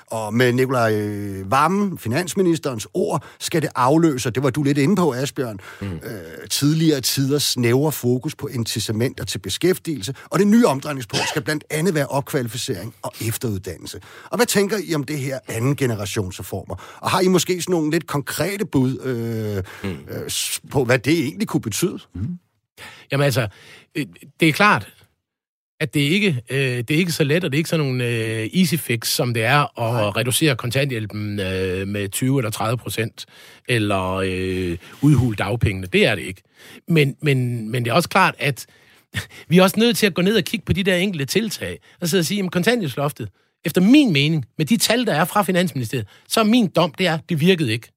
Og 0.06 0.34
med 0.34 0.52
Nikolaj 0.52 0.94
øh, 0.94 1.50
Vammen, 1.50 1.98
finansministerens 1.98 2.88
ord, 2.94 3.24
skal 3.40 3.62
det 3.62 3.70
afløse, 3.74 4.30
det 4.30 4.42
var 4.42 4.50
du 4.50 4.62
lidt 4.62 4.78
inde 4.78 4.96
på, 4.96 5.12
Asbjørn, 5.12 5.60
mm. 5.80 5.86
øh, 5.86 6.48
tidligere 6.50 7.00
tiders 7.00 7.42
snævre 7.42 7.92
fokus 7.92 8.34
på 8.34 8.46
incitamenter 8.46 9.24
til 9.24 9.38
beskæftigelse, 9.38 10.14
og 10.30 10.38
det 10.38 10.46
nye 10.46 10.66
omdrejningspunkt 10.66 11.28
skal 11.28 11.42
blandt 11.42 11.64
andet 11.70 11.94
være 11.94 12.06
opkvalificering 12.06 12.94
og 13.02 13.12
efteruddannelse. 13.20 14.00
Og 14.30 14.36
hvad 14.36 14.46
tænker 14.46 14.78
I 14.84 14.94
om 14.94 15.04
det 15.04 15.18
her 15.18 15.38
anden 15.48 15.76
generationsreformer? 15.76 16.98
Og 17.00 17.10
har 17.10 17.20
I 17.20 17.28
måske 17.28 17.62
sådan 17.62 17.72
nogle 17.72 17.90
lidt 17.90 18.06
konkrete 18.06 18.64
bud 18.64 19.00
øh, 19.04 19.90
mm. 19.90 19.98
øh, 20.14 20.30
på, 20.70 20.84
hvad 20.84 20.98
det 20.98 21.18
egentlig 21.18 21.48
kunne 21.48 21.60
betyde? 21.60 21.98
Mm. 22.14 22.38
Jamen 23.12 23.24
altså, 23.24 23.48
øh, 23.94 24.06
det 24.40 24.48
er 24.48 24.52
klart, 24.52 24.92
at 25.84 25.94
det 25.94 26.00
ikke 26.00 26.42
øh, 26.50 26.58
det 26.58 26.90
er 26.90 26.98
ikke 26.98 27.12
så 27.12 27.24
let, 27.24 27.44
og 27.44 27.52
det 27.52 27.56
er 27.56 27.58
ikke 27.58 27.70
sådan 27.70 27.86
nogle 27.86 28.04
øh, 28.04 28.48
easy 28.54 28.74
fix, 28.74 29.08
som 29.08 29.34
det 29.34 29.44
er 29.44 29.80
at 29.80 29.94
Nej. 29.94 30.02
reducere 30.02 30.56
kontanthjælpen 30.56 31.40
øh, 31.40 31.88
med 31.88 32.08
20 32.08 32.38
eller 32.38 32.50
30 32.50 32.76
procent, 32.78 33.26
eller 33.68 34.14
øh, 34.14 34.78
udhule 35.02 35.36
dagpengene. 35.36 35.86
Det 35.86 36.06
er 36.06 36.14
det 36.14 36.22
ikke. 36.22 36.42
Men, 36.88 37.16
men, 37.22 37.68
men 37.70 37.84
det 37.84 37.90
er 37.90 37.94
også 37.94 38.08
klart, 38.08 38.34
at 38.38 38.66
vi 39.48 39.58
er 39.58 39.62
også 39.62 39.80
nødt 39.80 39.96
til 39.96 40.06
at 40.06 40.14
gå 40.14 40.22
ned 40.22 40.36
og 40.36 40.44
kigge 40.44 40.66
på 40.66 40.72
de 40.72 40.82
der 40.82 40.96
enkelte 40.96 41.24
tiltag, 41.24 41.78
og 42.00 42.08
så 42.08 42.18
at 42.18 42.26
sige, 42.26 42.44
at 42.44 42.50
kontanthjælpsloftet, 42.50 43.28
efter 43.64 43.80
min 43.80 44.12
mening, 44.12 44.44
med 44.58 44.66
de 44.66 44.76
tal, 44.76 45.06
der 45.06 45.14
er 45.14 45.24
fra 45.24 45.42
Finansministeriet, 45.42 46.06
så 46.28 46.40
er 46.40 46.44
min 46.44 46.66
dom, 46.66 46.94
det 46.98 47.06
er, 47.06 47.18
det 47.28 47.40
virkede 47.40 47.72
ikke. 47.72 47.88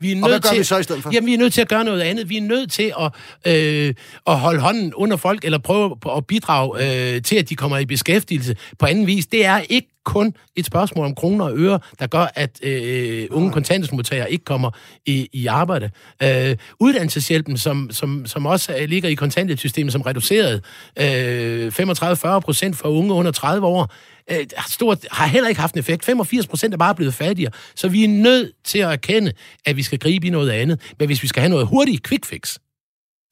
Vi 0.00 0.12
er 0.12 0.14
nødt 0.14 0.24
og 0.24 0.30
hvad 0.30 0.40
gør 0.40 0.48
til, 0.48 0.58
vi 0.58 0.64
så 0.64 0.78
i 0.78 0.82
stedet 0.82 1.02
for? 1.02 1.10
Jamen, 1.12 1.26
vi 1.26 1.34
er 1.34 1.38
nødt 1.38 1.52
til 1.52 1.60
at 1.60 1.68
gøre 1.68 1.84
noget 1.84 2.00
andet. 2.00 2.28
Vi 2.28 2.36
er 2.36 2.42
nødt 2.42 2.72
til 2.72 2.92
at, 3.00 3.12
øh, 3.46 3.94
at 4.26 4.38
holde 4.38 4.60
hånden 4.60 4.94
under 4.94 5.16
folk, 5.16 5.44
eller 5.44 5.58
prøve 5.58 5.96
at 6.16 6.26
bidrage 6.26 7.14
øh, 7.14 7.22
til, 7.22 7.36
at 7.36 7.48
de 7.48 7.56
kommer 7.56 7.78
i 7.78 7.84
beskæftigelse 7.84 8.56
på 8.78 8.86
anden 8.86 9.06
vis. 9.06 9.26
Det 9.26 9.46
er 9.46 9.60
ikke 9.68 9.88
kun 10.06 10.34
et 10.56 10.66
spørgsmål 10.66 11.06
om 11.06 11.14
kroner 11.14 11.44
og 11.44 11.58
øre, 11.58 11.78
der 11.98 12.06
gør, 12.06 12.26
at 12.34 12.58
øh, 12.62 13.26
unge 13.30 13.52
kontanthjælpsmodtagere 13.52 14.32
ikke 14.32 14.44
kommer 14.44 14.70
i, 15.06 15.28
i 15.32 15.46
arbejde. 15.46 15.90
Øh, 16.22 16.56
uddannelseshjælpen, 16.80 17.58
som, 17.58 17.90
som, 17.90 18.26
som 18.26 18.46
også 18.46 18.86
ligger 18.88 19.08
i 19.08 19.14
kontanthjælpssystemet, 19.14 19.92
som 19.92 20.00
reduceret 20.02 20.64
øh, 20.98 21.66
35-40 21.66 22.40
procent 22.40 22.76
for 22.76 22.88
unge 22.88 23.14
under 23.14 23.30
30 23.30 23.66
år, 23.66 23.92
øh, 24.30 24.46
stort, 24.68 25.06
har 25.10 25.26
heller 25.26 25.48
ikke 25.48 25.60
haft 25.60 25.74
en 25.74 25.78
effekt. 25.78 26.04
85 26.04 26.46
procent 26.46 26.74
er 26.74 26.78
bare 26.78 26.94
blevet 26.94 27.14
fattigere. 27.14 27.52
Så 27.74 27.88
vi 27.88 28.04
er 28.04 28.08
nødt 28.08 28.52
til 28.64 28.78
at 28.78 28.92
erkende, 28.92 29.32
at 29.66 29.76
vi 29.76 29.82
skal 29.82 29.98
gribe 29.98 30.26
i 30.26 30.30
noget 30.30 30.50
andet. 30.50 30.80
Men 30.98 31.08
hvis 31.08 31.22
vi 31.22 31.28
skal 31.28 31.40
have 31.40 31.50
noget 31.50 31.66
hurtigt 31.66 32.02
quick 32.02 32.26
fix, 32.26 32.56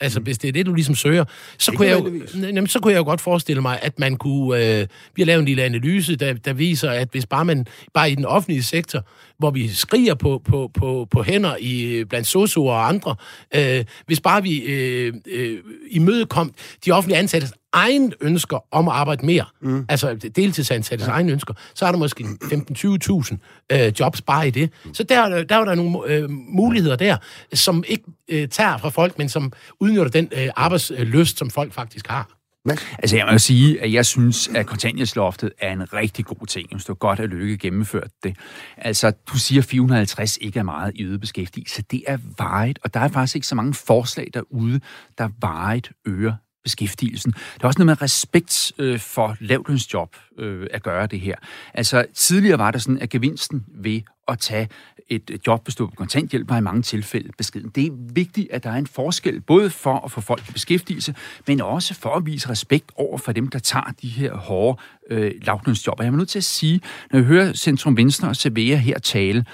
Altså, 0.00 0.20
hvis 0.20 0.38
det 0.38 0.48
er 0.48 0.52
det, 0.52 0.66
du 0.66 0.74
ligesom 0.74 0.94
søger, 0.94 1.24
så, 1.58 1.72
kunne 1.72 1.88
jeg, 1.88 2.00
jo, 2.00 2.22
jamen, 2.42 2.66
så 2.66 2.80
kunne 2.80 2.92
jeg 2.92 2.98
jo 2.98 3.04
godt 3.04 3.20
forestille 3.20 3.62
mig, 3.62 3.78
at 3.82 3.98
man 3.98 4.16
kunne... 4.16 4.80
Øh, 4.80 4.86
vi 5.14 5.22
har 5.22 5.26
lavet 5.26 5.38
en 5.38 5.46
lille 5.46 5.62
analyse, 5.62 6.16
der, 6.16 6.32
der 6.32 6.52
viser, 6.52 6.90
at 6.90 7.08
hvis 7.10 7.26
bare 7.26 7.44
man 7.44 7.66
bare 7.94 8.10
i 8.10 8.14
den 8.14 8.24
offentlige 8.24 8.62
sektor, 8.62 9.06
hvor 9.38 9.50
vi 9.50 9.68
skriger 9.68 10.14
på, 10.14 10.42
på, 10.44 10.70
på, 10.74 11.06
på 11.10 11.22
hænder 11.22 11.56
i, 11.60 12.04
blandt 12.04 12.26
sosuer 12.26 12.72
og 12.72 12.88
andre, 12.88 13.16
øh, 13.54 13.84
hvis 14.06 14.20
bare 14.20 14.42
vi 14.42 14.58
øh, 14.58 15.14
øh, 15.26 15.58
imødekom 15.90 16.54
de 16.84 16.92
offentlige 16.92 17.18
ansattes 17.18 17.52
egen 17.74 18.12
ønsker 18.20 18.58
om 18.70 18.88
at 18.88 18.94
arbejde 18.94 19.26
mere, 19.26 19.44
mm. 19.62 19.86
altså 19.88 20.14
deltidsansattes 20.14 21.08
ja. 21.08 21.12
egen 21.12 21.28
ønsker, 21.28 21.54
så 21.74 21.86
er 21.86 21.90
der 21.90 21.98
måske 21.98 22.24
15-20.000 22.24 23.36
øh, 23.72 23.92
jobs 24.00 24.22
bare 24.22 24.48
i 24.48 24.50
det. 24.50 24.70
Så 24.92 25.02
der, 25.02 25.44
der 25.44 25.56
er 25.56 25.64
der 25.64 25.74
nogle 25.74 25.98
øh, 26.06 26.30
muligheder 26.30 26.96
der, 26.96 27.16
som 27.52 27.84
ikke 27.88 28.04
øh, 28.28 28.48
tager 28.48 28.78
fra 28.78 28.88
folk, 28.88 29.18
men 29.18 29.28
som 29.28 29.52
udnytter 29.80 30.10
den 30.10 30.28
øh, 30.32 30.48
arbejdsløst, 30.56 31.38
som 31.38 31.50
folk 31.50 31.72
faktisk 31.72 32.06
har. 32.06 32.28
Men, 32.66 32.78
altså 32.98 33.16
jeg 33.16 33.28
må 33.32 33.38
sige, 33.38 33.82
at 33.82 33.92
jeg 33.92 34.06
synes, 34.06 34.48
at 34.48 34.66
kontanthjælpsloftet 34.66 35.52
er 35.58 35.72
en 35.72 35.92
rigtig 35.92 36.24
god 36.24 36.46
ting. 36.46 36.70
Jeg 36.70 36.80
synes, 36.80 36.84
det 36.84 36.90
er 36.90 36.94
godt, 36.94 37.20
at 37.20 37.28
Lykke 37.28 37.58
gennemført 37.58 38.10
det. 38.22 38.36
Altså, 38.76 39.12
du 39.32 39.38
siger, 39.38 39.62
at 39.62 39.66
450 39.66 40.38
ikke 40.40 40.58
er 40.58 40.62
meget 40.62 40.92
i 40.94 41.04
øget 41.04 41.20
beskæftigelse. 41.20 41.82
Det 41.82 42.02
er 42.06 42.18
vejet, 42.38 42.78
og 42.84 42.94
der 42.94 43.00
er 43.00 43.08
faktisk 43.08 43.36
ikke 43.36 43.46
så 43.46 43.54
mange 43.54 43.74
forslag 43.74 44.28
derude, 44.34 44.80
der 45.18 45.28
vejet 45.40 45.90
øger 46.06 46.32
beskæftigelsen. 46.64 47.32
Det 47.32 47.62
er 47.62 47.66
også 47.66 47.78
noget 47.78 47.86
med 47.86 48.02
respekt 48.02 48.72
øh, 48.78 48.98
for 48.98 49.36
lavlønsjob 49.40 50.16
øh, 50.38 50.66
at 50.70 50.82
gøre 50.82 51.06
det 51.06 51.20
her. 51.20 51.36
Altså, 51.74 52.06
tidligere 52.14 52.58
var 52.58 52.70
der 52.70 52.78
sådan, 52.78 52.98
at 52.98 53.10
gevinsten 53.10 53.64
ved 53.68 54.00
at 54.28 54.38
tage 54.38 54.68
et 55.08 55.40
job 55.46 55.64
bestået 55.64 55.90
på 55.90 55.96
kontanthjælp 55.96 56.48
var 56.48 56.58
i 56.58 56.60
mange 56.60 56.82
tilfælde 56.82 57.30
beskeden. 57.38 57.68
Det 57.74 57.86
er 57.86 57.90
vigtigt, 58.12 58.48
at 58.50 58.64
der 58.64 58.70
er 58.70 58.76
en 58.76 58.86
forskel, 58.86 59.40
både 59.40 59.70
for 59.70 60.04
at 60.04 60.10
få 60.10 60.20
folk 60.20 60.48
i 60.48 60.52
beskæftigelse, 60.52 61.14
men 61.46 61.60
også 61.60 61.94
for 61.94 62.10
at 62.10 62.26
vise 62.26 62.48
respekt 62.48 62.92
over 62.96 63.18
for 63.18 63.32
dem, 63.32 63.48
der 63.48 63.58
tager 63.58 63.92
de 64.02 64.08
her 64.08 64.34
hårde 64.34 64.80
øh, 65.10 65.32
lavlønsjob. 65.42 65.98
Og 65.98 66.04
jeg 66.04 66.12
er 66.12 66.16
nødt 66.16 66.28
til 66.28 66.38
at 66.38 66.44
sige, 66.44 66.80
når 67.12 67.18
jeg 67.18 67.26
hører 67.26 67.52
Centrum 67.52 67.96
Venstre 67.96 68.28
og 68.28 68.36
Severa 68.36 68.76
her 68.76 68.98
tale, 68.98 69.44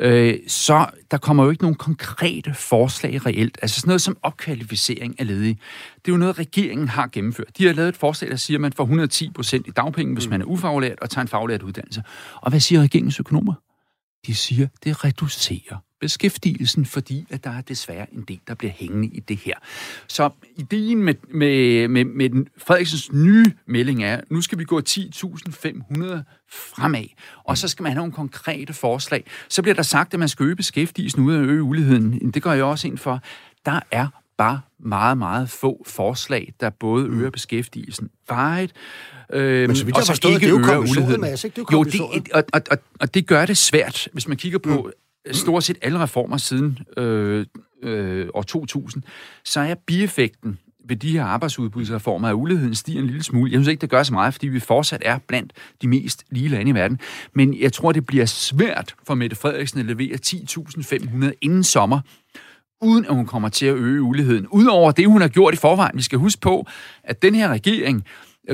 øh, 0.00 0.38
så 0.48 0.86
der 1.10 1.18
kommer 1.18 1.44
jo 1.44 1.50
ikke 1.50 1.62
nogen 1.62 1.76
konkrete 1.76 2.54
forslag 2.54 3.26
reelt. 3.26 3.58
Altså 3.62 3.80
sådan 3.80 3.88
noget 3.88 4.02
som 4.02 4.16
opkvalificering 4.22 5.20
af 5.20 5.26
ledige. 5.26 5.58
Det 5.94 6.08
er 6.08 6.12
jo 6.12 6.18
noget, 6.18 6.38
regeringen 6.38 6.88
har 6.88 7.06
gennemført. 7.12 7.58
De 7.58 7.66
har 7.66 7.72
lavet 7.72 7.88
et 7.88 7.96
forslag, 7.96 8.30
der 8.30 8.36
siger, 8.36 8.56
at 8.56 8.60
man 8.60 8.72
får 8.72 8.84
110 8.84 9.30
procent 9.30 9.66
i 9.66 9.70
dagpenge, 9.70 10.14
hvis 10.14 10.26
mm. 10.26 10.30
man 10.30 10.40
er 10.40 10.44
ufaglært 10.44 11.00
og 11.00 11.10
tager 11.10 11.22
en 11.22 11.28
faglært 11.28 11.62
uddannelse. 11.62 12.02
Og 12.36 12.50
hvad 12.50 12.60
siger 12.60 12.82
regeringens 12.82 13.20
økonomer? 13.20 13.54
De 14.26 14.34
siger, 14.34 14.68
det 14.84 15.04
reducerer 15.04 15.76
beskæftigelsen, 16.02 16.86
fordi 16.86 17.26
at 17.30 17.44
der 17.44 17.50
er 17.50 17.60
desværre 17.60 18.14
en 18.14 18.22
del, 18.22 18.40
der 18.48 18.54
bliver 18.54 18.72
hængende 18.72 19.08
i 19.08 19.20
det 19.20 19.36
her. 19.36 19.54
Så 20.06 20.30
ideen 20.56 21.02
med, 21.02 21.14
med, 21.34 21.88
med, 21.88 22.04
med 22.04 22.30
den 22.30 22.48
Frederiksens 22.58 23.12
nye 23.12 23.52
melding 23.66 24.04
er, 24.04 24.20
nu 24.30 24.40
skal 24.40 24.58
vi 24.58 24.64
gå 24.64 24.80
10.500 24.80 26.04
fremad, 26.50 27.06
og 27.44 27.58
så 27.58 27.68
skal 27.68 27.82
man 27.82 27.92
have 27.92 27.98
nogle 27.98 28.12
konkrete 28.12 28.72
forslag. 28.72 29.24
Så 29.48 29.62
bliver 29.62 29.74
der 29.74 29.82
sagt, 29.82 30.14
at 30.14 30.20
man 30.20 30.28
skal 30.28 30.46
øge 30.46 30.56
beskæftigelsen 30.56 31.22
ud 31.22 31.34
af 31.34 31.38
at 31.38 31.44
øge 31.44 31.62
uligheden. 31.62 32.32
Det 32.32 32.42
gør 32.42 32.52
jeg 32.52 32.64
også 32.64 32.88
ind 32.88 32.98
for. 32.98 33.20
Der 33.66 33.80
er 33.90 34.21
bare 34.38 34.60
meget, 34.78 35.18
meget 35.18 35.50
få 35.50 35.84
forslag, 35.86 36.54
der 36.60 36.70
både 36.70 37.06
øger 37.06 37.30
beskæftigelsen 37.30 38.10
vejet, 38.28 38.72
Øh, 39.32 39.68
Men 39.68 39.76
så 39.76 39.84
vidt 39.84 39.96
jeg 39.96 40.04
forstået, 40.06 40.32
ikke 40.32 40.56
det 40.56 40.68
er 40.68 40.74
jo 40.74 40.80
uligheden. 40.80 41.20
Mads, 41.20 41.44
ikke? 41.44 41.54
Det 41.54 41.66
er 41.72 41.76
jo, 41.76 41.84
det, 41.84 42.00
og, 42.32 42.44
og, 42.52 42.62
og, 42.70 42.78
og 43.00 43.14
det 43.14 43.26
gør 43.26 43.46
det 43.46 43.56
svært, 43.56 44.08
hvis 44.12 44.28
man 44.28 44.36
kigger 44.36 44.58
på 44.58 44.90
mm. 45.26 45.32
stort 45.32 45.64
set 45.64 45.78
alle 45.82 45.98
reformer 45.98 46.36
siden 46.36 46.78
øh, 46.96 47.46
øh, 47.82 48.28
år 48.34 48.42
2000, 48.42 49.02
så 49.44 49.60
er 49.60 49.74
bieffekten 49.74 50.58
ved 50.88 50.96
de 50.96 51.12
her 51.12 51.24
arbejdsudbudsreformer, 51.24 52.28
at 52.28 52.34
uligheden 52.34 52.74
stiger 52.74 53.00
en 53.00 53.06
lille 53.06 53.22
smule. 53.22 53.50
Jeg 53.50 53.56
synes 53.56 53.68
ikke, 53.68 53.80
det 53.80 53.90
gør 53.90 54.02
så 54.02 54.12
meget, 54.12 54.34
fordi 54.34 54.48
vi 54.48 54.60
fortsat 54.60 55.02
er 55.04 55.18
blandt 55.28 55.52
de 55.82 55.88
mest 55.88 56.24
lige 56.30 56.48
lande 56.48 56.70
i 56.70 56.74
verden. 56.74 57.00
Men 57.32 57.60
jeg 57.60 57.72
tror, 57.72 57.92
det 57.92 58.06
bliver 58.06 58.26
svært 58.26 58.94
for 59.06 59.14
Mette 59.14 59.36
Frederiksen 59.36 59.80
at 59.80 59.86
levere 59.86 60.18
10.500 60.26 61.30
inden 61.40 61.64
sommer, 61.64 62.00
uden 62.82 63.04
at 63.04 63.14
hun 63.14 63.26
kommer 63.26 63.48
til 63.48 63.66
at 63.66 63.74
øge 63.74 64.02
uligheden. 64.02 64.46
Udover 64.46 64.90
det, 64.90 65.06
hun 65.06 65.20
har 65.20 65.28
gjort 65.28 65.54
i 65.54 65.56
forvejen. 65.56 65.96
Vi 65.96 66.02
skal 66.02 66.18
huske 66.18 66.40
på, 66.40 66.66
at 67.04 67.22
den 67.22 67.34
her 67.34 67.48
regering 67.48 68.04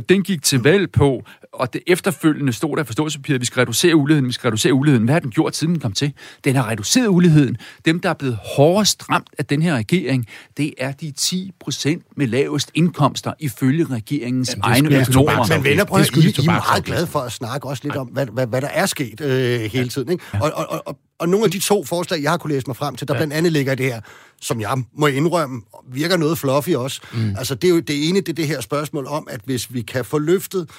den 0.08 0.22
gik 0.22 0.42
til 0.42 0.62
valg 0.62 0.92
på, 0.92 1.22
og 1.52 1.72
det 1.72 1.82
efterfølgende 1.86 2.52
stod 2.52 2.76
der 2.76 2.84
forståelsespapiret, 2.84 3.34
at 3.34 3.40
vi 3.40 3.46
skal 3.46 3.60
reducere 3.60 3.96
uligheden, 3.96 4.26
vi 4.26 4.32
skal 4.32 4.48
reducere 4.48 4.72
uligheden. 4.72 5.04
Hvad 5.04 5.14
har 5.14 5.20
den 5.20 5.30
gjort, 5.30 5.56
siden 5.56 5.72
den 5.72 5.80
kom 5.80 5.92
til? 5.92 6.12
Den 6.44 6.56
har 6.56 6.70
reduceret 6.70 7.08
uligheden. 7.08 7.56
Dem, 7.84 8.00
der 8.00 8.08
er 8.08 8.14
blevet 8.14 8.38
hårdest 8.56 9.10
ramt 9.10 9.28
af 9.38 9.46
den 9.46 9.62
her 9.62 9.74
regering, 9.74 10.26
det 10.56 10.74
er 10.78 10.92
de 10.92 11.10
10 11.10 11.52
procent 11.60 12.02
med 12.16 12.26
lavest 12.26 12.70
indkomster, 12.74 13.32
ifølge 13.40 13.84
regeringens 13.84 14.50
Jamen, 14.50 14.62
egne 14.62 15.00
økonomer. 15.00 15.54
Men 15.54 15.64
venner, 15.64 15.84
prøv, 15.84 16.00
I, 16.00 16.02
I 16.02 16.06
er 16.06 16.44
meget 16.44 16.84
glade 16.84 17.06
for 17.06 17.20
at 17.20 17.32
snakke 17.32 17.68
også 17.68 17.82
lidt 17.84 17.96
om, 17.96 18.06
hvad, 18.06 18.26
hvad, 18.26 18.46
hvad 18.46 18.60
der 18.60 18.68
er 18.68 18.86
sket 18.86 19.20
øh, 19.20 19.60
hele 19.60 19.88
tiden. 19.88 20.12
Ikke? 20.12 20.24
Og, 20.40 20.52
og, 20.54 20.82
og, 20.86 20.98
Og 21.18 21.28
nogle 21.28 21.44
af 21.44 21.50
de 21.50 21.58
to 21.58 21.84
forslag, 21.84 22.22
jeg 22.22 22.30
har 22.30 22.38
kunne 22.38 22.54
læse 22.54 22.66
mig 22.66 22.76
frem 22.76 22.96
til, 22.96 23.08
der 23.08 23.14
ja. 23.14 23.18
blandt 23.18 23.34
andet 23.34 23.52
ligger 23.52 23.74
det 23.74 23.86
her, 23.86 24.00
som 24.40 24.60
jeg 24.60 24.82
må 24.94 25.06
indrømme, 25.06 25.62
virker 25.92 26.16
noget 26.16 26.38
fluffy 26.38 26.70
også. 26.70 27.00
Mm. 27.12 27.34
Altså, 27.38 27.54
det 27.54 27.70
er 27.70 27.74
jo 27.74 27.80
det 27.80 28.08
ene, 28.08 28.20
det 28.20 28.28
er 28.28 28.32
det 28.32 28.46
her 28.46 28.60
spørgsmål 28.60 29.06
om, 29.06 29.28
at 29.30 29.40
hvis 29.44 29.74
vi 29.74 29.82
kan 29.82 30.04
få 30.04 30.18
løftet 30.18 30.70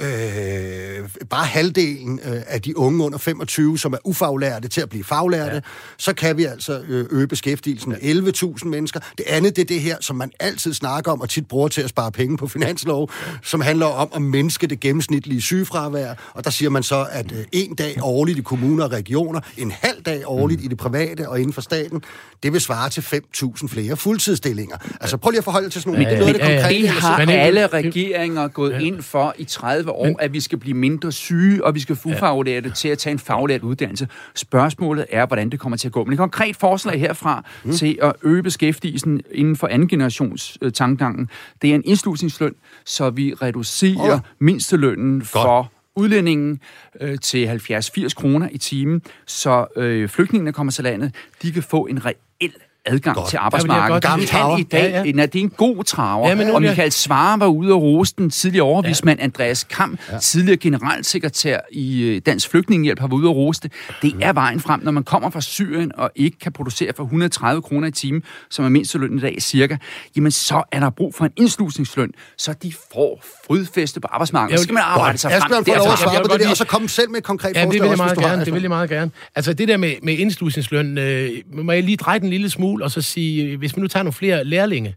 øh, 0.00 1.08
bare 1.30 1.44
halvdelen 1.44 2.20
øh, 2.24 2.42
af 2.46 2.62
de 2.62 2.78
unge 2.78 3.04
under 3.04 3.18
25, 3.18 3.78
som 3.78 3.92
er 3.92 3.98
ufaglærte, 4.04 4.68
til 4.68 4.80
at 4.80 4.88
blive 4.88 5.04
faglærte, 5.04 5.54
ja. 5.54 5.60
så 5.96 6.12
kan 6.12 6.36
vi 6.36 6.44
altså 6.44 6.80
øh, 6.88 7.06
øge 7.10 7.26
beskæftigelsen 7.26 7.90
med 7.90 8.32
11.000 8.58 8.68
mennesker. 8.68 9.00
Det 9.18 9.24
andet, 9.28 9.56
det 9.56 9.62
er 9.62 9.66
det 9.66 9.80
her, 9.80 9.96
som 10.00 10.16
man 10.16 10.30
altid 10.40 10.74
snakker 10.74 11.12
om, 11.12 11.20
og 11.20 11.28
tit 11.28 11.48
bruger 11.48 11.68
til 11.68 11.82
at 11.82 11.88
spare 11.88 12.12
penge 12.12 12.36
på 12.36 12.46
finanslov, 12.46 13.10
som 13.42 13.60
handler 13.60 13.86
om 13.86 14.08
at 14.14 14.22
mindske 14.22 14.66
det 14.66 14.80
gennemsnitlige 14.80 15.40
sygefravær, 15.40 16.14
og 16.34 16.44
der 16.44 16.50
siger 16.50 16.70
man 16.70 16.82
så, 16.82 17.06
at 17.10 17.32
øh, 17.32 17.44
en 17.52 17.74
dag 17.74 17.98
årligt 18.02 18.38
i 18.38 18.42
kommuner 18.42 18.84
og 18.84 18.92
regioner, 18.92 19.40
en 19.56 19.70
halv 19.70 20.02
dag 20.02 20.22
årligt 20.26 20.60
mm. 20.60 20.64
i 20.64 20.68
det 20.68 20.78
private 20.78 21.28
og 21.28 21.40
inden 21.40 21.52
for 21.52 21.60
staten, 21.60 22.02
det 22.42 22.52
vil 22.52 22.60
svare 22.60 22.90
til 22.90 23.00
5.000 23.00 23.68
flere 23.68 23.96
fuldtidsstillinger. 23.96 24.76
Altså 25.00 25.16
prøv 25.16 25.30
lige 25.30 25.38
at 25.38 25.44
forholde 25.44 25.70
til 25.70 25.82
sådan 25.82 25.92
nogle... 25.92 26.08
Ja, 26.08 26.14
ja, 26.14 26.20
det, 26.20 26.28
er 26.28 26.32
noget, 26.32 26.34
det, 26.34 26.60
konkrete, 26.60 26.82
det 26.82 26.88
har 26.88 27.26
alle 27.26 27.66
regeringer 27.66 28.48
gået 28.48 28.72
ja. 28.72 28.78
ind 28.78 29.02
for 29.02 29.34
i 29.38 29.44
30 29.44 29.87
år, 29.92 30.04
men, 30.04 30.16
at 30.18 30.32
vi 30.32 30.40
skal 30.40 30.58
blive 30.58 30.76
mindre 30.76 31.12
syge, 31.12 31.64
og 31.64 31.74
vi 31.74 31.80
skal 31.80 31.96
få 31.96 32.08
ufaglærte 32.08 32.68
ja. 32.68 32.74
til 32.74 32.88
at 32.88 32.98
tage 32.98 33.12
en 33.12 33.18
faglært 33.18 33.62
uddannelse. 33.62 34.08
Spørgsmålet 34.34 35.06
er, 35.10 35.26
hvordan 35.26 35.50
det 35.50 35.60
kommer 35.60 35.76
til 35.76 35.88
at 35.88 35.92
gå. 35.92 36.04
Men 36.04 36.12
et 36.12 36.18
konkret 36.18 36.56
forslag 36.56 37.00
herfra 37.00 37.44
mm. 37.64 37.72
til 37.72 37.98
at 38.02 38.12
øge 38.22 38.42
beskæftigelsen 38.42 39.20
inden 39.32 39.56
for 39.56 39.66
anden 39.66 39.88
generations 39.88 40.58
øh, 40.62 40.72
tankgangen, 40.72 41.28
det 41.62 41.70
er 41.70 41.74
en 41.74 41.82
indslusningsløn, 41.84 42.54
så 42.84 43.10
vi 43.10 43.34
reducerer 43.34 44.14
oh. 44.14 44.20
mindstelønnen 44.38 45.18
Godt. 45.18 45.28
for 45.28 45.72
udlændingen 45.96 46.60
øh, 47.00 47.18
til 47.18 47.46
70-80 47.70 48.08
kroner 48.14 48.48
i 48.52 48.58
timen, 48.58 49.02
så 49.26 49.66
øh, 49.76 50.08
flygtningene 50.08 50.52
kommer 50.52 50.72
til 50.72 50.84
landet, 50.84 51.14
de 51.42 51.52
kan 51.52 51.62
få 51.62 51.86
en 51.86 52.04
reel 52.04 52.52
adgang 52.88 53.16
godt. 53.16 53.28
til 53.28 53.36
arbejdsmarkedet. 53.36 54.04
Ja, 54.04 54.16
det 54.16 54.28
kan 54.28 54.58
i 54.58 54.62
dag, 54.62 54.90
ja, 54.90 55.02
ja. 55.16 55.26
det 55.26 55.36
er 55.36 55.42
en 55.42 55.50
god 55.56 55.84
traver. 55.84 56.28
Ja, 56.28 56.34
men 56.34 56.50
og 56.50 56.62
Michael 56.62 56.92
Svare 56.92 57.40
var 57.40 57.46
ude 57.46 57.72
og 57.72 57.82
rose 57.82 58.14
den 58.18 58.30
tidligere 58.30 58.64
overvismand 58.64 59.18
ja. 59.18 59.24
Andreas 59.24 59.64
Kamp, 59.64 60.00
ja. 60.12 60.18
tidligere 60.18 60.56
generalsekretær 60.56 61.58
i 61.72 62.02
øh, 62.02 62.20
Dansk 62.26 62.50
Flygtningehjælp, 62.50 63.00
har 63.00 63.06
været 63.06 63.18
ude 63.18 63.28
og 63.28 63.36
rose 63.36 63.60
det. 63.62 63.72
Det 64.02 64.14
er 64.20 64.32
vejen 64.32 64.60
frem, 64.60 64.80
når 64.84 64.92
man 64.92 65.04
kommer 65.04 65.30
fra 65.30 65.40
Syrien 65.40 65.92
og 65.98 66.10
ikke 66.16 66.38
kan 66.38 66.52
producere 66.52 66.92
for 66.96 67.02
130 67.04 67.62
kroner 67.62 67.88
i 67.88 67.90
timen, 67.90 68.22
som 68.50 68.64
er 68.64 68.68
mindsteløn 68.68 69.18
i 69.18 69.20
dag 69.20 69.42
cirka, 69.42 69.76
jamen 70.16 70.30
så 70.30 70.62
er 70.72 70.80
der 70.80 70.90
brug 70.90 71.14
for 71.14 71.24
en 71.24 71.32
indslusningsløn, 71.36 72.10
så 72.36 72.52
de 72.52 72.72
får 72.92 73.24
frydfæste 73.46 74.00
på 74.00 74.08
arbejdsmarkedet. 74.10 74.60
Så 74.60 74.62
skal 74.62 74.74
man 74.74 74.82
arbejde 74.86 75.18
sig 75.18 75.30
frem. 75.30 75.64
Får 75.64 75.74
lov 75.76 75.92
at 75.92 75.98
svare 75.98 76.22
på 76.22 76.32
det 76.32 76.40
der, 76.40 76.50
og 76.50 76.56
så 76.56 76.64
komme 76.64 76.88
selv 76.88 77.10
med 77.10 77.18
et 77.18 77.24
konkret 77.24 77.56
ja, 77.56 77.64
det 77.64 77.72
vil 77.72 77.88
jeg 77.88 77.96
meget 77.96 78.18
gerne, 78.18 78.44
det 78.44 78.54
vil 78.54 78.62
jeg 78.62 78.68
meget 78.68 78.90
gerne. 78.90 79.10
Altså 79.34 79.52
det 79.52 79.68
der 79.68 79.76
med, 79.76 79.94
med 80.02 80.18
indslusningsløn, 80.18 80.98
øh, 80.98 81.30
må 81.52 81.72
jeg 81.72 81.82
lige 81.82 81.96
dreje 81.96 82.18
den 82.18 82.30
lille 82.30 82.50
smule, 82.50 82.77
og 82.82 82.90
så 82.90 83.02
sige, 83.02 83.56
hvis 83.56 83.76
vi 83.76 83.80
nu 83.80 83.88
tager 83.88 84.02
nogle 84.02 84.12
flere 84.12 84.44
lærlinge, 84.44 84.94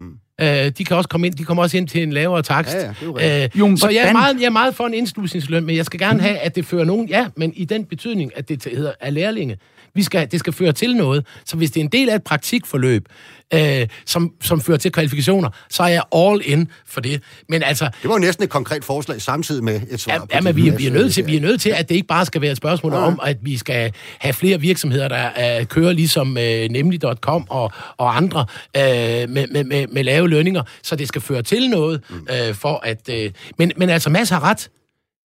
mm. 0.00 0.18
øh, 0.40 0.46
de 0.78 0.84
kan 0.84 0.96
også 0.96 1.08
komme 1.08 1.26
ind, 1.26 1.34
de 1.34 1.44
kommer 1.44 1.62
også 1.62 1.76
ind 1.76 1.88
til 1.88 2.02
en 2.02 2.12
lavere 2.12 2.42
takst. 2.42 2.74
Ja, 2.74 2.94
ja, 3.20 3.44
øh, 3.44 3.76
så 3.76 3.88
jeg 3.88 4.08
er, 4.08 4.12
meget, 4.12 4.40
jeg 4.40 4.46
er 4.46 4.50
meget 4.50 4.74
for 4.74 4.86
en 4.86 4.94
indslusningsløn, 4.94 5.64
men 5.64 5.76
jeg 5.76 5.84
skal 5.84 6.00
gerne 6.00 6.20
have, 6.20 6.38
at 6.38 6.56
det 6.56 6.66
fører 6.66 6.84
nogen, 6.84 7.08
ja, 7.08 7.26
men 7.36 7.52
i 7.56 7.64
den 7.64 7.84
betydning, 7.84 8.32
at 8.36 8.48
det 8.48 8.64
hedder 8.64 8.92
er 9.00 9.10
lærlinge. 9.10 9.58
Vi 9.94 10.02
skal, 10.02 10.30
det 10.30 10.40
skal 10.40 10.52
føre 10.52 10.72
til 10.72 10.96
noget. 10.96 11.26
Så 11.44 11.56
hvis 11.56 11.70
det 11.70 11.80
er 11.80 11.84
en 11.84 11.92
del 11.92 12.08
af 12.08 12.14
et 12.14 12.24
praktikforløb, 12.24 13.08
øh, 13.54 13.88
som, 14.06 14.32
som 14.40 14.60
fører 14.60 14.78
til 14.78 14.92
kvalifikationer, 14.92 15.50
så 15.70 15.82
er 15.82 15.88
jeg 15.88 16.02
all 16.14 16.40
in 16.44 16.68
for 16.86 17.00
det. 17.00 17.22
Men 17.48 17.62
altså... 17.62 17.84
Det 18.02 18.08
var 18.08 18.14
jo 18.14 18.18
næsten 18.18 18.44
et 18.44 18.50
konkret 18.50 18.84
forslag 18.84 19.22
samtidig 19.22 19.64
med 19.64 19.80
et 19.90 20.00
svar. 20.00 20.12
Ja, 20.12 20.20
ja 20.32 20.40
men 20.40 20.56
vi, 20.56 20.70
vi, 20.70 20.86
er 20.86 20.90
nødt 20.90 21.14
til, 21.14 21.26
vi 21.26 21.36
er 21.36 21.40
nødt 21.40 21.60
til, 21.60 21.70
at 21.70 21.88
det 21.88 21.94
ikke 21.94 22.06
bare 22.06 22.26
skal 22.26 22.40
være 22.40 22.50
et 22.50 22.56
spørgsmål 22.56 22.92
ja. 22.92 22.98
om, 22.98 23.20
at 23.22 23.36
vi 23.42 23.56
skal 23.56 23.92
have 24.18 24.32
flere 24.32 24.60
virksomheder, 24.60 25.08
der 25.08 25.60
uh, 25.60 25.66
kører 25.66 25.92
ligesom 25.92 26.28
uh, 26.30 26.70
nemlig.com 26.70 27.46
og, 27.50 27.72
og 27.96 28.16
andre 28.16 28.40
uh, 28.40 28.82
med, 29.30 29.46
med, 29.46 29.64
med, 29.64 29.86
med 29.86 30.04
lave 30.04 30.28
lønninger, 30.28 30.62
så 30.82 30.96
det 30.96 31.08
skal 31.08 31.20
føre 31.20 31.42
til 31.42 31.70
noget 31.70 32.02
uh, 32.10 32.54
for 32.54 32.80
at... 32.84 33.08
Uh, 33.08 33.32
men, 33.58 33.72
men 33.76 33.90
altså, 33.90 34.10
Mads 34.10 34.28
har 34.28 34.44
ret. 34.44 34.70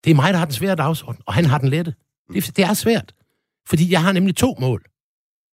Det 0.03 0.11
er 0.11 0.15
mig, 0.15 0.33
der 0.33 0.39
har 0.39 0.45
den 0.45 0.53
svære 0.53 0.75
dagsorden, 0.75 1.21
og 1.25 1.33
han 1.33 1.45
har 1.45 1.57
den 1.57 1.69
lette. 1.69 1.93
Det, 2.33 2.57
det 2.57 2.65
er 2.65 2.73
svært. 2.73 3.13
Fordi 3.67 3.91
jeg 3.91 4.01
har 4.01 4.11
nemlig 4.11 4.35
to 4.35 4.55
mål, 4.59 4.83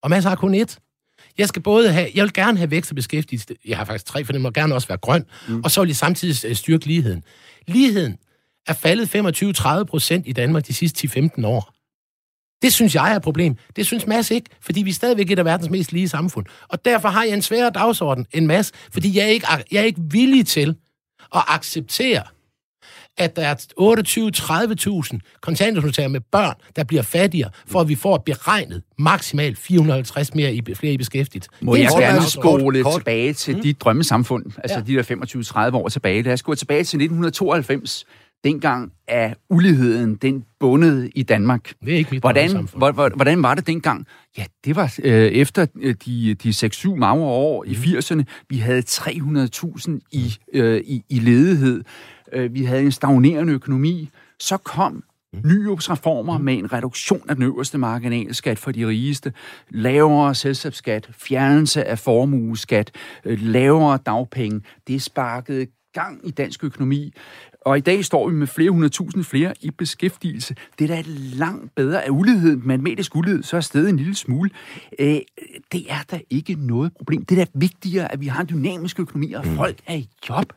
og 0.02 0.10
Mads 0.10 0.24
har 0.24 0.34
kun 0.34 0.54
et. 0.54 0.78
Jeg 1.38 1.48
skal 1.48 1.62
både 1.62 1.92
have, 1.92 2.10
jeg 2.14 2.24
vil 2.24 2.32
gerne 2.32 2.58
have 2.58 2.70
vækst 2.70 2.90
og 2.90 2.94
beskæftigelse. 2.94 3.46
Jeg 3.66 3.76
har 3.76 3.84
faktisk 3.84 4.06
tre, 4.06 4.24
for 4.24 4.32
det 4.32 4.40
må 4.40 4.50
gerne 4.50 4.74
også 4.74 4.88
være 4.88 4.98
grøn. 4.98 5.24
Mm. 5.48 5.60
Og 5.64 5.70
så 5.70 5.80
vil 5.80 5.88
jeg 5.88 5.96
samtidig 5.96 6.48
øh, 6.48 6.56
styrke 6.56 6.86
ligheden. 6.86 7.24
Ligheden 7.66 8.16
er 8.66 8.72
faldet 8.72 9.14
25-30 9.82 9.84
procent 9.84 10.28
i 10.28 10.32
Danmark 10.32 10.66
de 10.66 10.72
sidste 10.72 11.08
10-15 11.08 11.46
år. 11.46 11.74
Det 12.62 12.72
synes 12.72 12.94
jeg 12.94 13.12
er 13.12 13.16
et 13.16 13.22
problem. 13.22 13.56
Det 13.76 13.86
synes 13.86 14.06
Mads 14.06 14.30
ikke, 14.30 14.50
fordi 14.60 14.82
vi 14.82 14.90
er 14.90 14.94
stadigvæk 14.94 15.30
et 15.30 15.38
af 15.38 15.44
verdens 15.44 15.70
mest 15.70 15.92
lige 15.92 16.08
samfund. 16.08 16.46
Og 16.68 16.84
derfor 16.84 17.08
har 17.08 17.24
jeg 17.24 17.34
en 17.34 17.42
sværere 17.42 17.70
dagsorden 17.70 18.26
end 18.32 18.46
Mads, 18.46 18.72
fordi 18.92 19.16
jeg 19.16 19.24
er 19.24 19.28
ikke, 19.28 19.46
jeg 19.72 19.80
er 19.80 19.84
ikke 19.84 20.00
villig 20.10 20.46
til 20.46 20.76
at 21.34 21.42
acceptere, 21.48 22.22
at 23.20 23.36
der 23.36 23.46
er 23.46 23.54
28-30.000 25.14 25.18
kontanthjælpsmodtagere 25.40 26.08
med 26.08 26.20
børn, 26.20 26.54
der 26.76 26.84
bliver 26.84 27.02
fattigere, 27.02 27.50
for 27.66 27.80
at 27.80 27.88
vi 27.88 27.94
får 27.94 28.18
beregnet 28.18 28.82
maksimalt 28.98 29.58
450 29.58 30.34
mere 30.34 30.54
i, 30.54 30.62
flere 30.74 30.92
i 30.92 30.96
beskæftiget. 30.96 31.46
Må 31.60 31.76
jeg 31.76 31.88
gerne 31.98 32.22
skole 32.22 32.82
kort, 32.82 32.94
tilbage 32.94 33.32
til 33.32 33.56
mm. 33.56 33.62
dit 33.62 33.80
drømmesamfund, 33.80 34.44
altså 34.58 34.78
ja. 34.78 34.84
de 34.84 34.94
der 34.94 35.70
25-30 35.70 35.76
år 35.76 35.88
tilbage. 35.88 36.22
Lad 36.22 36.32
os 36.32 36.42
gå 36.42 36.54
tilbage 36.54 36.84
til 36.84 36.96
1992. 36.96 38.04
Dengang 38.44 38.92
er 39.08 39.34
uligheden 39.50 40.14
den 40.14 40.44
bundet 40.60 41.10
i 41.14 41.22
Danmark. 41.22 41.72
Det 41.84 41.94
er 41.94 41.98
ikke 41.98 42.10
mit 42.10 42.22
hvordan, 42.22 42.68
hvordan 43.16 43.42
var 43.42 43.54
det 43.54 43.66
dengang? 43.66 44.06
Ja, 44.38 44.44
det 44.64 44.76
var 44.76 44.94
øh, 45.04 45.12
efter 45.12 45.66
øh, 45.80 45.94
de, 46.06 46.34
de 46.34 46.48
6-7 46.48 46.94
magre 46.94 47.22
år 47.22 47.64
i 47.64 47.72
80'erne. 47.72 48.14
Mm. 48.14 48.24
Vi 48.48 48.58
havde 48.58 48.82
300.000 48.88 49.98
i, 50.12 50.36
øh, 50.52 50.80
i, 50.84 51.02
i 51.08 51.18
ledighed 51.18 51.84
øh, 52.32 52.54
vi 52.54 52.64
havde 52.64 52.82
en 52.82 52.92
stagnerende 52.92 53.52
økonomi, 53.52 54.10
så 54.38 54.56
kom 54.56 55.04
nyopsreformer 55.44 56.38
med 56.38 56.54
en 56.54 56.72
reduktion 56.72 57.22
af 57.28 57.34
den 57.34 57.44
øverste 57.44 57.78
marginalskat 57.78 58.58
for 58.58 58.72
de 58.72 58.86
rigeste, 58.86 59.32
lavere 59.70 60.34
selskabsskat, 60.34 61.08
fjernelse 61.12 61.84
af 61.84 61.98
formueskat, 61.98 62.90
øh, 63.24 63.38
lavere 63.42 63.98
dagpenge. 64.06 64.60
Det 64.86 65.02
sparkede 65.02 65.66
gang 65.92 66.20
i 66.28 66.30
dansk 66.30 66.64
økonomi. 66.64 67.14
Og 67.60 67.78
i 67.78 67.80
dag 67.80 68.04
står 68.04 68.28
vi 68.28 68.34
med 68.34 68.46
flere 68.46 68.70
hundredtusind 68.70 69.24
flere 69.24 69.54
i 69.60 69.70
beskæftigelse. 69.70 70.54
Det 70.78 70.90
er 70.90 70.94
da 70.94 71.02
langt 71.36 71.74
bedre 71.74 72.04
af 72.04 72.10
uligheden. 72.10 72.62
Matematisk 72.64 73.16
ulighed, 73.16 73.42
så 73.42 73.56
er 73.56 73.60
stedet 73.60 73.88
en 73.88 73.96
lille 73.96 74.14
smule. 74.14 74.50
Øh, 74.98 75.18
det 75.72 75.86
er 75.88 76.02
da 76.10 76.20
ikke 76.30 76.54
noget 76.54 76.92
problem. 76.92 77.24
Det 77.24 77.38
er 77.38 77.44
da 77.44 77.50
vigtigere, 77.54 78.12
at 78.12 78.20
vi 78.20 78.26
har 78.26 78.40
en 78.40 78.48
dynamisk 78.48 79.00
økonomi, 79.00 79.32
og 79.32 79.46
mm. 79.46 79.56
folk 79.56 79.78
er 79.86 79.94
i 79.94 80.08
job. 80.28 80.52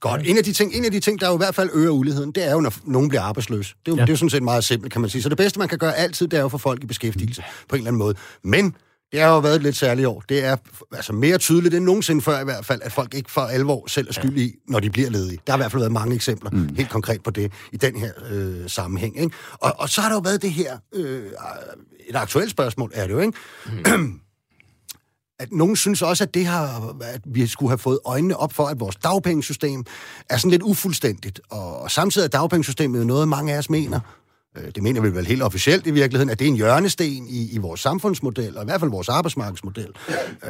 Godt. 0.00 0.22
En 0.24 0.38
af, 0.38 0.44
de 0.44 0.52
ting, 0.52 0.74
en 0.74 0.84
af 0.84 0.90
de 0.90 1.00
ting, 1.00 1.20
der 1.20 1.28
jo 1.28 1.34
i 1.34 1.36
hvert 1.36 1.54
fald 1.54 1.70
øger 1.72 1.90
uligheden, 1.90 2.32
det 2.32 2.44
er 2.44 2.52
jo, 2.52 2.60
når 2.60 2.72
nogen 2.84 3.08
bliver 3.08 3.22
arbejdsløs. 3.22 3.66
Det 3.66 3.92
er 3.92 3.92
jo, 3.92 3.96
ja. 3.96 4.02
det 4.02 4.08
er 4.08 4.12
jo 4.12 4.16
sådan 4.16 4.30
set 4.30 4.42
meget 4.42 4.64
simpelt, 4.64 4.92
kan 4.92 5.00
man 5.00 5.10
sige. 5.10 5.22
Så 5.22 5.28
det 5.28 5.36
bedste, 5.36 5.58
man 5.58 5.68
kan 5.68 5.78
gøre 5.78 5.96
altid, 5.96 6.28
det 6.28 6.36
er 6.36 6.40
jo 6.42 6.48
for 6.48 6.58
folk 6.58 6.82
i 6.82 6.86
beskæftigelse 6.86 7.40
mm. 7.40 7.66
på 7.68 7.76
en 7.76 7.80
eller 7.80 7.88
anden 7.88 7.98
måde. 7.98 8.14
Men 8.44 8.74
det 9.12 9.20
har 9.20 9.28
jo 9.28 9.38
været 9.38 9.56
et 9.56 9.62
lidt 9.62 9.76
særligt 9.76 10.08
år. 10.08 10.22
Det 10.28 10.44
er 10.44 10.56
altså 10.92 11.12
mere 11.12 11.38
tydeligt 11.38 11.74
end 11.74 11.84
nogensinde 11.84 12.22
før 12.22 12.40
i 12.40 12.44
hvert 12.44 12.66
fald, 12.66 12.80
at 12.82 12.92
folk 12.92 13.14
ikke 13.14 13.30
for 13.30 13.40
alvor 13.40 13.84
selv 13.88 14.08
er 14.08 14.12
skyld 14.12 14.38
i, 14.38 14.54
når 14.68 14.80
de 14.80 14.90
bliver 14.90 15.10
ledige. 15.10 15.38
Der 15.46 15.52
har 15.52 15.58
i 15.58 15.60
hvert 15.60 15.70
fald 15.72 15.80
været 15.82 15.92
mange 15.92 16.14
eksempler, 16.14 16.50
mm. 16.50 16.74
helt 16.76 16.90
konkret 16.90 17.22
på 17.22 17.30
det, 17.30 17.52
i 17.72 17.76
den 17.76 17.96
her 17.96 18.12
øh, 18.30 18.54
sammenhæng. 18.66 19.20
Ikke? 19.20 19.36
Og, 19.52 19.72
og 19.78 19.88
så 19.88 20.00
har 20.00 20.08
der 20.08 20.16
jo 20.16 20.20
været 20.20 20.42
det 20.42 20.52
her, 20.52 20.78
øh, 20.94 21.24
et 22.08 22.16
aktuelt 22.16 22.50
spørgsmål 22.50 22.90
er 22.94 23.06
det 23.06 23.14
jo, 23.14 23.18
ikke? 23.18 23.38
Mm 23.96 24.20
at 25.38 25.52
nogen 25.52 25.76
synes 25.76 26.02
også, 26.02 26.24
at 26.24 26.34
det 26.34 26.46
har, 26.46 26.96
at 27.02 27.20
vi 27.24 27.46
skulle 27.46 27.70
have 27.70 27.78
fået 27.78 27.98
øjnene 28.04 28.36
op 28.36 28.52
for, 28.52 28.66
at 28.66 28.80
vores 28.80 28.96
dagpengesystem 28.96 29.84
er 30.30 30.36
sådan 30.36 30.50
lidt 30.50 30.62
ufuldstændigt. 30.62 31.40
Og 31.50 31.90
samtidig 31.90 32.24
er 32.24 32.28
dagpengesystemet 32.28 33.06
noget, 33.06 33.28
mange 33.28 33.54
af 33.54 33.58
os 33.58 33.70
mener, 33.70 34.00
det 34.74 34.82
mener 34.82 35.00
vi 35.00 35.14
vel 35.14 35.26
helt 35.26 35.42
officielt 35.42 35.86
i 35.86 35.90
virkeligheden, 35.90 36.30
at 36.30 36.38
det 36.38 36.44
er 36.44 36.48
en 36.48 36.56
hjørnesten 36.56 37.26
i, 37.28 37.48
i 37.52 37.58
vores 37.58 37.80
samfundsmodel, 37.80 38.56
og 38.56 38.62
i 38.62 38.64
hvert 38.64 38.80
fald 38.80 38.90
vores 38.90 39.08
arbejdsmarkedsmodel. 39.08 39.88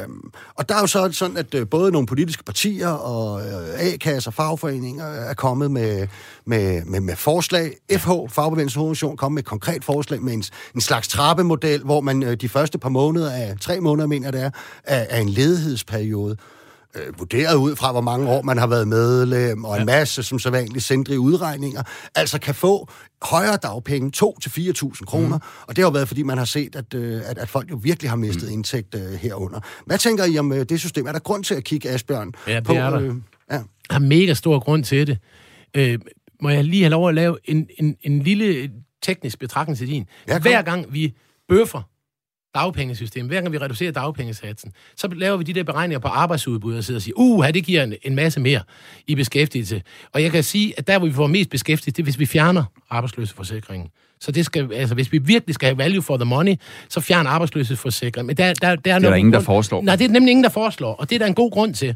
Øhm, 0.01 0.31
og 0.55 0.69
der 0.69 0.75
er 0.75 0.79
jo 0.79 0.87
så 0.87 1.11
sådan, 1.11 1.37
at 1.37 1.53
øh, 1.53 1.67
både 1.67 1.91
nogle 1.91 2.07
politiske 2.07 2.43
partier 2.43 2.87
og 2.87 3.41
øh, 3.41 3.79
A-kasser, 3.79 4.31
fagforeninger 4.31 5.05
er 5.05 5.33
kommet 5.33 5.71
med, 5.71 6.07
med, 6.45 6.85
med, 6.85 6.99
med 6.99 7.15
forslag. 7.15 7.71
FH, 7.91 8.09
Fagbevægelseshovedorganisation, 8.29 9.17
kom 9.17 9.31
med 9.31 9.43
et 9.43 9.47
konkret 9.47 9.83
forslag 9.83 10.21
med 10.21 10.33
en, 10.33 10.43
en 10.75 10.81
slags 10.81 11.07
trappemodel, 11.07 11.83
hvor 11.83 12.01
man 12.01 12.37
de 12.37 12.49
første 12.49 12.77
par 12.77 12.89
måneder 12.89 13.31
af, 13.31 13.55
tre 13.61 13.79
måneder 13.79 14.07
mener 14.07 14.31
det 14.31 14.41
er, 14.41 14.49
af, 14.83 15.07
af 15.09 15.19
en 15.19 15.29
ledighedsperiode, 15.29 16.37
øh, 16.97 17.19
vurderet 17.19 17.55
ud 17.55 17.75
fra, 17.75 17.91
hvor 17.91 18.01
mange 18.01 18.29
år 18.29 18.41
man 18.41 18.57
har 18.57 18.67
været 18.67 18.87
medlem, 18.87 19.63
og 19.63 19.73
en 19.73 19.79
ja. 19.79 19.85
masse, 19.85 20.23
som 20.23 20.39
så 20.39 20.49
vanligt 20.49 20.91
i 21.09 21.17
udregninger, 21.17 21.83
altså 22.15 22.39
kan 22.39 22.55
få 22.55 22.89
højere 23.21 23.57
dagpenge, 23.57 24.11
2-4.000 24.17 25.05
kroner, 25.05 25.37
mm. 25.37 25.43
og 25.67 25.75
det 25.75 25.77
har 25.77 25.83
jo 25.83 25.89
været, 25.89 26.07
fordi 26.07 26.23
man 26.23 26.37
har 26.37 26.45
set, 26.45 26.75
at, 26.75 26.93
øh, 26.93 27.21
at, 27.25 27.37
at 27.37 27.49
folk 27.49 27.71
jo 27.71 27.79
virkelig 27.83 28.11
har 28.11 28.17
mistet 28.17 28.47
mm. 28.47 28.53
indtægt 28.53 28.95
øh, 28.95 29.13
herunder. 29.13 29.59
Hvad 29.85 29.97
tænker 29.97 30.25
I 30.25 30.37
om 30.37 30.51
øh, 30.53 30.65
det 30.69 30.79
system? 30.79 31.07
Er 31.07 31.11
der 31.11 31.19
grund 31.19 31.43
til 31.43 31.55
at 31.55 31.63
kigge 31.63 31.89
Asbjørn 31.89 32.33
ja, 32.47 32.55
det 32.55 32.63
på? 32.63 32.73
Er 32.73 32.89
der. 32.89 33.01
Øh, 33.01 33.15
ja, 33.51 33.59
er 33.89 33.99
mega 33.99 34.33
stor 34.33 34.59
grund 34.59 34.83
til 34.83 35.07
det. 35.07 35.17
Øh, 35.73 35.99
må 36.41 36.49
jeg 36.49 36.63
lige 36.63 36.83
have 36.83 36.91
lov 36.91 37.09
at 37.09 37.15
lave 37.15 37.37
en, 37.45 37.67
en, 37.79 37.95
en 38.01 38.19
lille 38.19 38.71
teknisk 39.01 39.39
betragtning 39.39 39.77
til 39.77 39.87
din? 39.87 40.05
Ja, 40.27 40.39
Hver 40.39 40.61
gang 40.61 40.93
vi 40.93 41.13
bøffer 41.49 41.81
dagpengesystem, 42.57 43.27
hver 43.27 43.41
gang 43.41 43.53
vi 43.53 43.57
reducerer 43.57 43.91
dagpengesatsen, 43.91 44.71
så 44.95 45.07
laver 45.07 45.37
vi 45.37 45.43
de 45.43 45.53
der 45.53 45.63
beregninger 45.63 45.99
på 45.99 46.07
arbejdsudbud 46.07 46.75
og 46.77 46.83
sidder 46.83 46.97
og 46.97 47.01
siger, 47.01 47.13
uh, 47.17 47.47
det 47.47 47.63
giver 47.63 47.83
en, 47.83 47.93
en 48.03 48.15
masse 48.15 48.39
mere 48.39 48.61
i 49.07 49.15
beskæftigelse. 49.15 49.81
Og 50.13 50.23
jeg 50.23 50.31
kan 50.31 50.43
sige, 50.43 50.73
at 50.77 50.87
der, 50.87 50.97
hvor 50.97 51.07
vi 51.07 51.13
får 51.13 51.27
mest 51.27 51.49
beskæftigelse, 51.49 51.95
det 51.95 51.99
er, 51.99 52.03
hvis 52.03 52.19
vi 52.19 52.25
fjerner 52.25 52.63
arbejdsløseforsikringen. 52.89 53.89
Så 54.19 54.31
det 54.31 54.45
skal, 54.45 54.73
altså, 54.73 54.95
hvis 54.95 55.11
vi 55.11 55.17
virkelig 55.17 55.55
skal 55.55 55.67
have 55.67 55.77
value 55.77 56.01
for 56.01 56.17
the 56.17 56.25
money, 56.25 56.55
så 56.89 56.99
fjern 56.99 57.27
arbejdsløshedsforsikringen. 57.27 58.27
Men 58.27 58.37
der, 58.37 58.53
der, 58.53 58.75
der 58.75 58.93
er, 58.93 58.99
det 58.99 59.05
er 59.05 59.09
der 59.09 59.15
ingen, 59.15 59.33
der 59.33 59.39
foreslår. 59.39 59.81
Nej, 59.81 59.95
det 59.95 60.05
er 60.05 60.09
nemlig 60.09 60.31
ingen, 60.31 60.43
der 60.43 60.49
foreslår, 60.49 60.93
og 60.93 61.09
det 61.09 61.15
er 61.15 61.19
der 61.19 61.25
en 61.25 61.35
god 61.35 61.51
grund 61.51 61.73
til. 61.73 61.95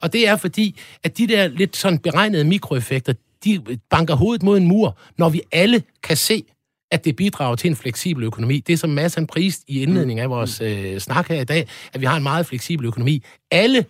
Og 0.00 0.12
det 0.12 0.28
er 0.28 0.36
fordi, 0.36 0.80
at 1.04 1.18
de 1.18 1.26
der 1.26 1.48
lidt 1.48 1.76
sådan 1.76 1.98
beregnede 1.98 2.44
mikroeffekter, 2.44 3.12
de 3.44 3.78
banker 3.90 4.14
hovedet 4.14 4.42
mod 4.42 4.58
en 4.58 4.66
mur, 4.66 4.98
når 5.18 5.28
vi 5.28 5.40
alle 5.52 5.82
kan 6.02 6.16
se, 6.16 6.44
at 6.90 7.04
det 7.04 7.16
bidrager 7.16 7.56
til 7.56 7.70
en 7.70 7.76
fleksibel 7.76 8.24
økonomi. 8.24 8.60
Det 8.60 8.72
er 8.72 8.76
som 8.76 8.90
masser 8.90 9.20
af 9.20 9.26
pris 9.26 9.60
i 9.66 9.82
indledningen 9.82 10.22
af 10.22 10.30
vores 10.30 10.60
øh, 10.60 10.98
snak 10.98 11.28
her 11.28 11.40
i 11.40 11.44
dag, 11.44 11.68
at 11.92 12.00
vi 12.00 12.06
har 12.06 12.16
en 12.16 12.22
meget 12.22 12.46
fleksibel 12.46 12.86
økonomi. 12.86 13.24
Alle, 13.50 13.84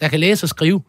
der 0.00 0.08
kan 0.08 0.20
læse 0.20 0.44
og 0.44 0.48
skrive, 0.48 0.82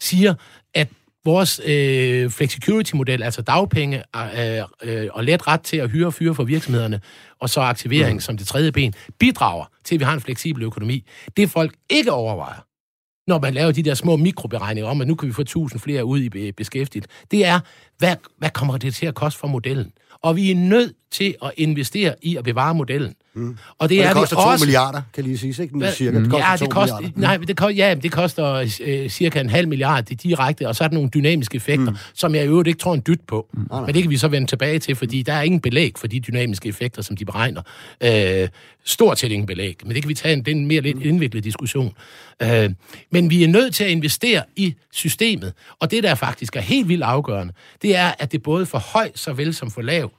siger, 0.00 0.34
at 0.74 0.88
vores 1.24 1.60
øh, 1.66 2.30
flexicurity-model, 2.30 3.22
altså 3.22 3.42
dagpenge 3.42 4.02
øh, 4.16 4.62
øh, 4.82 5.08
og 5.12 5.24
let 5.24 5.46
ret 5.46 5.60
til 5.60 5.76
at 5.76 5.90
hyre 5.90 6.06
og 6.06 6.14
fyre 6.14 6.34
for 6.34 6.44
virksomhederne, 6.44 7.00
og 7.40 7.50
så 7.50 7.60
aktivering 7.60 8.14
mm. 8.14 8.20
som 8.20 8.36
det 8.36 8.46
tredje 8.46 8.72
ben, 8.72 8.94
bidrager 9.18 9.64
til, 9.84 9.94
at 9.94 9.98
vi 9.98 10.04
har 10.04 10.14
en 10.14 10.20
fleksibel 10.20 10.62
økonomi. 10.62 11.04
Det 11.36 11.50
folk 11.50 11.74
ikke 11.90 12.12
overvejer, 12.12 12.60
når 13.26 13.40
man 13.40 13.54
laver 13.54 13.72
de 13.72 13.82
der 13.82 13.94
små 13.94 14.16
mikroberegninger 14.16 14.90
om, 14.90 15.00
at 15.00 15.08
nu 15.08 15.14
kan 15.14 15.28
vi 15.28 15.32
få 15.32 15.42
1000 15.42 15.80
flere 15.80 16.04
ud 16.04 16.20
i 16.20 16.52
beskæftiget, 16.52 17.06
det 17.30 17.46
er, 17.46 17.60
hvad, 17.98 18.16
hvad 18.38 18.50
kommer 18.50 18.76
det 18.76 18.94
til 18.94 19.06
at 19.06 19.14
koste 19.14 19.40
for 19.40 19.48
modellen? 19.48 19.92
Og 20.22 20.36
vi 20.36 20.50
er 20.50 20.54
nødt 20.54 20.92
til 21.10 21.34
at 21.44 21.52
investere 21.56 22.14
i 22.22 22.36
at 22.36 22.44
bevare 22.44 22.74
modellen. 22.74 23.14
Mm. 23.34 23.48
Og 23.48 23.56
det, 23.56 23.58
og 23.78 23.88
det 23.88 24.00
er 24.00 24.12
koster 24.12 24.36
2 24.36 24.42
også... 24.42 24.64
milliarder, 24.64 25.02
kan 25.14 25.24
lige 25.24 25.38
sige, 25.38 25.62
ikke? 25.62 25.78
Hvad? 25.78 25.92
Cirka. 25.92 26.20
Det 26.20 26.30
koster 26.30 26.48
ja, 26.50 26.56
det 26.56 26.70
koster, 26.70 27.10
nej, 27.16 27.36
det, 27.36 27.56
koster, 27.56 27.74
ja, 27.86 27.94
det 27.94 28.12
koster 28.12 28.68
øh, 28.80 29.08
cirka 29.08 29.40
en 29.40 29.50
halv 29.50 29.68
milliard 29.68 30.04
det 30.04 30.22
direkte, 30.22 30.68
og 30.68 30.76
så 30.76 30.84
er 30.84 30.88
der 30.88 30.94
nogle 30.94 31.10
dynamiske 31.10 31.56
effekter, 31.56 31.90
mm. 31.90 31.96
som 32.14 32.34
jeg 32.34 32.44
i 32.44 32.46
øvrigt 32.46 32.68
ikke 32.68 32.78
tror 32.78 32.94
en 32.94 33.02
dyt 33.06 33.20
på. 33.28 33.48
Mm. 33.52 33.66
Men 33.70 33.94
det 33.94 34.02
kan 34.02 34.10
vi 34.10 34.16
så 34.16 34.28
vende 34.28 34.46
tilbage 34.46 34.78
til, 34.78 34.96
fordi 34.96 35.22
der 35.22 35.32
er 35.32 35.42
ingen 35.42 35.60
belæg 35.60 35.92
for 35.96 36.06
de 36.06 36.20
dynamiske 36.20 36.68
effekter, 36.68 37.02
som 37.02 37.16
de 37.16 37.24
beregner. 37.24 37.62
Øh, 38.00 38.48
stort 38.84 39.18
set 39.18 39.32
ingen 39.32 39.46
belæg, 39.46 39.76
men 39.84 39.94
det 39.94 40.02
kan 40.02 40.08
vi 40.08 40.14
tage 40.14 40.32
en, 40.32 40.44
det 40.44 40.48
er 40.48 40.56
en 40.56 40.66
mere 40.66 40.80
lidt 40.80 41.02
indviklet 41.02 41.44
diskussion. 41.44 41.92
Øh, 42.42 42.70
men 43.10 43.30
vi 43.30 43.44
er 43.44 43.48
nødt 43.48 43.74
til 43.74 43.84
at 43.84 43.90
investere 43.90 44.42
i 44.56 44.74
systemet, 44.92 45.52
og 45.80 45.90
det, 45.90 46.02
der 46.02 46.14
faktisk 46.14 46.56
er 46.56 46.60
helt 46.60 46.88
vildt 46.88 47.02
afgørende, 47.02 47.52
det 47.82 47.85
er, 47.94 48.12
at 48.18 48.32
det 48.32 48.42
både 48.42 48.66
for 48.66 48.78
høj 48.78 49.10
såvel 49.14 49.54
som 49.54 49.70
for 49.70 49.82
lav 49.82 50.12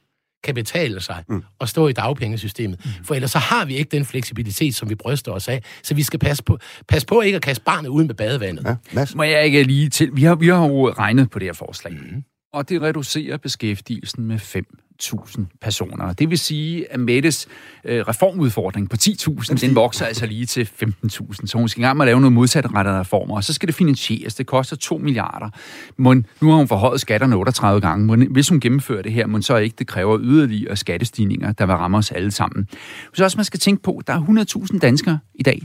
kan 0.44 0.56
betale 0.56 1.02
sig 1.02 1.24
mm. 1.30 1.44
at 1.62 1.70
stå 1.70 1.88
i 1.88 1.94
dagpengesystemet. 1.94 2.86
Mm. 2.86 2.92
For 3.04 3.16
ellers 3.16 3.32
så 3.32 3.38
har 3.38 3.66
vi 3.66 3.76
ikke 3.76 3.90
den 3.90 4.06
fleksibilitet, 4.06 4.76
som 4.76 4.90
vi 4.90 4.96
bryster 4.96 5.32
os 5.32 5.48
af. 5.48 5.64
Så 5.84 5.96
vi 5.96 6.04
skal 6.04 6.20
passe 6.20 6.44
på, 6.44 6.58
passe 6.88 7.08
på 7.08 7.22
ikke 7.22 7.36
at 7.36 7.42
kaste 7.42 7.64
barnet 7.64 7.90
ud 7.90 8.04
med 8.04 8.16
badevandet. 8.16 8.78
Ja, 8.96 9.06
Må 9.16 9.24
jeg 9.24 9.46
ikke 9.46 9.64
lige 9.64 9.90
til... 9.90 10.10
Vi 10.14 10.24
har, 10.24 10.36
vi 10.36 10.48
har 10.48 10.68
jo 10.68 10.90
regnet 10.90 11.30
på 11.30 11.40
det 11.40 11.48
her 11.48 11.54
forslag. 11.54 11.94
Mm. 11.94 12.24
Og 12.54 12.70
det 12.70 12.82
reducerer 12.82 13.38
beskæftigelsen 13.38 14.26
med 14.26 14.40
5 14.40 14.66
10.000 15.04 15.42
personer. 15.62 16.14
Det 16.14 16.30
vil 16.30 16.38
sige, 16.38 16.94
at 16.94 17.00
Mettes 17.00 17.48
øh, 17.84 18.08
reformudfordring 18.08 18.90
på 18.90 18.98
10.000, 19.02 19.56
den 19.56 19.76
vokser 19.76 20.06
altså 20.06 20.26
lige 20.26 20.46
til 20.46 20.70
15.000. 20.84 21.46
Så 21.46 21.58
hun 21.58 21.70
skal 21.70 21.82
i 21.82 21.86
gang 21.86 21.98
med 21.98 22.06
at 22.06 22.08
lave 22.08 22.22
nogle 22.22 22.36
modsatrettede 22.36 23.00
reformer, 23.00 23.36
og 23.36 23.44
så 23.44 23.54
skal 23.54 23.68
det 23.68 23.76
finansieres. 23.76 24.36
Det 24.36 24.46
koster 24.46 24.76
2 24.76 24.98
milliarder. 24.98 25.50
Men 25.98 26.26
nu 26.42 26.50
har 26.50 26.58
hun 26.58 26.68
forhøjet 26.68 27.02
skatterne 27.02 27.36
38 27.36 27.82
gange. 27.82 28.06
Men 28.06 28.32
hvis 28.32 28.50
hun 28.50 28.60
gennemfører 28.60 29.02
det 29.02 29.12
her, 29.12 29.28
må 29.28 29.42
så 29.42 29.58
ikke 29.58 29.76
det 29.80 29.88
kræver 29.88 30.20
yderligere 30.22 30.76
skattestigninger, 30.76 31.52
der 31.52 31.66
vil 31.66 31.76
ramme 31.76 31.98
os 31.98 32.12
alle 32.12 32.32
sammen. 32.32 32.68
Så 33.14 33.24
også 33.24 33.38
man 33.38 33.46
skal 33.46 33.60
tænke 33.60 33.84
på, 33.84 33.92
at 33.92 34.08
der 34.08 34.14
er 34.14 34.66
100.000 34.72 34.80
danskere 34.80 35.20
i 35.36 35.44
dag, 35.44 35.62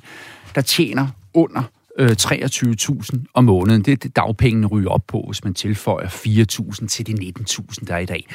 der 0.55 0.61
tjener 0.61 1.09
under 1.35 1.63
øh, 1.99 2.17
23.000 2.21 3.25
om 3.35 3.45
måneden. 3.45 3.83
Det 3.83 3.93
er 3.93 3.97
det, 3.97 4.17
dagpengene 4.17 4.67
ryger 4.67 4.91
op 4.91 5.07
på, 5.07 5.25
hvis 5.29 5.45
man 5.45 5.55
tilføjer 5.55 6.09
4.000 6.09 6.87
til 6.87 7.07
de 7.07 7.13
19.000, 7.13 7.87
der 7.87 7.95
er 7.95 7.99
i 7.99 8.07
dag. 8.07 8.27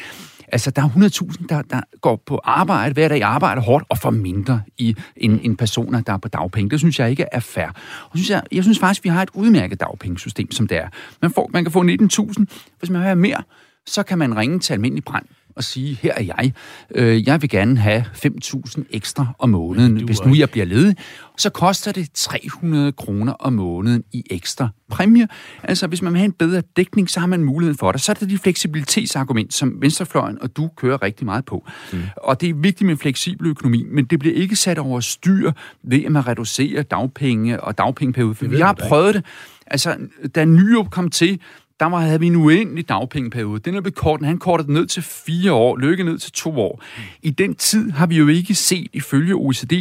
Altså, 0.47 0.71
der 0.71 0.81
er 0.81 0.89
100.000, 0.89 1.47
der, 1.49 1.61
der 1.61 1.81
går 2.01 2.23
på 2.25 2.39
arbejde, 2.43 2.93
hver 2.93 3.07
dag 3.07 3.23
arbejder 3.23 3.61
hårdt 3.61 3.85
og 3.89 3.97
får 3.97 4.09
mindre 4.09 4.61
i 4.77 4.95
en, 5.17 5.39
en 5.43 5.57
personer, 5.57 6.01
der 6.01 6.13
er 6.13 6.17
på 6.17 6.27
dagpenge. 6.27 6.69
Det 6.69 6.79
synes 6.79 6.99
jeg 6.99 7.09
ikke 7.09 7.25
er 7.31 7.39
fair. 7.39 7.67
Og 8.09 8.17
synes 8.17 8.29
jeg, 8.29 8.43
jeg 8.51 8.63
synes 8.63 8.79
faktisk, 8.79 9.03
vi 9.03 9.09
har 9.09 9.21
et 9.21 9.29
udmærket 9.33 9.79
dagpengesystem, 9.79 10.51
som 10.51 10.67
det 10.67 10.77
er. 10.77 10.87
Man, 11.21 11.31
får, 11.31 11.49
man 11.53 11.63
kan 11.63 11.71
få 11.71 11.83
19.000. 11.83 12.45
Hvis 12.79 12.89
man 12.89 12.99
vil 12.99 13.05
have 13.05 13.15
mere, 13.15 13.43
så 13.85 14.03
kan 14.03 14.17
man 14.17 14.37
ringe 14.37 14.59
til 14.59 14.73
almindelig 14.73 15.03
brand 15.03 15.25
og 15.57 15.63
sige, 15.63 15.97
her 16.01 16.13
er 16.17 16.23
jeg, 16.23 16.53
øh, 16.95 17.27
jeg 17.27 17.41
vil 17.41 17.49
gerne 17.49 17.77
have 17.77 18.05
5.000 18.13 18.83
ekstra 18.89 19.27
om 19.39 19.49
måneden, 19.49 20.03
hvis 20.05 20.25
nu 20.25 20.35
jeg 20.35 20.49
bliver 20.49 20.65
ledig, 20.65 20.95
så 21.37 21.49
koster 21.49 21.91
det 21.91 22.11
300 22.13 22.91
kroner 22.91 23.33
om 23.33 23.53
måneden 23.53 24.03
i 24.11 24.23
ekstra 24.29 24.69
præmie. 24.89 25.27
Altså, 25.63 25.87
hvis 25.87 26.01
man 26.01 26.13
vil 26.13 26.17
have 26.17 26.25
en 26.25 26.31
bedre 26.31 26.61
dækning, 26.77 27.09
så 27.09 27.19
har 27.19 27.27
man 27.27 27.43
muligheden 27.43 27.77
for 27.77 27.91
det. 27.91 28.01
Så 28.01 28.11
er 28.11 28.13
det 28.13 28.29
de 28.29 28.37
fleksibilitetsargument, 28.37 29.53
som 29.53 29.81
Venstrefløjen 29.81 30.41
og 30.41 30.57
du 30.57 30.69
kører 30.77 31.03
rigtig 31.03 31.25
meget 31.25 31.45
på. 31.45 31.65
Mm. 31.93 32.01
Og 32.17 32.41
det 32.41 32.49
er 32.49 32.53
vigtigt 32.53 32.87
med 32.87 32.97
fleksibel 32.97 33.47
økonomi, 33.47 33.85
men 33.91 34.05
det 34.05 34.19
bliver 34.19 34.35
ikke 34.35 34.55
sat 34.55 34.79
over 34.79 34.99
styr 34.99 35.51
ved, 35.83 36.05
at 36.05 36.11
man 36.11 36.27
reducerer 36.27 36.83
dagpenge 36.83 37.61
og 37.61 37.77
dagpengeperiode. 37.77 38.49
Vi 38.49 38.59
har 38.59 38.73
prøvet 38.73 39.15
det. 39.15 39.25
Altså, 39.67 39.97
da 40.35 40.45
Nyrup 40.45 40.89
kom 40.89 41.09
til, 41.09 41.39
der 41.79 41.85
var, 41.85 41.99
havde 41.99 42.19
vi 42.19 42.27
en 42.27 42.35
uendelig 42.35 42.89
dagpengeperiode. 42.89 43.59
Den 43.59 43.75
er 43.75 43.81
blevet 43.81 43.95
kortet. 43.95 44.27
Han 44.27 44.37
kortede 44.37 44.73
ned 44.73 44.87
til 44.87 45.03
fire 45.03 45.51
år, 45.53 45.77
Lykke 45.77 46.03
ned 46.03 46.17
til 46.17 46.31
to 46.31 46.59
år. 46.59 46.83
I 47.21 47.29
den 47.29 47.55
tid 47.55 47.91
har 47.91 48.05
vi 48.05 48.17
jo 48.17 48.27
ikke 48.27 48.55
set, 48.55 48.87
ifølge 48.93 49.33
OECD, 49.33 49.73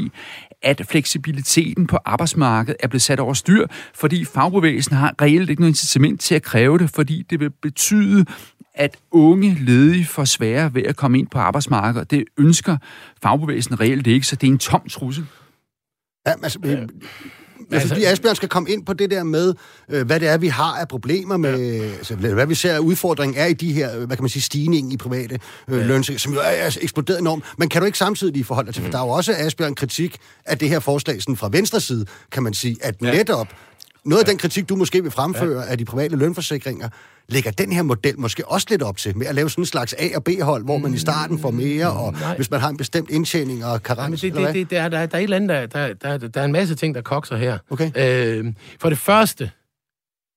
at 0.62 0.82
fleksibiliteten 0.88 1.86
på 1.86 1.98
arbejdsmarkedet 2.04 2.76
er 2.80 2.88
blevet 2.88 3.02
sat 3.02 3.20
over 3.20 3.34
styr, 3.34 3.66
fordi 3.94 4.24
fagbevægelsen 4.24 4.96
har 4.96 5.14
reelt 5.22 5.50
ikke 5.50 5.62
noget 5.62 5.70
incitament 5.70 6.20
til 6.20 6.34
at 6.34 6.42
kræve 6.42 6.78
det, 6.78 6.90
fordi 6.90 7.22
det 7.30 7.40
vil 7.40 7.50
betyde, 7.50 8.24
at 8.74 8.96
unge 9.10 9.56
ledige 9.60 10.04
får 10.04 10.24
sværere 10.24 10.74
ved 10.74 10.82
at 10.82 10.96
komme 10.96 11.18
ind 11.18 11.26
på 11.26 11.38
arbejdsmarkedet. 11.38 12.10
Det 12.10 12.24
ønsker 12.38 12.76
fagbevægelsen 13.22 13.80
reelt 13.80 14.06
ikke, 14.06 14.26
så 14.26 14.36
det 14.36 14.46
er 14.46 14.52
en 14.52 14.58
tom 14.58 14.88
trussel. 14.88 15.26
Ja, 16.26 16.32
altså, 16.42 16.58
altså, 17.72 17.88
fordi 17.88 18.04
Asbjørn 18.04 18.36
skal 18.36 18.48
komme 18.48 18.70
ind 18.70 18.86
på 18.86 18.92
det 18.92 19.10
der 19.10 19.22
med, 19.22 19.54
øh, 19.90 20.06
hvad 20.06 20.20
det 20.20 20.28
er, 20.28 20.38
vi 20.38 20.48
har 20.48 20.78
af 20.78 20.88
problemer 20.88 21.36
med, 21.36 21.80
ja. 21.80 21.84
altså, 21.84 22.14
hvad 22.14 22.46
vi 22.46 22.54
ser 22.54 22.74
af 22.74 22.78
udfordringen 22.78 23.38
er 23.38 23.46
i 23.46 23.52
de 23.52 23.72
her, 23.72 23.96
hvad 23.96 24.16
kan 24.16 24.22
man 24.22 24.30
sige, 24.30 24.42
stigning 24.42 24.92
i 24.92 24.96
private 24.96 25.38
øh, 25.68 25.78
ja. 25.78 25.86
lønninger, 25.86 26.18
som 26.18 26.32
jo 26.32 26.38
er 26.38 26.42
altså, 26.42 26.80
eksploderet 26.82 27.20
enormt. 27.20 27.44
Men 27.58 27.68
kan 27.68 27.82
du 27.82 27.86
ikke 27.86 27.98
samtidig 27.98 28.46
forholde 28.46 28.66
dig 28.66 28.74
til, 28.74 28.82
for 28.82 28.88
mm. 28.88 28.92
der 28.92 28.98
er 28.98 29.04
jo 29.04 29.08
også, 29.08 29.34
Asbjørn, 29.36 29.74
kritik 29.74 30.18
af 30.44 30.58
det 30.58 30.68
her 30.68 30.80
forslag 30.80 31.22
sådan 31.22 31.36
fra 31.36 31.48
venstre 31.52 31.80
side, 31.80 32.06
kan 32.32 32.42
man 32.42 32.54
sige, 32.54 32.76
at 32.80 33.02
netop 33.02 33.48
noget 34.04 34.20
af 34.20 34.26
den 34.26 34.38
kritik, 34.38 34.68
du 34.68 34.76
måske 34.76 35.02
vil 35.02 35.10
fremføre 35.10 35.62
ja. 35.62 35.70
af 35.70 35.78
de 35.78 35.84
private 35.84 36.16
lønforsikringer, 36.16 36.88
lægger 37.28 37.50
den 37.50 37.72
her 37.72 37.82
model 37.82 38.20
måske 38.20 38.48
også 38.48 38.66
lidt 38.70 38.82
op 38.82 38.96
til, 38.96 39.16
med 39.16 39.26
at 39.26 39.34
lave 39.34 39.50
sådan 39.50 39.62
en 39.62 39.66
slags 39.66 39.94
A- 39.98 40.16
og 40.16 40.24
B-hold, 40.24 40.64
hvor 40.64 40.78
man 40.78 40.94
i 40.94 40.98
starten 40.98 41.38
får 41.38 41.50
mere, 41.50 41.90
og 41.90 42.12
Nej. 42.12 42.36
hvis 42.36 42.50
man 42.50 42.60
har 42.60 42.68
en 42.68 42.76
bestemt 42.76 43.10
indtjening 43.10 43.64
og 43.64 43.82
karens, 43.82 44.20
det, 44.20 44.34
det, 44.34 44.54
det, 44.54 44.70
der, 44.70 44.88
der, 44.88 45.06
der 45.06 45.16
er 45.16 45.20
et 45.20 45.22
eller 45.22 45.36
andet, 45.36 45.48
der, 45.48 45.66
der, 45.66 46.18
der, 46.18 46.28
der 46.28 46.40
er 46.40 46.44
en 46.44 46.52
masse 46.52 46.74
ting, 46.74 46.94
der 46.94 47.00
kokser 47.00 47.36
her. 47.36 47.58
Okay. 47.70 47.90
Øh, 47.96 48.52
for 48.80 48.88
det 48.88 48.98
første, 48.98 49.50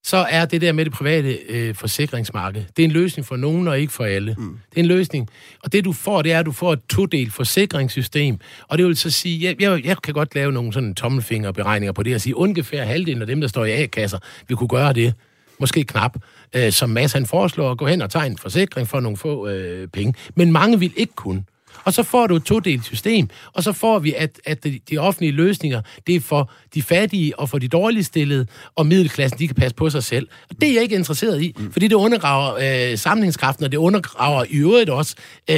så 0.05 0.17
er 0.17 0.45
det 0.45 0.61
der 0.61 0.71
med 0.71 0.85
det 0.85 0.93
private 0.93 1.37
øh, 1.49 1.75
forsikringsmarked, 1.75 2.63
det 2.77 2.83
er 2.83 2.87
en 2.87 2.91
løsning 2.91 3.25
for 3.25 3.35
nogen 3.35 3.67
og 3.67 3.79
ikke 3.79 3.93
for 3.93 4.03
alle. 4.03 4.35
Mm. 4.37 4.59
Det 4.69 4.77
er 4.77 4.79
en 4.79 4.85
løsning. 4.85 5.29
Og 5.63 5.73
det 5.73 5.85
du 5.85 5.93
får, 5.93 6.21
det 6.21 6.31
er, 6.31 6.39
at 6.39 6.45
du 6.45 6.51
får 6.51 6.73
et 6.73 6.79
todelt 6.89 7.33
forsikringssystem. 7.33 8.37
Og 8.67 8.77
det 8.77 8.85
vil 8.85 8.97
så 8.97 9.09
sige, 9.09 9.45
jeg, 9.45 9.61
jeg, 9.61 9.85
jeg 9.85 9.97
kan 10.01 10.13
godt 10.13 10.35
lave 10.35 10.51
nogle 10.51 10.73
sådan 10.73 10.95
tommelfingerberegninger 10.95 11.91
på 11.91 12.03
det, 12.03 12.15
og 12.15 12.21
sige, 12.21 12.37
ungefær 12.37 12.83
halvdelen 12.83 13.21
af 13.21 13.27
dem, 13.27 13.41
der 13.41 13.47
står 13.47 13.65
i 13.65 13.71
A-kasser, 13.71 14.17
vil 14.47 14.57
kunne 14.57 14.67
gøre 14.67 14.93
det. 14.93 15.13
Måske 15.59 15.83
knap. 15.83 16.17
Øh, 16.55 16.71
som 16.71 16.89
Mads 16.89 17.13
han 17.13 17.25
foreslår, 17.25 17.71
at 17.71 17.77
gå 17.77 17.87
hen 17.87 18.01
og 18.01 18.09
tage 18.09 18.25
en 18.25 18.37
forsikring 18.37 18.87
for 18.87 18.99
nogle 18.99 19.17
få 19.17 19.47
øh, 19.47 19.87
penge. 19.87 20.13
Men 20.35 20.51
mange 20.51 20.79
vil 20.79 20.91
ikke 20.95 21.13
kunne. 21.15 21.43
Og 21.83 21.93
så 21.93 22.03
får 22.03 22.27
du 22.27 22.35
et 22.35 22.43
todelt 22.43 22.85
system, 22.85 23.29
og 23.53 23.63
så 23.63 23.73
får 23.73 23.99
vi, 23.99 24.13
at, 24.13 24.39
at 24.45 24.63
de, 24.63 24.79
de 24.89 24.97
offentlige 24.97 25.31
løsninger, 25.31 25.81
det 26.07 26.15
er 26.15 26.19
for 26.19 26.51
de 26.73 26.81
fattige 26.81 27.39
og 27.39 27.49
for 27.49 27.57
de 27.57 27.67
dårligt 27.67 28.05
stillede, 28.05 28.47
og 28.75 28.85
middelklassen, 28.85 29.39
de 29.39 29.47
kan 29.47 29.55
passe 29.55 29.75
på 29.75 29.89
sig 29.89 30.03
selv. 30.03 30.27
Og 30.49 30.55
det 30.61 30.69
er 30.69 30.73
jeg 30.73 30.83
ikke 30.83 30.95
interesseret 30.95 31.41
i, 31.41 31.55
mm. 31.57 31.71
fordi 31.71 31.87
det 31.87 31.95
undergraver 31.95 32.91
øh, 32.91 32.97
samlingskraften, 32.97 33.65
og 33.65 33.71
det 33.71 33.77
undergraver 33.77 34.45
i 34.49 34.57
øvrigt 34.57 34.89
også, 34.89 35.15
øh, 35.49 35.55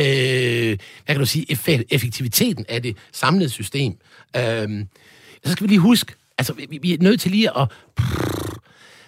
hvad 1.05 1.15
kan 1.15 1.19
du 1.19 1.25
sige, 1.25 1.45
effektiviteten 1.89 2.65
af 2.69 2.83
det 2.83 2.97
samlede 3.11 3.49
system. 3.49 3.93
Øh, 4.37 4.69
så 5.45 5.51
skal 5.51 5.63
vi 5.63 5.67
lige 5.67 5.79
huske, 5.79 6.13
altså 6.37 6.53
vi, 6.53 6.79
vi 6.81 6.93
er 6.93 6.97
nødt 7.01 7.21
til 7.21 7.31
lige 7.31 7.57
at... 7.57 7.67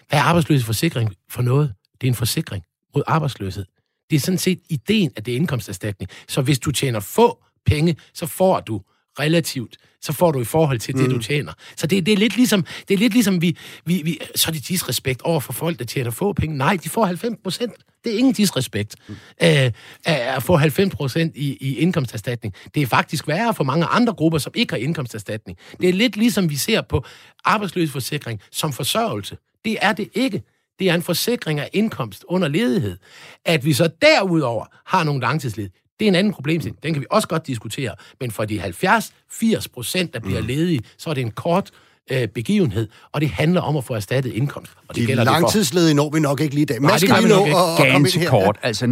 Hvad 0.09 0.19
er 0.19 0.23
arbejdsløshedsforsikring 0.23 1.15
for 1.29 1.41
noget? 1.41 1.73
Det 2.01 2.07
er 2.07 2.11
en 2.11 2.15
forsikring 2.15 2.63
mod 2.95 3.03
arbejdsløshed. 3.07 3.65
Det 4.09 4.15
er 4.15 4.19
sådan 4.19 4.37
set 4.37 4.59
ideen, 4.69 5.11
at 5.15 5.25
det 5.25 5.31
er 5.31 5.35
indkomsterstatning. 5.35 6.09
Så 6.27 6.41
hvis 6.41 6.59
du 6.59 6.71
tjener 6.71 6.99
få 6.99 7.43
penge, 7.65 7.95
så 8.13 8.25
får 8.25 8.59
du 8.59 8.81
relativt, 9.19 9.77
så 10.01 10.13
får 10.13 10.31
du 10.31 10.41
i 10.41 10.43
forhold 10.43 10.79
til 10.79 10.93
det, 10.93 11.03
mm. 11.03 11.13
du 11.13 11.19
tjener. 11.19 11.53
Så 11.75 11.87
det, 11.87 12.05
det, 12.05 12.11
er 12.11 12.17
lidt 12.17 12.35
ligesom, 12.35 12.65
det 12.87 12.93
er 12.93 12.97
lidt 12.97 13.13
ligesom 13.13 13.41
vi, 13.41 13.57
vi, 13.85 14.01
vi, 14.05 14.19
så 14.35 14.49
er 14.49 14.53
det 14.53 14.67
disrespekt 14.67 15.21
over 15.21 15.39
for 15.39 15.53
folk, 15.53 15.79
der 15.79 15.85
tjener 15.85 16.11
få 16.11 16.33
penge. 16.33 16.57
Nej, 16.57 16.77
de 16.83 16.89
får 16.89 17.05
90 17.05 17.37
procent. 17.43 17.73
Det 18.03 18.13
er 18.13 18.17
ingen 18.17 18.33
disrespekt 18.33 18.95
mm. 19.07 19.15
øh, 19.43 19.71
at 20.03 20.43
få 20.43 20.55
90 20.55 20.95
procent 20.95 21.35
i, 21.35 21.57
i 21.61 21.77
indkomsterstatning. 21.77 22.53
Det 22.75 22.81
er 22.83 22.87
faktisk 22.87 23.27
værre 23.27 23.53
for 23.53 23.63
mange 23.63 23.85
andre 23.85 24.13
grupper, 24.13 24.39
som 24.39 24.53
ikke 24.55 24.73
har 24.73 24.77
indkomsterstatning. 24.77 25.57
Det 25.81 25.89
er 25.89 25.93
lidt 25.93 26.17
ligesom 26.17 26.49
vi 26.49 26.55
ser 26.55 26.81
på 26.81 27.05
arbejdsløsforsikring 27.45 28.41
som 28.51 28.73
forsørgelse. 28.73 29.37
Det 29.65 29.77
er 29.81 29.93
det 29.93 30.09
ikke. 30.13 30.43
Det 30.79 30.89
er 30.89 30.95
en 30.95 31.01
forsikring 31.01 31.59
af 31.59 31.69
indkomst 31.73 32.25
under 32.27 32.47
ledighed. 32.47 32.97
At 33.45 33.65
vi 33.65 33.73
så 33.73 33.89
derudover 34.01 34.65
har 34.85 35.03
nogle 35.03 35.21
langtidsled, 35.21 35.69
det 35.99 36.05
er 36.05 36.09
en 36.09 36.15
anden 36.15 36.33
problemstilling. 36.33 36.83
Den 36.83 36.93
kan 36.93 37.01
vi 37.01 37.05
også 37.11 37.27
godt 37.27 37.47
diskutere. 37.47 37.95
Men 38.19 38.31
for 38.31 38.45
de 38.45 38.63
70-80 38.63 39.65
procent, 39.73 40.13
der 40.13 40.19
bliver 40.19 40.41
mm. 40.41 40.47
ledige, 40.47 40.81
så 40.97 41.09
er 41.09 41.13
det 41.13 41.21
en 41.21 41.31
kort 41.31 41.71
øh, 42.11 42.27
begivenhed, 42.27 42.87
og 43.11 43.21
det 43.21 43.29
handler 43.29 43.61
om 43.61 43.77
at 43.77 43.83
få 43.83 43.93
erstattet 43.93 44.33
indkomst. 44.33 44.71
Og 44.87 44.95
det 44.95 45.01
de 45.01 45.07
gælder 45.07 45.23
langtidsledige 45.23 45.93
når 45.93 46.09
vi 46.09 46.19
nok 46.19 46.41
ikke 46.41 46.55
lige 46.55 46.61
i 46.61 46.65
dag. 46.65 46.79
Nej, 46.79 46.97
skal 46.97 47.23
vi 47.23 47.29
nå 47.29 47.43
at 47.43 47.77
Ganske 47.77 48.25
kort. 48.25 48.57
Altså 48.61 48.85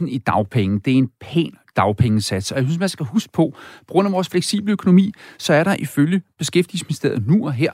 19.000 0.00 0.06
i 0.08 0.18
dagpenge, 0.18 0.80
det 0.84 0.92
er 0.92 0.98
en 0.98 1.10
pæn 1.20 1.52
dagpengesats. 1.76 2.52
Og 2.52 2.58
jeg 2.58 2.64
synes, 2.64 2.78
man 2.78 2.88
skal 2.88 3.06
huske 3.06 3.32
på, 3.32 3.54
på 3.86 3.92
grund 3.92 4.06
af 4.08 4.12
vores 4.12 4.28
fleksible 4.28 4.72
økonomi, 4.72 5.12
så 5.38 5.52
er 5.52 5.64
der 5.64 5.74
ifølge 5.78 6.22
Beskæftigelsesministeriet 6.38 7.26
nu 7.26 7.46
og 7.46 7.52
her 7.52 7.72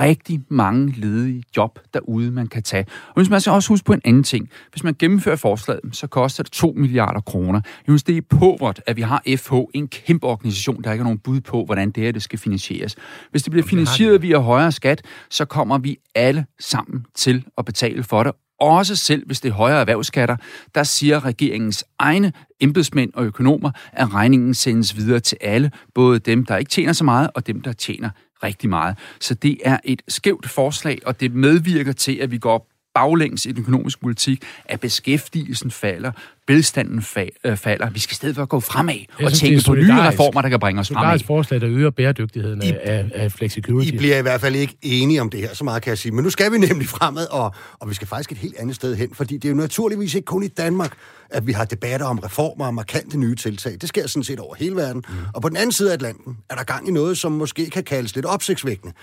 rigtig 0.00 0.40
mange 0.48 0.92
ledige 0.96 1.42
job 1.56 1.78
derude, 1.94 2.30
man 2.30 2.46
kan 2.46 2.62
tage. 2.62 2.86
Og 3.08 3.14
hvis 3.14 3.30
man 3.30 3.40
skal 3.40 3.52
også 3.52 3.68
huske 3.68 3.84
på 3.84 3.92
en 3.92 4.00
anden 4.04 4.22
ting. 4.22 4.50
Hvis 4.70 4.84
man 4.84 4.94
gennemfører 4.98 5.36
forslaget, 5.36 5.80
så 5.92 6.06
koster 6.06 6.42
det 6.42 6.52
2 6.52 6.72
milliarder 6.76 7.20
kroner. 7.20 7.60
Jeg 7.64 7.84
synes, 7.84 8.02
det 8.02 8.16
er 8.16 8.22
påvort, 8.30 8.82
at 8.86 8.96
vi 8.96 9.02
har 9.02 9.22
FH, 9.36 9.52
en 9.74 9.88
kæmpe 9.88 10.26
organisation, 10.26 10.82
der 10.82 10.92
ikke 10.92 11.02
har 11.02 11.04
nogen 11.04 11.18
bud 11.18 11.40
på, 11.40 11.64
hvordan 11.64 11.90
det 11.90 12.02
her 12.02 12.12
det 12.12 12.22
skal 12.22 12.38
finansieres. 12.38 12.96
Hvis 13.30 13.42
det 13.42 13.50
bliver 13.50 13.66
finansieret 13.66 14.22
via 14.22 14.38
højere 14.38 14.72
skat, 14.72 15.02
så 15.30 15.44
kommer 15.44 15.78
vi 15.78 15.96
alle 16.14 16.46
sammen 16.60 17.06
til 17.14 17.44
at 17.58 17.64
betale 17.64 18.02
for 18.02 18.22
det, 18.22 18.32
også 18.62 18.96
selv 18.96 19.26
hvis 19.26 19.40
det 19.40 19.48
er 19.48 19.52
højere 19.52 19.80
erhvervsskatter, 19.80 20.36
der 20.74 20.82
siger 20.82 21.24
regeringens 21.24 21.84
egne 21.98 22.32
embedsmænd 22.60 23.10
og 23.14 23.24
økonomer, 23.24 23.70
at 23.92 24.14
regningen 24.14 24.54
sendes 24.54 24.96
videre 24.96 25.20
til 25.20 25.38
alle, 25.40 25.70
både 25.94 26.18
dem, 26.18 26.46
der 26.46 26.56
ikke 26.56 26.68
tjener 26.68 26.92
så 26.92 27.04
meget, 27.04 27.30
og 27.34 27.46
dem, 27.46 27.60
der 27.60 27.72
tjener 27.72 28.10
rigtig 28.42 28.70
meget. 28.70 28.98
Så 29.20 29.34
det 29.34 29.58
er 29.64 29.78
et 29.84 30.02
skævt 30.08 30.48
forslag, 30.48 30.98
og 31.06 31.20
det 31.20 31.34
medvirker 31.34 31.92
til, 31.92 32.16
at 32.16 32.30
vi 32.30 32.38
går 32.38 32.71
baglæns 32.94 33.46
i 33.46 33.52
den 33.52 33.60
økonomiske 33.60 34.00
politik, 34.00 34.42
at 34.64 34.80
beskæftigelsen 34.80 35.70
falder, 35.70 36.12
velstanden 36.48 37.04
øh, 37.44 37.56
falder. 37.56 37.90
Vi 37.90 38.00
skal 38.00 38.12
i 38.12 38.14
stedet 38.14 38.34
for 38.34 38.42
at 38.42 38.48
gå 38.48 38.60
fremad 38.60 38.94
og 39.12 39.30
synes, 39.30 39.40
tænke 39.40 39.62
på 39.66 39.74
nye 39.74 40.08
reformer, 40.08 40.42
der 40.42 40.48
kan 40.48 40.60
bringe 40.60 40.80
os 40.80 40.88
fremad. 40.88 41.02
Det 41.02 41.10
er 41.10 41.14
et 41.14 41.26
forslag, 41.26 41.60
der 41.60 41.68
øger 41.68 41.90
bæredygtigheden 41.90 42.62
I, 42.62 42.72
af, 42.82 43.10
af 43.14 43.32
flexicurity. 43.32 43.88
I 43.88 43.96
bliver 43.96 44.18
i 44.18 44.22
hvert 44.22 44.40
fald 44.40 44.54
ikke 44.54 44.76
enige 44.82 45.20
om 45.20 45.30
det 45.30 45.40
her, 45.40 45.54
så 45.54 45.64
meget 45.64 45.82
kan 45.82 45.90
jeg 45.90 45.98
sige. 45.98 46.12
Men 46.12 46.24
nu 46.24 46.30
skal 46.30 46.52
vi 46.52 46.58
nemlig 46.58 46.88
fremad, 46.88 47.26
og, 47.30 47.54
og 47.78 47.88
vi 47.88 47.94
skal 47.94 48.08
faktisk 48.08 48.32
et 48.32 48.38
helt 48.38 48.56
andet 48.58 48.76
sted 48.76 48.96
hen, 48.96 49.14
fordi 49.14 49.34
det 49.34 49.44
er 49.44 49.48
jo 49.48 49.56
naturligvis 49.56 50.14
ikke 50.14 50.26
kun 50.26 50.42
i 50.42 50.48
Danmark, 50.48 50.92
at 51.30 51.46
vi 51.46 51.52
har 51.52 51.64
debatter 51.64 52.06
om 52.06 52.18
reformer 52.18 52.66
og 52.66 52.74
markante 52.74 53.18
nye 53.18 53.34
tiltag. 53.34 53.76
Det 53.80 53.88
sker 53.88 54.06
sådan 54.06 54.24
set 54.24 54.38
over 54.40 54.54
hele 54.54 54.76
verden. 54.76 55.04
Mm. 55.08 55.14
Og 55.34 55.42
på 55.42 55.48
den 55.48 55.56
anden 55.56 55.72
side 55.72 55.90
af 55.90 55.94
Atlanten 55.94 56.36
er 56.50 56.54
der 56.54 56.64
gang 56.64 56.88
i 56.88 56.90
noget, 56.90 57.18
som 57.18 57.32
måske 57.32 57.70
kan 57.70 57.84
kaldes 57.84 58.14
lidt 58.14 58.26
opsigtsvækkende. 58.26 58.94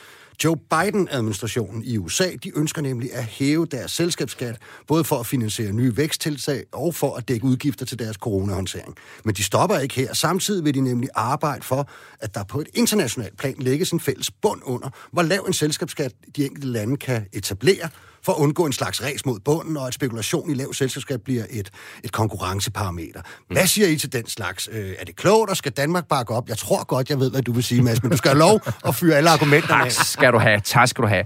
Joe 0.44 0.58
Biden-administrationen 0.58 1.84
i 1.84 1.98
USA, 1.98 2.32
de 2.44 2.58
ønsker 2.58 2.82
nemlig 2.82 3.14
at 3.14 3.24
hæve 3.24 3.66
deres 3.66 3.92
selskabsskat, 3.92 4.58
både 4.88 5.04
for 5.04 5.20
at 5.20 5.26
finansiere 5.26 5.72
nye 5.72 5.98
væksttiltag 5.98 6.64
og 6.72 6.96
for 6.96 7.16
at 7.16 7.28
dække 7.28 7.46
udgifter 7.46 7.86
til 7.86 8.00
deres 8.00 8.16
coronahåndtering. 8.16 8.96
Men 9.26 9.36
de 9.36 9.44
stopper 9.44 9.78
ikke 9.78 9.96
her. 9.96 10.14
Samtidig 10.14 10.66
vil 10.66 10.74
de 10.74 10.82
nemlig 10.82 11.10
arbejde 11.16 11.62
for, 11.64 11.90
at 12.20 12.36
der 12.36 12.44
på 12.44 12.62
et 12.62 12.68
internationalt 12.74 13.38
plan 13.38 13.56
lægges 13.58 13.92
en 13.92 14.00
fælles 14.00 14.32
bund 14.32 14.62
under, 14.64 14.90
hvor 15.12 15.22
lav 15.22 15.44
en 15.48 15.54
selskabsskat 15.54 16.14
de 16.36 16.46
enkelte 16.46 16.68
lande 16.68 16.98
kan 16.98 17.26
etablere, 17.34 17.90
for 18.30 18.34
at 18.34 18.40
undgå 18.40 18.66
en 18.66 18.74
slags 18.74 19.04
ræs 19.04 19.26
mod 19.26 19.40
bunden, 19.40 19.78
og 19.78 19.88
at 19.88 19.94
spekulation 19.94 20.52
i 20.52 20.54
lav 20.54 20.74
selskabsskat 20.74 21.22
bliver 21.22 21.44
et, 21.50 21.72
et 22.04 22.12
konkurrenceparameter. 22.12 23.22
Hvad 23.48 23.68
siger 23.68 23.88
I 23.88 23.96
til 23.96 24.14
den 24.14 24.28
slags? 24.28 24.70
Øh, 24.72 24.94
er 25.00 25.06
det 25.06 25.16
klogt, 25.16 25.50
og 25.50 25.58
skal 25.58 25.72
Danmark 25.72 26.08
bakke 26.08 26.34
op? 26.34 26.50
Jeg 26.50 26.58
tror 26.58 26.84
godt, 26.84 27.10
jeg 27.10 27.20
ved, 27.20 27.32
hvad 27.32 27.42
du 27.42 27.52
vil 27.52 27.64
sige, 27.64 27.82
Mads, 27.82 28.04
men 28.04 28.12
du 28.12 28.18
skal 28.18 28.32
have 28.32 28.40
lov 28.40 28.62
at 28.86 28.96
fyre 28.96 29.16
alle 29.16 29.30
argumenterne 29.30 29.84
af. 29.86 29.92
Tak 29.92 30.06
skal 30.06 30.34
du 30.34 30.38
have. 30.38 30.60
Tak 30.60 30.88
skal 30.88 31.02
du 31.02 31.08
have. 31.08 31.26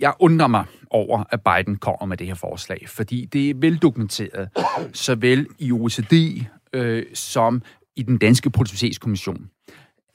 Jeg 0.00 0.12
undrer 0.18 0.46
mig 0.46 0.64
over, 0.90 1.24
at 1.30 1.40
Biden 1.40 1.76
kommer 1.76 2.06
med 2.06 2.16
det 2.16 2.26
her 2.26 2.34
forslag, 2.34 2.84
fordi 2.88 3.24
det 3.24 3.50
er 3.50 3.54
veldokumenteret, 3.56 4.48
såvel 4.92 5.46
i 5.58 5.72
OECD 5.72 6.42
øh, 6.72 7.02
som 7.14 7.62
i 7.96 8.02
den 8.02 8.18
danske 8.18 8.50
produktivitetskommission, 8.50 9.50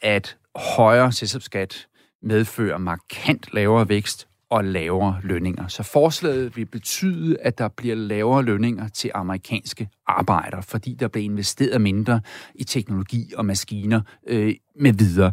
at 0.01 0.37
højere 0.55 1.11
selskabsskat 1.11 1.87
medfører 2.23 2.77
markant 2.77 3.47
lavere 3.53 3.89
vækst 3.89 4.28
og 4.49 4.63
lavere 4.63 5.19
lønninger. 5.23 5.67
Så 5.67 5.83
forslaget 5.83 6.57
vil 6.57 6.65
betyde, 6.65 7.37
at 7.41 7.57
der 7.57 7.67
bliver 7.67 7.95
lavere 7.95 8.43
lønninger 8.43 8.87
til 8.87 9.11
amerikanske 9.13 9.89
arbejdere, 10.07 10.63
fordi 10.63 10.93
der 10.93 11.07
bliver 11.07 11.25
investeret 11.25 11.81
mindre 11.81 12.21
i 12.55 12.63
teknologi 12.63 13.33
og 13.37 13.45
maskiner 13.45 14.01
øh, 14.27 14.55
med 14.75 14.93
videre. 14.93 15.31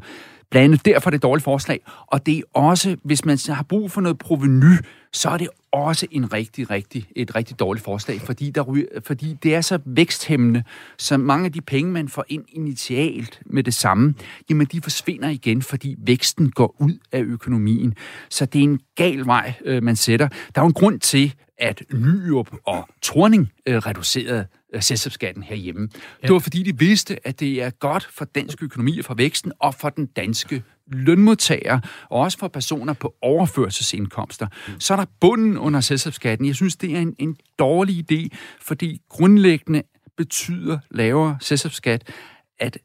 Blandt 0.50 0.64
andet 0.64 0.84
derfor 0.84 1.08
er 1.08 1.10
det 1.10 1.16
et 1.18 1.22
dårligt 1.22 1.44
forslag. 1.44 1.80
Og 2.06 2.26
det 2.26 2.38
er 2.38 2.42
også, 2.54 2.96
hvis 3.02 3.24
man 3.24 3.38
har 3.48 3.62
brug 3.62 3.90
for 3.90 4.00
noget 4.00 4.18
proveny, 4.18 4.72
så 5.12 5.28
er 5.28 5.36
det 5.36 5.48
også 5.72 6.06
en 6.10 6.32
rigtig, 6.32 6.70
rigtig, 6.70 7.08
et 7.16 7.34
rigtig 7.34 7.58
dårligt 7.58 7.84
forslag, 7.84 8.20
fordi, 8.20 8.50
der, 8.50 8.84
fordi 9.04 9.36
det 9.42 9.54
er 9.54 9.60
så 9.60 9.78
væksthæmmende, 9.84 10.64
så 10.98 11.16
mange 11.16 11.46
af 11.46 11.52
de 11.52 11.60
penge, 11.60 11.92
man 11.92 12.08
får 12.08 12.24
ind 12.28 12.44
initialt 12.48 13.40
med 13.46 13.62
det 13.62 13.74
samme, 13.74 14.14
jamen 14.50 14.66
de 14.66 14.80
forsvinder 14.80 15.28
igen, 15.28 15.62
fordi 15.62 15.96
væksten 15.98 16.50
går 16.50 16.76
ud 16.78 16.98
af 17.12 17.20
økonomien. 17.20 17.94
Så 18.30 18.46
det 18.46 18.58
er 18.58 18.62
en 18.62 18.80
gal 18.94 19.26
vej, 19.26 19.52
øh, 19.64 19.82
man 19.82 19.96
sætter. 19.96 20.28
Der 20.28 20.60
er 20.60 20.64
jo 20.64 20.66
en 20.66 20.72
grund 20.72 21.00
til, 21.00 21.34
at 21.58 21.82
Nyrup 21.92 22.50
og 22.66 22.88
Torning 23.02 23.52
øh, 23.66 23.76
reducerede 23.76 24.46
selskabsskatten 24.80 25.42
herhjemme. 25.42 25.88
Ja. 26.22 26.26
Det 26.26 26.32
var 26.32 26.38
fordi, 26.38 26.62
de 26.62 26.78
vidste, 26.78 27.26
at 27.26 27.40
det 27.40 27.62
er 27.62 27.70
godt 27.70 28.08
for 28.12 28.24
dansk 28.24 28.62
økonomi 28.62 28.98
og 28.98 29.04
for 29.04 29.14
væksten 29.14 29.52
og 29.58 29.74
for 29.74 29.88
den 29.88 30.06
danske 30.06 30.62
lønmodtagere, 30.92 31.80
og 32.10 32.20
også 32.20 32.38
for 32.38 32.48
personer 32.48 32.92
på 32.92 33.14
overførselsindkomster, 33.22 34.46
mm. 34.68 34.80
så 34.80 34.94
er 34.94 34.96
der 34.96 35.06
bunden 35.20 35.58
under 35.58 35.80
selskabsskatten. 35.80 36.46
Jeg 36.46 36.54
synes, 36.54 36.76
det 36.76 36.96
er 36.96 37.00
en, 37.00 37.14
en 37.18 37.36
dårlig 37.58 38.12
idé, 38.12 38.28
fordi 38.60 39.00
grundlæggende 39.08 39.82
betyder 40.16 40.78
lavere 40.90 41.36
selskabsskat, 41.40 42.10
at 42.58 42.78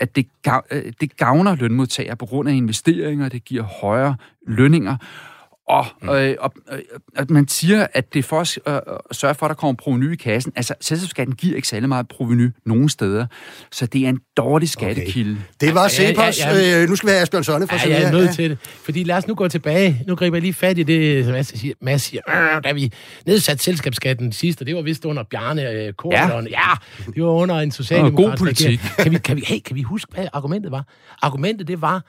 at 0.00 0.16
det, 0.16 0.26
det 1.00 1.16
gavner 1.16 1.54
lønmodtagere 1.54 2.16
på 2.16 2.26
grund 2.26 2.48
af 2.48 2.52
investeringer, 2.52 3.28
det 3.28 3.44
giver 3.44 3.62
højere 3.62 4.16
lønninger. 4.46 4.96
Og, 5.68 5.86
mm. 6.02 6.08
øh, 6.08 6.36
og, 6.40 6.52
øh, 6.72 6.78
at 7.16 7.30
man 7.30 7.48
siger, 7.48 7.86
at 7.94 8.14
det 8.14 8.24
for 8.24 8.40
at 8.40 8.58
øh, 8.66 8.80
sørge 9.12 9.34
for, 9.34 9.46
at 9.46 9.50
der 9.50 9.54
kommer 9.54 9.74
proveny 9.74 10.12
i 10.12 10.16
kassen. 10.16 10.52
Altså, 10.56 10.74
selskabsskatten 10.80 11.36
giver 11.36 11.56
ikke 11.56 11.68
særlig 11.68 11.88
meget 11.88 12.08
proveny 12.08 12.50
nogen 12.66 12.88
steder, 12.88 13.26
så 13.72 13.86
det 13.86 14.04
er 14.04 14.08
en 14.08 14.20
dårlig 14.36 14.68
skattekilde. 14.68 15.30
Okay. 15.30 15.66
Det 15.66 15.74
var 15.74 15.88
Cepos. 15.88 16.38
Ja, 16.40 16.50
ja, 16.50 16.58
ja. 16.58 16.82
Øh, 16.82 16.88
nu 16.88 16.96
skal 16.96 17.06
vi 17.06 17.10
have 17.10 17.22
Asbjørn 17.22 17.44
Sonne 17.44 17.68
for 17.68 17.88
ja, 17.88 17.94
jeg 17.94 18.02
er 18.02 18.12
nødt 18.12 18.26
ja. 18.26 18.32
til 18.32 18.50
det. 18.50 18.58
Fordi 18.84 19.04
lad 19.04 19.16
os 19.16 19.26
nu 19.26 19.34
gå 19.34 19.48
tilbage. 19.48 20.02
Nu 20.06 20.16
griber 20.16 20.36
jeg 20.36 20.42
lige 20.42 20.54
fat 20.54 20.78
i 20.78 20.82
det, 20.82 21.24
som 21.24 21.32
Mads 21.32 21.58
siger. 21.58 21.74
Mads 21.80 22.02
siger, 22.02 22.22
øh, 22.56 22.64
da 22.64 22.72
vi 22.72 22.92
nedsatte 23.26 23.64
selskabsskatten 23.64 24.32
sidst, 24.32 24.60
og 24.60 24.66
det 24.66 24.76
var 24.76 24.82
vist 24.82 25.04
under 25.04 25.22
Bjarne 25.22 25.70
øh, 25.70 25.92
Korsen. 25.92 26.48
Ja. 26.48 26.70
ja, 27.06 27.10
det 27.14 27.22
var 27.22 27.30
under 27.30 27.54
en 27.56 27.70
socialdemokratisk 27.70 28.30
God 28.30 28.36
politik. 28.36 28.80
Kan 28.98 29.12
vi, 29.12 29.18
kan, 29.18 29.36
vi, 29.36 29.44
hey, 29.46 29.58
kan 29.64 29.76
vi 29.76 29.82
huske, 29.82 30.12
hvad 30.14 30.28
argumentet 30.32 30.72
var? 30.72 30.84
Argumentet, 31.22 31.68
det 31.68 31.82
var, 31.82 32.04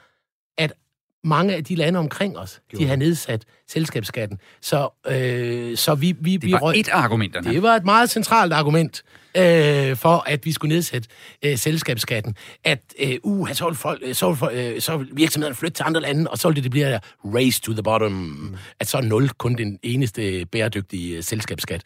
mange 1.24 1.54
af 1.54 1.64
de 1.64 1.74
lande 1.74 1.98
omkring 1.98 2.38
os, 2.38 2.60
jo. 2.72 2.78
de 2.78 2.86
har 2.86 2.96
nedsat 2.96 3.44
selskabsskatten. 3.68 4.38
Så, 4.60 4.88
øh, 5.06 5.76
så 5.76 5.94
vi, 5.94 6.16
vi, 6.20 6.36
det 6.36 6.52
var 6.52 6.58
vi 6.58 6.62
røg, 6.62 6.80
et 6.80 6.88
af 6.88 6.96
argumenterne. 6.96 7.50
Det 7.50 7.62
var 7.62 7.76
et 7.76 7.84
meget 7.84 8.10
centralt 8.10 8.52
argument 8.52 9.02
øh, 9.36 9.96
for, 9.96 10.24
at 10.26 10.46
vi 10.46 10.52
skulle 10.52 10.74
nedsætte 10.74 11.08
øh, 11.44 11.58
selskabsskatten. 11.58 12.36
At 12.64 12.80
øh, 12.98 13.16
uh, 13.22 13.52
så 13.52 13.64
ville, 13.64 13.76
folk, 13.76 14.02
så 14.12 14.32
ville, 14.32 14.68
øh, 14.68 14.80
så 14.80 14.96
ville 14.96 15.14
virksomhederne 15.14 15.56
flytte 15.56 15.74
til 15.74 15.84
andre 15.86 16.00
lande, 16.00 16.30
og 16.30 16.38
så 16.38 16.48
ville 16.48 16.62
det 16.62 16.70
blive 16.70 17.00
race 17.24 17.60
to 17.60 17.72
the 17.72 17.82
bottom. 17.82 18.12
Mm. 18.12 18.56
At 18.80 18.88
så 18.88 18.96
er 18.96 19.02
nul 19.02 19.28
kun 19.28 19.54
den 19.54 19.78
eneste 19.82 20.46
bæredygtige 20.46 21.16
øh, 21.16 21.22
selskabsskat. 21.22 21.82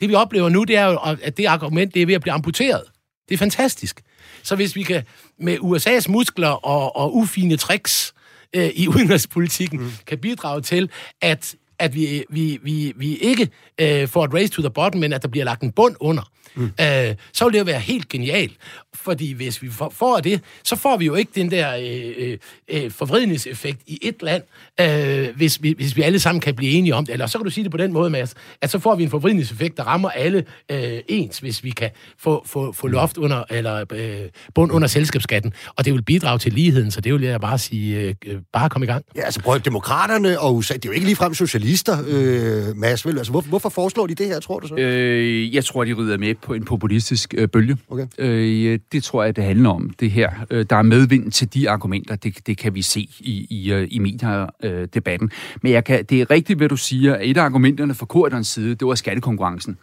Det 0.00 0.08
vi 0.08 0.14
oplever 0.14 0.48
nu, 0.48 0.64
det 0.64 0.76
er 0.76 0.84
jo, 0.84 0.98
at 1.22 1.36
det 1.36 1.46
argument 1.46 1.94
det 1.94 2.02
er 2.02 2.06
ved 2.06 2.14
at 2.14 2.20
blive 2.20 2.32
amputeret. 2.32 2.82
Det 3.28 3.34
er 3.34 3.38
fantastisk. 3.38 4.00
Så 4.42 4.56
hvis 4.56 4.76
vi 4.76 4.82
kan 4.82 5.02
med 5.38 5.58
USA's 5.58 6.12
muskler 6.12 6.48
og, 6.48 6.96
og 6.96 7.16
ufine 7.16 7.56
tricks 7.56 8.14
øh, 8.56 8.70
i 8.74 8.88
udenrigspolitikken 8.94 9.80
mm. 9.80 9.90
kan 10.06 10.18
bidrage 10.18 10.60
til, 10.60 10.90
at 11.20 11.54
at 11.78 11.94
vi, 11.94 12.24
vi, 12.30 12.58
vi, 12.62 12.92
vi 12.96 13.16
ikke 13.16 13.48
øh, 13.80 14.08
får 14.08 14.24
et 14.24 14.34
race 14.34 14.48
to 14.48 14.62
the 14.62 14.70
bottom, 14.70 15.00
men 15.00 15.12
at 15.12 15.22
der 15.22 15.28
bliver 15.28 15.44
lagt 15.44 15.62
en 15.62 15.72
bund 15.72 15.96
under, 16.00 16.30
mm. 16.54 16.64
øh, 16.64 17.14
så 17.32 17.44
vil 17.44 17.52
det 17.52 17.58
jo 17.58 17.64
være 17.64 17.80
helt 17.80 18.08
genialt. 18.08 18.52
Fordi 18.94 19.32
hvis 19.32 19.62
vi 19.62 19.70
får 19.92 20.20
det, 20.20 20.40
så 20.64 20.76
får 20.76 20.96
vi 20.96 21.06
jo 21.06 21.14
ikke 21.14 21.32
den 21.34 21.50
der 21.50 21.76
øh, 21.76 22.14
øh, 22.18 22.38
øh, 22.68 22.90
forvridningseffekt 22.90 23.80
i 23.86 23.98
et 24.02 24.22
land, 24.22 24.42
øh, 24.80 25.36
hvis, 25.36 25.62
vi, 25.62 25.74
hvis 25.76 25.96
vi 25.96 26.02
alle 26.02 26.20
sammen 26.20 26.40
kan 26.40 26.54
blive 26.54 26.72
enige 26.72 26.94
om 26.94 27.06
det. 27.06 27.12
Eller 27.12 27.26
så 27.26 27.38
kan 27.38 27.44
du 27.44 27.50
sige 27.50 27.64
det 27.64 27.70
på 27.70 27.76
den 27.76 27.92
måde, 27.92 28.10
Mads, 28.10 28.34
at 28.60 28.70
så 28.70 28.78
får 28.78 28.94
vi 28.94 29.02
en 29.02 29.10
forvridningseffekt, 29.10 29.76
der 29.76 29.82
rammer 29.82 30.10
alle 30.10 30.44
øh, 30.70 31.00
ens, 31.08 31.38
hvis 31.38 31.64
vi 31.64 31.70
kan 31.70 31.90
få, 32.18 32.42
få, 32.46 32.72
få 32.72 32.86
loft 32.86 33.16
under, 33.16 33.44
eller 33.50 33.84
øh, 33.92 34.18
bund 34.54 34.72
under 34.72 34.88
selskabsskatten. 34.88 35.52
Og 35.76 35.84
det 35.84 35.92
vil 35.92 36.02
bidrage 36.02 36.38
til 36.38 36.52
ligheden, 36.52 36.90
så 36.90 37.00
det 37.00 37.14
vil 37.14 37.22
jeg 37.22 37.40
bare 37.40 37.58
sige, 37.58 38.16
øh, 38.26 38.36
bare 38.52 38.70
komme 38.70 38.86
i 38.86 38.88
gang. 38.88 39.04
Ja, 39.16 39.22
altså 39.22 39.40
prøv 39.40 39.58
demokraterne 39.58 40.40
og 40.40 40.56
USA, 40.56 40.74
det 40.74 40.84
er 40.84 40.88
jo 40.88 40.92
ikke 40.92 41.06
ligefrem 41.06 41.34
socialisme 41.34 41.67
populister, 41.68 42.68
øh, 42.70 42.76
Mads. 42.76 43.06
Vel? 43.06 43.18
Altså, 43.18 43.30
hvor, 43.30 43.40
hvorfor 43.40 43.68
foreslår 43.68 44.06
de 44.06 44.14
det 44.14 44.26
her, 44.26 44.40
tror 44.40 44.58
du 44.58 44.68
så? 44.68 44.74
Øh, 44.74 45.54
jeg 45.54 45.64
tror, 45.64 45.84
de 45.84 45.94
rider 45.94 46.18
med 46.18 46.34
på 46.34 46.54
en 46.54 46.64
populistisk 46.64 47.34
øh, 47.38 47.48
bølge. 47.48 47.76
Okay. 47.90 48.06
Øh, 48.18 48.78
det 48.92 49.02
tror 49.02 49.24
jeg, 49.24 49.36
det 49.36 49.44
handler 49.44 49.70
om, 49.70 49.90
det 50.00 50.10
her. 50.10 50.30
Øh, 50.50 50.66
der 50.70 50.76
er 50.76 50.82
medvind 50.82 51.32
til 51.32 51.54
de 51.54 51.70
argumenter, 51.70 52.16
det, 52.16 52.46
det 52.46 52.58
kan 52.58 52.74
vi 52.74 52.82
se 52.82 53.00
i, 53.20 53.46
i, 53.50 53.72
øh, 53.72 53.88
i 53.90 53.98
mediedebatten. 53.98 55.30
Men 55.62 55.72
jeg 55.72 55.84
kan, 55.84 56.04
det 56.04 56.20
er 56.20 56.30
rigtigt, 56.30 56.58
hvad 56.58 56.68
du 56.68 56.76
siger. 56.76 57.18
Et 57.22 57.36
af 57.36 57.42
argumenterne 57.42 57.94
fra 57.94 58.06
Korderens 58.06 58.48
side, 58.48 58.74
det 58.74 58.86
var 58.86 58.94
skattekonkurrencen. 58.94 59.78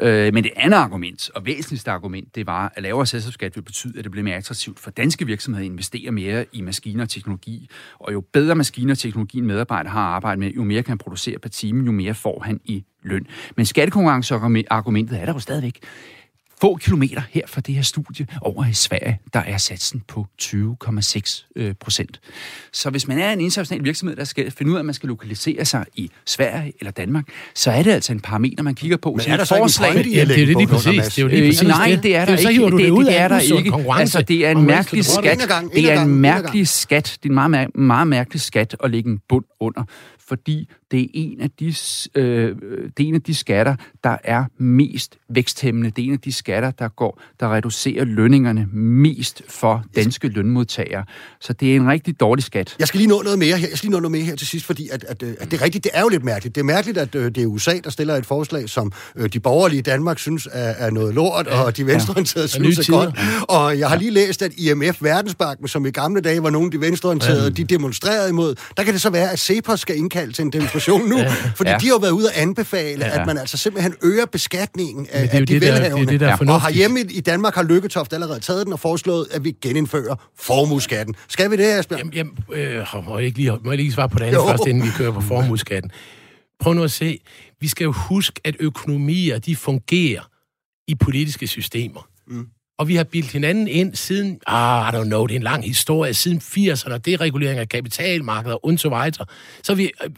Øh, 0.00 0.34
men 0.34 0.44
det 0.44 0.52
andet 0.56 0.78
argument, 0.78 1.30
og 1.34 1.46
væsentligste 1.46 1.90
argument, 1.90 2.34
det 2.34 2.46
var, 2.46 2.72
at 2.76 2.82
lavere 2.82 3.06
selskabsskat 3.06 3.56
vil 3.56 3.62
betyde, 3.62 3.98
at 3.98 4.04
det 4.04 4.10
bliver 4.10 4.24
mere 4.24 4.36
attraktivt 4.36 4.80
for 4.80 4.90
danske 4.90 5.26
virksomheder 5.26 5.64
at 5.64 5.70
investere 5.70 6.12
mere 6.12 6.44
i 6.52 6.60
maskiner 6.60 7.02
og 7.02 7.08
teknologi. 7.08 7.68
Og 7.98 8.12
jo 8.12 8.20
bedre 8.20 8.54
maskiner 8.54 8.94
og 8.94 8.98
teknologi 8.98 9.38
en 9.38 9.46
medarbejder 9.46 9.90
har 9.90 10.00
arbejdet 10.00 10.38
med, 10.38 10.50
jo 10.52 10.64
mere 10.64 10.82
kan 10.82 10.90
han 10.90 10.98
producere 10.98 11.38
per 11.38 11.48
time, 11.48 11.84
jo 11.84 11.92
mere 11.92 12.14
får 12.14 12.42
han 12.44 12.60
i 12.64 12.84
løn. 13.02 13.26
Men 13.56 13.66
skattekonkurrenceargumentet 13.66 15.20
er 15.20 15.26
der 15.26 15.32
jo 15.32 15.38
stadigvæk 15.38 15.80
få 16.62 16.76
kilometer 16.76 17.22
her 17.30 17.42
fra 17.46 17.60
det 17.60 17.74
her 17.74 17.82
studie 17.82 18.26
over 18.40 18.66
i 18.66 18.72
Sverige, 18.72 19.20
der 19.32 19.40
er 19.40 19.56
satsen 19.56 20.02
på 20.08 20.26
20,6 20.42 21.46
øh, 21.56 21.74
procent. 21.80 22.20
Så 22.72 22.90
hvis 22.90 23.08
man 23.08 23.18
er 23.18 23.32
en 23.32 23.40
international 23.40 23.84
virksomhed, 23.84 24.16
der 24.16 24.24
skal 24.24 24.50
finde 24.50 24.70
ud 24.72 24.76
af, 24.76 24.80
at 24.80 24.84
man 24.84 24.94
skal 24.94 25.08
lokalisere 25.08 25.64
sig 25.64 25.84
i 25.94 26.10
Sverige 26.26 26.72
eller 26.80 26.90
Danmark, 26.90 27.24
så 27.54 27.70
er 27.70 27.82
det 27.82 27.90
altså 27.90 28.12
en 28.12 28.20
parameter, 28.20 28.62
man 28.62 28.74
kigger 28.74 28.96
på. 28.96 29.10
Men 29.12 29.20
så 29.20 29.30
er 29.30 29.36
der 29.36 29.44
så 29.44 29.56
forslag, 29.56 29.96
ikke 29.96 30.10
en 30.10 30.16
Ja, 30.16 30.24
det 30.24 30.42
er 30.42 30.46
det 30.46 30.56
lige 30.56 30.66
præcis. 30.66 31.04
Det 31.04 31.18
er 31.18 31.22
jo 31.22 31.28
lige 31.28 31.42
Øh, 31.42 31.48
præcis 31.48 31.62
nej, 31.62 31.98
det 32.02 32.16
er 32.16 32.24
der 32.24 32.36
så 32.36 32.48
ikke. 32.48 32.64
det, 32.64 32.72
det, 32.72 32.90
ud 32.90 33.04
det 33.04 33.10
af 33.10 33.24
er 33.24 33.28
der 33.28 33.40
ikke. 33.40 33.70
konkurrence. 33.70 34.00
Altså, 34.00 34.22
det 34.22 34.46
er 34.46 34.50
en 34.50 34.62
mærkelig 34.66 35.04
skat. 35.04 35.48
Det 35.74 35.92
er 35.92 36.02
en 36.02 36.08
mærkelig 36.08 36.68
skat. 36.68 37.18
Det 37.22 37.28
er 37.28 37.30
en 37.30 37.34
meget, 37.34 37.50
meget, 37.50 37.76
meget 37.76 38.06
mærkelig 38.08 38.40
skat 38.40 38.76
at 38.84 38.90
lægge 38.90 39.10
en 39.10 39.20
bund 39.28 39.44
under, 39.60 39.82
fordi 40.28 40.68
det 40.92 41.02
er 41.02 41.06
en 41.14 41.40
af 41.40 41.50
de, 41.60 41.66
øh, 42.14 42.56
det 42.96 43.04
er 43.04 43.08
en 43.08 43.14
af 43.14 43.22
de 43.22 43.34
skatter, 43.34 43.76
der 44.04 44.16
er 44.24 44.44
mest 44.58 45.18
væksthæmmende. 45.28 45.90
Det 45.90 46.02
er 46.02 46.06
en 46.06 46.12
af 46.12 46.20
de 46.20 46.32
skatter, 46.32 46.70
der 46.70 46.88
går, 46.88 47.20
der 47.40 47.54
reducerer 47.54 48.04
lønningerne 48.04 48.66
mest 48.72 49.42
for 49.48 49.84
danske 49.96 50.28
lønmodtagere. 50.28 51.04
Så 51.40 51.52
det 51.52 51.72
er 51.72 51.76
en 51.76 51.88
rigtig 51.88 52.20
dårlig 52.20 52.44
skat. 52.44 52.76
Jeg 52.78 52.88
skal 52.88 52.98
lige 52.98 53.08
nå 53.08 53.22
noget 53.22 53.38
mere 53.38 53.56
her. 53.56 53.68
Jeg 53.68 53.78
skal 53.78 53.86
lige 53.86 53.92
nå 53.92 54.00
noget 54.00 54.12
mere 54.12 54.22
her 54.22 54.36
til 54.36 54.46
sidst, 54.46 54.66
fordi 54.66 54.88
at, 54.92 55.04
at, 55.08 55.22
øh, 55.22 55.34
at 55.40 55.50
det 55.50 55.60
er 55.60 55.64
rigtigt. 55.64 55.84
Det 55.84 55.90
er 55.94 56.00
jo 56.00 56.08
lidt 56.08 56.24
mærkeligt. 56.24 56.54
Det 56.54 56.60
er 56.60 56.64
mærkeligt, 56.64 56.98
at 56.98 57.14
øh, 57.14 57.24
det 57.24 57.42
er 57.42 57.46
USA, 57.46 57.72
der 57.84 57.90
stiller 57.90 58.14
et 58.16 58.26
forslag, 58.26 58.68
som 58.68 58.92
øh, 59.16 59.28
de 59.32 59.40
borgerlige 59.40 59.78
i 59.78 59.82
Danmark 59.82 60.18
synes 60.18 60.48
er, 60.52 60.60
er 60.60 60.90
noget 60.90 61.14
lort, 61.14 61.46
ja, 61.46 61.62
og 61.62 61.76
de 61.76 61.86
venstreorienterede 61.86 62.48
Ja. 62.54 62.64
ja. 62.64 62.72
synes 62.72 62.88
er 62.88 62.92
godt. 62.92 63.18
Og 63.48 63.78
jeg 63.78 63.88
har 63.88 63.96
lige 63.96 64.10
læst, 64.10 64.42
at 64.42 64.52
IMF 64.56 65.02
Verdensbanken, 65.02 65.68
som 65.68 65.86
i 65.86 65.90
gamle 65.90 66.20
dage 66.20 66.42
var 66.42 66.50
nogle 66.50 66.66
af 66.66 66.70
de 66.70 66.80
venstreorienterede, 66.80 67.50
de 67.50 67.64
demonstrerede 67.64 68.28
imod, 68.28 68.54
der 68.76 68.82
kan 68.82 68.92
det 68.92 69.00
så 69.00 69.10
være, 69.10 69.30
at 69.32 69.38
CEPOS 69.38 69.80
skal 69.80 69.96
indkalde 69.96 70.32
til 70.32 70.42
en 70.42 70.52
demonstration 70.52 70.81
nu, 70.88 71.18
fordi 71.56 71.70
Ja. 71.70 71.76
de 71.78 71.86
har 71.88 71.98
været 72.00 72.10
ude 72.10 72.30
at 72.32 72.36
anbefale, 72.42 73.04
Ja. 73.06 73.20
at 73.20 73.26
man 73.26 73.38
altså 73.38 73.56
simpelthen 73.56 73.94
øger 74.02 74.26
beskatningen 74.26 75.06
af, 75.12 75.22
af 75.22 75.28
de 75.28 75.38
det, 75.38 75.48
der- 75.48 75.58
det 75.58 75.60
velhavende. 75.82 76.12
det, 76.12 76.20
der 76.20 76.28
er 76.28 76.36
og 76.52 76.62
herhjemme 76.62 77.00
i 77.00 77.20
Danmark 77.20 77.54
har 77.54 77.62
Lykketoft 77.62 78.12
allerede 78.12 78.40
taget 78.40 78.64
den 78.66 78.72
og 78.72 78.80
foreslået, 78.80 79.26
at 79.30 79.44
vi 79.44 79.54
genindfører 79.62 80.30
formueskatten. 80.38 81.14
Skal 81.28 81.50
vi 81.50 81.56
det, 81.56 81.64
Asbjørn? 81.64 81.98
Jamen, 81.98 82.12
jamen 82.14 82.36
øh, 82.52 82.86
må, 83.06 83.18
jeg 83.18 83.26
ikke 83.26 83.38
lige, 83.38 83.52
må 83.64 83.70
jeg 83.70 83.76
lige 83.78 83.92
svare 83.92 84.08
på 84.08 84.18
det 84.18 84.24
andet 84.24 84.36
Jo. 84.36 84.46
først, 84.48 84.66
inden 84.66 84.82
vi 84.84 84.88
kører 84.96 85.12
på 85.12 85.20
formueskatten? 85.20 85.90
Prøv 86.60 86.74
nu 86.74 86.82
at 86.82 86.90
se. 86.90 87.18
Vi 87.60 87.68
skal 87.68 87.84
jo 87.84 87.92
huske, 87.92 88.40
at 88.44 88.56
økonomier, 88.60 89.38
de 89.38 89.56
fungerer 89.56 90.22
i 90.88 90.94
politiske 90.94 91.46
systemer. 91.46 92.08
Mm. 92.26 92.46
Og 92.78 92.88
vi 92.88 92.96
har 92.96 93.04
bildt 93.04 93.32
hinanden 93.32 93.68
ind 93.68 93.94
siden, 93.94 94.38
ah, 94.46 94.94
I 94.94 94.96
don't 94.96 95.04
know, 95.04 95.26
det 95.26 95.34
er 95.34 95.38
en 95.38 95.42
lang 95.42 95.64
historie, 95.64 96.14
siden 96.14 96.38
80'erne, 96.38 96.96
deregulering 96.98 97.58
af 97.58 97.68
kapitalmarkeder 97.68 98.64
und 98.66 98.78
så 98.78 98.88
videre. 98.88 99.26
Så 99.62 99.74
vi 99.74 99.90
øh, 100.04 100.10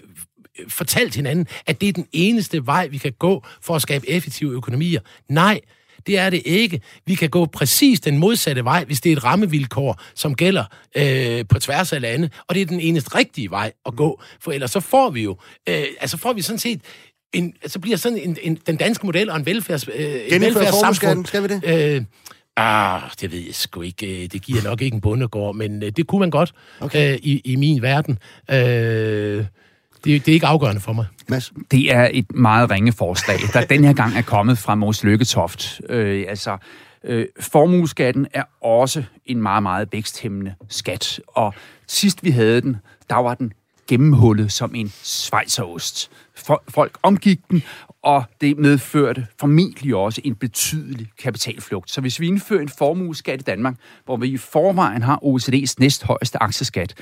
fortalt 0.68 1.14
hinanden, 1.14 1.46
at 1.66 1.80
det 1.80 1.88
er 1.88 1.92
den 1.92 2.06
eneste 2.12 2.66
vej, 2.66 2.86
vi 2.86 2.98
kan 2.98 3.12
gå 3.12 3.44
for 3.62 3.76
at 3.76 3.82
skabe 3.82 4.10
effektive 4.10 4.52
økonomier. 4.52 5.00
Nej, 5.28 5.60
det 6.06 6.18
er 6.18 6.30
det 6.30 6.42
ikke. 6.44 6.80
Vi 7.06 7.14
kan 7.14 7.30
gå 7.30 7.46
præcis 7.46 8.00
den 8.00 8.18
modsatte 8.18 8.64
vej, 8.64 8.84
hvis 8.84 9.00
det 9.00 9.12
er 9.12 9.16
et 9.16 9.24
rammevilkår, 9.24 10.00
som 10.14 10.34
gælder 10.34 10.64
øh, 10.96 11.44
på 11.48 11.58
tværs 11.58 11.92
af 11.92 12.00
lande, 12.00 12.30
og 12.48 12.54
det 12.54 12.62
er 12.62 12.66
den 12.66 12.80
eneste 12.80 13.18
rigtige 13.18 13.50
vej 13.50 13.72
at 13.86 13.96
gå, 13.96 14.22
for 14.40 14.52
ellers 14.52 14.70
så 14.70 14.80
får 14.80 15.10
vi 15.10 15.22
jo, 15.22 15.36
øh, 15.68 15.84
altså 16.00 16.16
får 16.16 16.32
vi 16.32 16.42
sådan 16.42 16.58
set 16.58 16.80
en, 17.32 17.54
så 17.66 17.78
bliver 17.78 17.96
sådan 17.96 18.18
en, 18.18 18.36
en, 18.42 18.58
den 18.66 18.76
danske 18.76 19.06
model 19.06 19.30
og 19.30 19.36
en 19.36 19.46
velfærds, 19.46 19.88
øh, 19.88 19.94
formueskatten, 20.52 21.24
skal 21.24 21.42
vi 21.42 21.48
det? 21.48 21.94
Øh, 21.96 22.02
ah, 22.56 23.02
det 23.20 23.32
ved 23.32 23.38
jeg 23.38 23.54
sgu 23.54 23.82
ikke. 23.82 24.22
Øh, 24.22 24.28
Det 24.32 24.42
giver 24.42 24.62
nok 24.62 24.82
ikke 24.82 24.94
en 24.94 25.00
bundegård, 25.00 25.54
men 25.54 25.82
øh, 25.82 25.92
det 25.96 26.06
kunne 26.06 26.20
man 26.20 26.30
godt 26.30 26.52
okay. 26.80 27.12
øh, 27.12 27.18
i, 27.22 27.40
i 27.44 27.56
min 27.56 27.82
verden. 27.82 28.18
Øh, 28.50 29.44
det, 30.04 30.26
det 30.26 30.32
er 30.32 30.34
ikke 30.34 30.46
afgørende 30.46 30.80
for 30.80 30.92
mig. 30.92 31.06
Mads? 31.28 31.52
Det 31.70 31.92
er 31.94 32.08
et 32.12 32.32
meget 32.34 32.70
ringe 32.70 32.92
forslag, 32.92 33.36
der 33.52 33.64
den 33.64 33.84
her 33.84 33.92
gang 33.92 34.16
er 34.16 34.22
kommet 34.22 34.58
fra 34.58 34.74
Mås 34.74 35.04
Lykketoft. 35.04 35.80
Øh, 35.88 36.24
altså, 36.28 36.56
øh, 37.04 37.26
formueskatten 37.40 38.26
er 38.34 38.42
også 38.60 39.02
en 39.26 39.42
meget, 39.42 39.62
meget 39.62 39.88
væksthæmmende 39.92 40.54
skat. 40.68 41.20
Og 41.28 41.54
sidst 41.88 42.24
vi 42.24 42.30
havde 42.30 42.60
den, 42.60 42.76
der 43.10 43.16
var 43.16 43.34
den 43.34 43.52
gennemhullet 43.88 44.52
som 44.52 44.74
en 44.74 44.92
svejserost. 45.02 46.10
Fol- 46.38 46.64
Folk 46.68 46.98
omgik 47.02 47.38
den, 47.50 47.62
og 48.04 48.24
det 48.40 48.58
medførte 48.58 49.26
formentlig 49.40 49.94
også 49.94 50.20
en 50.24 50.34
betydelig 50.34 51.10
kapitalflugt. 51.18 51.90
Så 51.90 52.00
hvis 52.00 52.20
vi 52.20 52.26
indfører 52.26 52.60
en 52.60 52.68
formueskat 52.68 53.40
i 53.40 53.44
Danmark, 53.44 53.74
hvor 54.04 54.16
vi 54.16 54.28
i 54.28 54.36
forvejen 54.36 55.02
har 55.02 55.18
OECD's 55.24 55.74
næsthøjeste 55.78 56.42
aktieskat, 56.42 56.94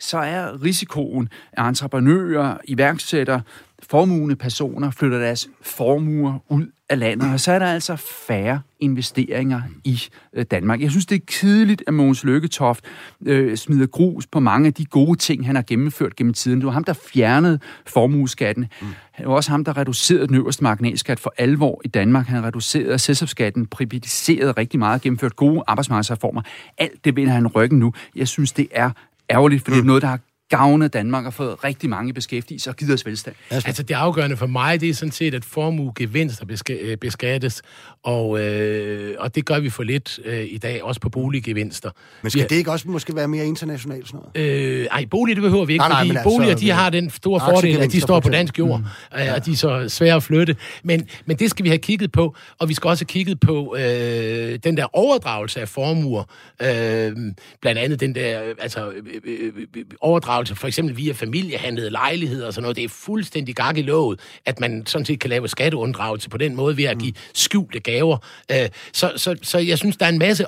så 0.00 0.18
er 0.18 0.62
risikoen, 0.64 1.28
at 1.52 1.66
entreprenører, 1.66 2.56
iværksættere, 2.64 3.42
formuende 3.82 4.36
personer 4.36 4.90
flytter 4.90 5.18
deres 5.18 5.48
formuer 5.62 6.38
ud 6.48 6.66
af 6.90 6.98
landet, 6.98 7.32
og 7.32 7.40
så 7.40 7.52
er 7.52 7.58
der 7.58 7.66
altså 7.66 7.96
færre 7.96 8.60
investeringer 8.80 9.62
i 9.84 10.02
øh, 10.32 10.44
Danmark. 10.50 10.80
Jeg 10.80 10.90
synes, 10.90 11.06
det 11.06 11.16
er 11.16 11.24
kedeligt, 11.26 11.82
at 11.86 11.94
Mogens 11.94 12.24
Lykketoft 12.24 12.84
øh, 13.26 13.56
smider 13.56 13.86
grus 13.86 14.26
på 14.26 14.40
mange 14.40 14.66
af 14.66 14.74
de 14.74 14.84
gode 14.84 15.18
ting, 15.18 15.46
han 15.46 15.54
har 15.54 15.62
gennemført 15.62 16.16
gennem 16.16 16.34
tiden. 16.34 16.58
Det 16.60 16.66
var 16.66 16.72
ham, 16.72 16.84
der 16.84 16.92
fjernede 16.92 17.58
formueskatten. 17.86 18.66
Mm. 18.80 18.86
Det 19.18 19.26
var 19.26 19.34
også 19.34 19.50
ham, 19.50 19.64
der 19.64 19.76
reducerede 19.76 20.26
den 20.26 20.34
øverste 20.34 20.62
marginalskat 20.62 21.20
for 21.20 21.34
alvor 21.38 21.80
i 21.84 21.88
Danmark. 21.88 22.26
Han 22.26 22.44
reducerede 22.44 22.98
selskabsskatten, 22.98 23.66
privatiseret 23.66 24.56
rigtig 24.56 24.78
meget, 24.78 25.02
gennemført 25.02 25.36
gode 25.36 25.62
arbejdsmarkedsreformer. 25.66 26.42
Alt 26.78 27.04
det 27.04 27.16
vinder 27.16 27.32
han 27.32 27.46
ryggen 27.46 27.78
nu. 27.78 27.92
Jeg 28.16 28.28
synes, 28.28 28.52
det 28.52 28.68
er 28.70 28.90
ærgerligt, 29.30 29.64
for 29.64 29.70
mm. 29.70 29.74
det 29.74 29.80
er 29.80 29.86
noget, 29.86 30.02
der 30.02 30.08
har 30.08 30.18
gavnet 30.50 30.92
Danmark 30.92 31.26
og 31.26 31.34
fået 31.34 31.64
rigtig 31.64 31.90
mange 31.90 32.12
beskæftigelse 32.12 32.70
og 32.70 32.76
givet 32.76 32.94
os 32.94 33.06
velstand. 33.06 33.36
Altså 33.50 33.82
det 33.82 33.94
afgørende 33.94 34.36
for 34.36 34.46
mig, 34.46 34.80
det 34.80 34.88
er 34.88 34.94
sådan 34.94 35.12
set, 35.12 35.34
at 35.34 35.44
formuegevinster 35.44 36.44
beska- 36.46 36.82
øh, 36.84 36.96
beskattes, 36.96 37.62
og, 38.02 38.40
øh, 38.40 39.16
og 39.18 39.34
det 39.34 39.44
gør 39.44 39.58
vi 39.58 39.70
for 39.70 39.82
lidt 39.82 40.20
øh, 40.24 40.46
i 40.50 40.58
dag, 40.58 40.82
også 40.82 41.00
på 41.00 41.08
boliggevinster. 41.08 41.90
Men 42.22 42.30
skal 42.30 42.40
ja. 42.40 42.46
det 42.46 42.56
ikke 42.56 42.70
også 42.70 42.88
måske 42.88 43.16
være 43.16 43.28
mere 43.28 43.46
internationalt 43.46 44.06
sådan 44.06 44.20
noget? 44.34 44.50
Øh, 44.50 44.86
ej, 44.86 45.04
bolig, 45.10 45.36
det 45.36 45.42
behøver 45.42 45.64
vi 45.64 45.72
ikke, 45.72 45.82
Nej, 45.82 45.88
nej, 45.88 46.00
fordi 46.00 46.10
altså, 46.10 46.24
boliger, 46.24 46.54
de 46.54 46.68
øh, 46.68 46.74
har 46.74 46.90
den 46.90 47.10
store 47.10 47.40
fordel, 47.40 47.80
at 47.80 47.92
de 47.92 48.00
står 48.00 48.20
på 48.20 48.28
dansk 48.28 48.58
jord, 48.58 48.78
mm. 48.78 49.20
øh, 49.20 49.34
og 49.34 49.46
de 49.46 49.52
er 49.52 49.56
så 49.56 49.88
svære 49.88 50.14
at 50.14 50.22
flytte. 50.22 50.56
Men, 50.82 51.08
men 51.26 51.36
det 51.36 51.50
skal 51.50 51.64
vi 51.64 51.68
have 51.68 51.78
kigget 51.78 52.12
på, 52.12 52.36
og 52.58 52.68
vi 52.68 52.74
skal 52.74 52.88
også 52.88 53.04
have 53.04 53.12
kigget 53.12 53.40
på 53.40 53.76
øh, 53.78 54.58
den 54.64 54.76
der 54.76 54.86
overdragelse 54.96 55.60
af 55.60 55.68
formuer, 55.68 56.24
øh, 56.62 57.12
blandt 57.60 57.78
andet 57.78 58.00
den 58.00 58.14
der 58.14 58.40
altså, 58.58 58.90
øh, 58.90 59.02
øh, 59.24 59.52
øh, 59.76 59.84
overdragelse, 60.00 60.54
for 60.54 60.66
eksempel 60.66 60.96
via 60.96 61.12
familiehandlede 61.12 61.90
lejligheder 61.90 62.46
og 62.46 62.52
sådan 62.52 62.62
noget. 62.62 62.76
Det 62.76 62.84
er 62.84 62.88
fuldstændig 62.88 63.56
gak 63.56 63.78
i 63.78 63.82
låget, 63.82 64.20
at 64.46 64.60
man 64.60 64.86
sådan 64.86 65.04
set 65.04 65.20
kan 65.20 65.30
lave 65.30 65.48
skatteunddragelse 65.48 66.28
på 66.28 66.38
den 66.38 66.56
måde 66.56 66.76
ved 66.76 66.84
at 66.84 66.98
give 66.98 67.12
skjulte 67.34 67.80
gaver. 67.90 68.18
Øh, 68.52 68.68
så, 68.92 69.12
så, 69.16 69.36
så 69.42 69.58
jeg 69.58 69.78
synes, 69.78 69.96
der 69.96 70.06
er 70.06 70.10
en 70.10 70.18
masse 70.18 70.44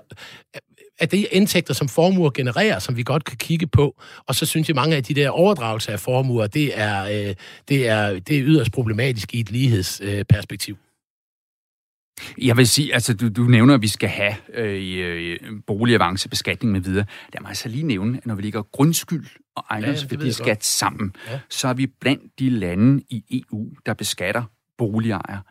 af 1.01 1.09
de 1.09 1.23
indtægter, 1.23 1.75
som 1.75 1.89
formuer 1.89 2.31
genererer, 2.31 2.79
som 2.79 2.97
vi 2.97 3.03
godt 3.03 3.25
kan 3.25 3.37
kigge 3.37 3.67
på. 3.67 4.03
Og 4.27 4.35
så 4.35 4.47
synes 4.47 4.69
jeg, 4.69 4.75
mange 4.75 4.97
af 4.97 5.05
de 5.05 5.15
der 5.15 5.31
overdragelser 5.31 5.93
af 5.93 6.01
formuer, 6.01 6.47
det 6.47 6.79
er, 6.79 7.05
øh, 7.05 7.35
det 7.69 7.89
er, 7.89 8.19
det 8.21 8.39
er 8.39 8.43
yderst 8.45 8.73
problematisk 8.73 9.35
i 9.35 9.41
et 9.41 9.51
lighedsperspektiv. 9.51 10.77
Jeg 12.39 12.57
vil 12.57 12.69
sige, 12.69 12.95
altså 12.95 13.15
du, 13.15 13.29
du 13.29 13.43
nævner, 13.43 13.75
at 13.75 13.83
vi 13.83 13.89
skal 13.89 14.09
have 14.09 14.35
øh, 14.55 14.99
øh, 14.99 15.39
boligavancebeskatning 15.67 16.73
med 16.73 16.81
videre. 16.81 17.05
Lad 17.35 17.41
mig 17.41 17.49
altså 17.49 17.69
lige 17.69 17.83
nævne, 17.83 18.19
at 18.19 18.27
når 18.27 18.35
vi 18.35 18.43
ligger 18.43 18.63
grundskyld 18.63 19.27
og 19.57 19.65
ejendomsværdiskat 19.71 20.65
sammen, 20.65 21.13
Ja. 21.31 21.41
så 21.51 21.69
er 21.69 21.75
vi 21.75 21.87
blandt 21.87 22.39
de 22.39 22.51
lande 22.51 23.03
i 23.11 23.43
EU, 23.53 23.69
der 23.87 23.95
beskatter 23.95 24.43
boligejere 24.79 25.43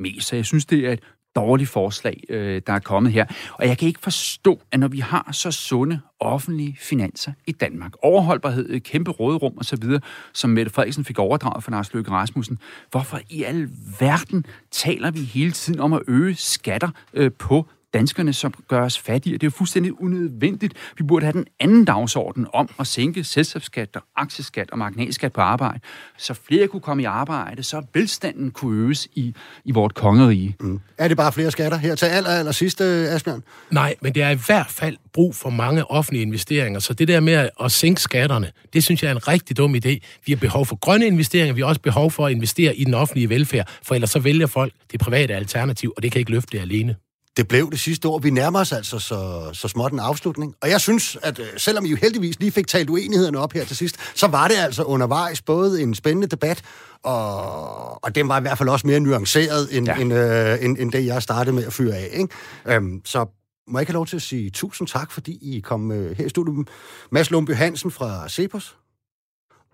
mest. 0.00 0.28
Så 0.28 0.36
jeg 0.36 0.44
synes, 0.44 0.66
det 0.66 0.86
er 0.86 0.92
et 0.92 1.00
dårligt 1.36 1.70
forslag, 1.70 2.22
øh, 2.28 2.62
der 2.66 2.72
er 2.72 2.78
kommet 2.78 3.12
her. 3.12 3.26
Og 3.52 3.68
jeg 3.68 3.78
kan 3.78 3.88
ikke 3.88 4.00
forstå, 4.00 4.60
at 4.72 4.80
når 4.80 4.88
vi 4.88 4.98
har 4.98 5.28
så 5.32 5.50
sunde 5.50 6.00
offentlige 6.20 6.76
finanser 6.80 7.32
i 7.46 7.52
Danmark, 7.52 7.92
overholdbarhed, 8.02 8.80
kæmpe 8.80 9.10
råderum 9.10 9.52
osv., 9.58 9.84
som 10.32 10.50
Mette 10.50 10.72
Frederiksen 10.72 11.04
fik 11.04 11.18
overdraget 11.18 11.64
fra 11.64 11.70
Lars 11.70 11.94
Løkke 11.94 12.10
Rasmussen, 12.10 12.58
hvorfor 12.90 13.20
i 13.30 13.42
al 13.42 13.68
verden 14.00 14.44
taler 14.70 15.10
vi 15.10 15.20
hele 15.20 15.52
tiden 15.52 15.80
om 15.80 15.92
at 15.92 16.02
øge 16.08 16.34
skatter 16.34 16.88
øh, 17.14 17.30
på 17.38 17.66
danskerne, 17.94 18.32
som 18.32 18.54
gør 18.68 18.82
os 18.82 18.98
fattige. 18.98 19.32
Det 19.32 19.42
er 19.42 19.46
jo 19.46 19.50
fuldstændig 19.50 20.02
unødvendigt. 20.02 20.74
Vi 20.98 21.04
burde 21.04 21.26
have 21.26 21.32
den 21.32 21.46
anden 21.60 21.84
dagsorden 21.84 22.46
om 22.52 22.68
at 22.78 22.86
sænke 22.86 23.24
selskabsskat 23.24 23.96
og 23.96 24.02
aktieskat 24.16 24.70
og 24.70 24.78
marginalskat 24.78 25.32
på 25.32 25.40
arbejde, 25.40 25.80
så 26.18 26.34
flere 26.34 26.66
kunne 26.66 26.80
komme 26.80 27.02
i 27.02 27.06
arbejde, 27.06 27.62
så 27.62 27.82
velstanden 27.94 28.50
kunne 28.50 28.84
øges 28.84 29.08
i, 29.14 29.34
i 29.64 29.72
vort 29.72 29.94
kongerige. 29.94 30.56
Mm. 30.60 30.80
Er 30.98 31.08
det 31.08 31.16
bare 31.16 31.32
flere 31.32 31.50
skatter 31.50 31.78
her 31.78 31.94
til 31.94 32.06
aller, 32.06 32.30
aller 32.30 32.52
sidste, 32.52 32.84
Asbjørn? 32.84 33.42
Nej, 33.70 33.94
men 34.02 34.14
det 34.14 34.22
er 34.22 34.30
i 34.30 34.38
hvert 34.46 34.70
fald 34.70 34.96
brug 35.12 35.34
for 35.34 35.50
mange 35.50 35.90
offentlige 35.90 36.22
investeringer, 36.22 36.80
så 36.80 36.94
det 36.94 37.08
der 37.08 37.20
med 37.20 37.48
at 37.64 37.72
sænke 37.72 38.00
skatterne, 38.00 38.50
det 38.72 38.84
synes 38.84 39.02
jeg 39.02 39.08
er 39.08 39.14
en 39.14 39.28
rigtig 39.28 39.56
dum 39.56 39.74
idé. 39.74 39.98
Vi 40.26 40.32
har 40.32 40.36
behov 40.36 40.66
for 40.66 40.76
grønne 40.76 41.06
investeringer, 41.06 41.54
vi 41.54 41.60
har 41.60 41.68
også 41.68 41.80
behov 41.80 42.10
for 42.10 42.26
at 42.26 42.32
investere 42.32 42.76
i 42.76 42.84
den 42.84 42.94
offentlige 42.94 43.28
velfærd, 43.28 43.68
for 43.82 43.94
ellers 43.94 44.10
så 44.10 44.18
vælger 44.18 44.46
folk 44.46 44.72
det 44.92 45.00
private 45.00 45.34
alternativ, 45.34 45.92
og 45.96 46.02
det 46.02 46.12
kan 46.12 46.18
ikke 46.18 46.30
løfte 46.30 46.56
det 46.56 46.62
alene. 46.62 46.96
Det 47.36 47.48
blev 47.48 47.70
det 47.70 47.80
sidste 47.80 48.08
år. 48.08 48.18
Vi 48.18 48.30
nærmer 48.30 48.60
os 48.60 48.72
altså 48.72 48.98
så, 48.98 49.50
så 49.52 49.68
småt 49.68 49.92
en 49.92 49.98
afslutning. 49.98 50.54
Og 50.62 50.70
jeg 50.70 50.80
synes, 50.80 51.16
at 51.22 51.38
øh, 51.38 51.46
selvom 51.56 51.84
I 51.84 51.88
jo 51.88 51.96
heldigvis 51.96 52.40
lige 52.40 52.52
fik 52.52 52.66
talt 52.66 52.90
uenighederne 52.90 53.38
op 53.38 53.52
her 53.52 53.64
til 53.64 53.76
sidst, 53.76 53.96
så 54.14 54.26
var 54.26 54.48
det 54.48 54.54
altså 54.54 54.82
undervejs 54.82 55.42
både 55.42 55.82
en 55.82 55.94
spændende 55.94 56.26
debat, 56.26 56.62
og, 57.02 58.04
og 58.04 58.14
den 58.14 58.28
var 58.28 58.38
i 58.38 58.40
hvert 58.40 58.58
fald 58.58 58.68
også 58.68 58.86
mere 58.86 59.00
nuanceret, 59.00 59.76
end, 59.76 59.86
ja. 59.86 59.96
end, 59.96 60.12
øh, 60.12 60.64
end, 60.64 60.78
end 60.78 60.92
det, 60.92 61.06
jeg 61.06 61.22
startede 61.22 61.56
med 61.56 61.64
at 61.64 61.72
fyre 61.72 61.96
af. 61.96 62.08
Ikke? 62.12 62.34
Øhm, 62.66 63.00
så 63.04 63.26
må 63.68 63.78
jeg 63.78 63.82
ikke 63.82 63.90
have 63.90 63.96
lov 63.96 64.06
til 64.06 64.16
at 64.16 64.22
sige 64.22 64.50
tusind 64.50 64.88
tak, 64.88 65.12
fordi 65.12 65.56
I 65.56 65.60
kom 65.60 65.92
øh, 65.92 66.16
her 66.16 66.26
i 66.26 66.28
studiet. 66.28 66.68
Mads 67.12 67.30
Lumby 67.30 67.54
Hansen 67.54 67.90
fra 67.90 68.28
Cepos 68.28 68.76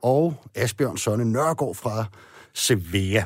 og 0.02 0.34
Asbjørn 0.54 0.96
Sønne 0.96 1.24
Nørgaard 1.24 1.74
fra 1.74 2.04
Sevilla. 2.54 3.24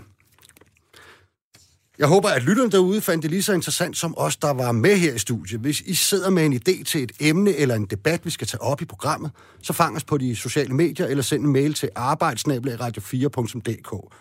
Jeg 2.00 2.08
håber, 2.08 2.28
at 2.28 2.42
lytterne 2.42 2.70
derude 2.70 3.00
fandt 3.00 3.22
det 3.22 3.30
lige 3.30 3.42
så 3.42 3.52
interessant 3.52 3.96
som 3.96 4.14
os, 4.16 4.36
der 4.36 4.50
var 4.50 4.72
med 4.72 4.96
her 4.96 5.14
i 5.14 5.18
studiet. 5.18 5.60
Hvis 5.60 5.80
I 5.80 5.94
sidder 5.94 6.30
med 6.30 6.46
en 6.46 6.54
idé 6.54 6.84
til 6.84 7.02
et 7.02 7.12
emne 7.20 7.56
eller 7.56 7.74
en 7.74 7.86
debat, 7.86 8.24
vi 8.24 8.30
skal 8.30 8.46
tage 8.46 8.62
op 8.62 8.82
i 8.82 8.84
programmet, 8.84 9.30
så 9.62 9.72
fang 9.72 9.96
os 9.96 10.04
på 10.04 10.18
de 10.18 10.36
sociale 10.36 10.74
medier 10.74 11.06
eller 11.06 11.22
send 11.22 11.44
en 11.44 11.52
mail 11.52 11.74
til 11.74 11.90
arbejdsnabelagradio4.dk. 11.96 14.14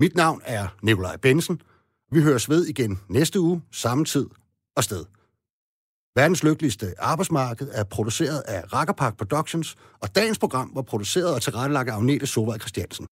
Mit 0.00 0.16
navn 0.16 0.40
er 0.44 0.68
Nikolaj 0.82 1.16
Bensen. 1.16 1.60
Vi 2.12 2.22
høres 2.22 2.48
ved 2.48 2.66
igen 2.66 3.00
næste 3.08 3.40
uge, 3.40 3.62
samme 3.72 4.04
tid 4.04 4.26
og 4.76 4.84
sted. 4.84 5.04
Verdens 6.16 6.44
lykkeligste 6.44 6.94
arbejdsmarked 6.98 7.68
er 7.72 7.84
produceret 7.84 8.40
af 8.40 8.72
Rackerpark 8.72 9.16
Productions, 9.16 9.76
og 10.00 10.14
dagens 10.14 10.38
program 10.38 10.70
var 10.74 10.82
produceret 10.82 11.34
og 11.34 11.42
tilrettelagt 11.42 11.90
af 11.90 11.94
Agnete 11.94 12.26
Sova 12.26 12.58
Christiansen. 12.58 13.06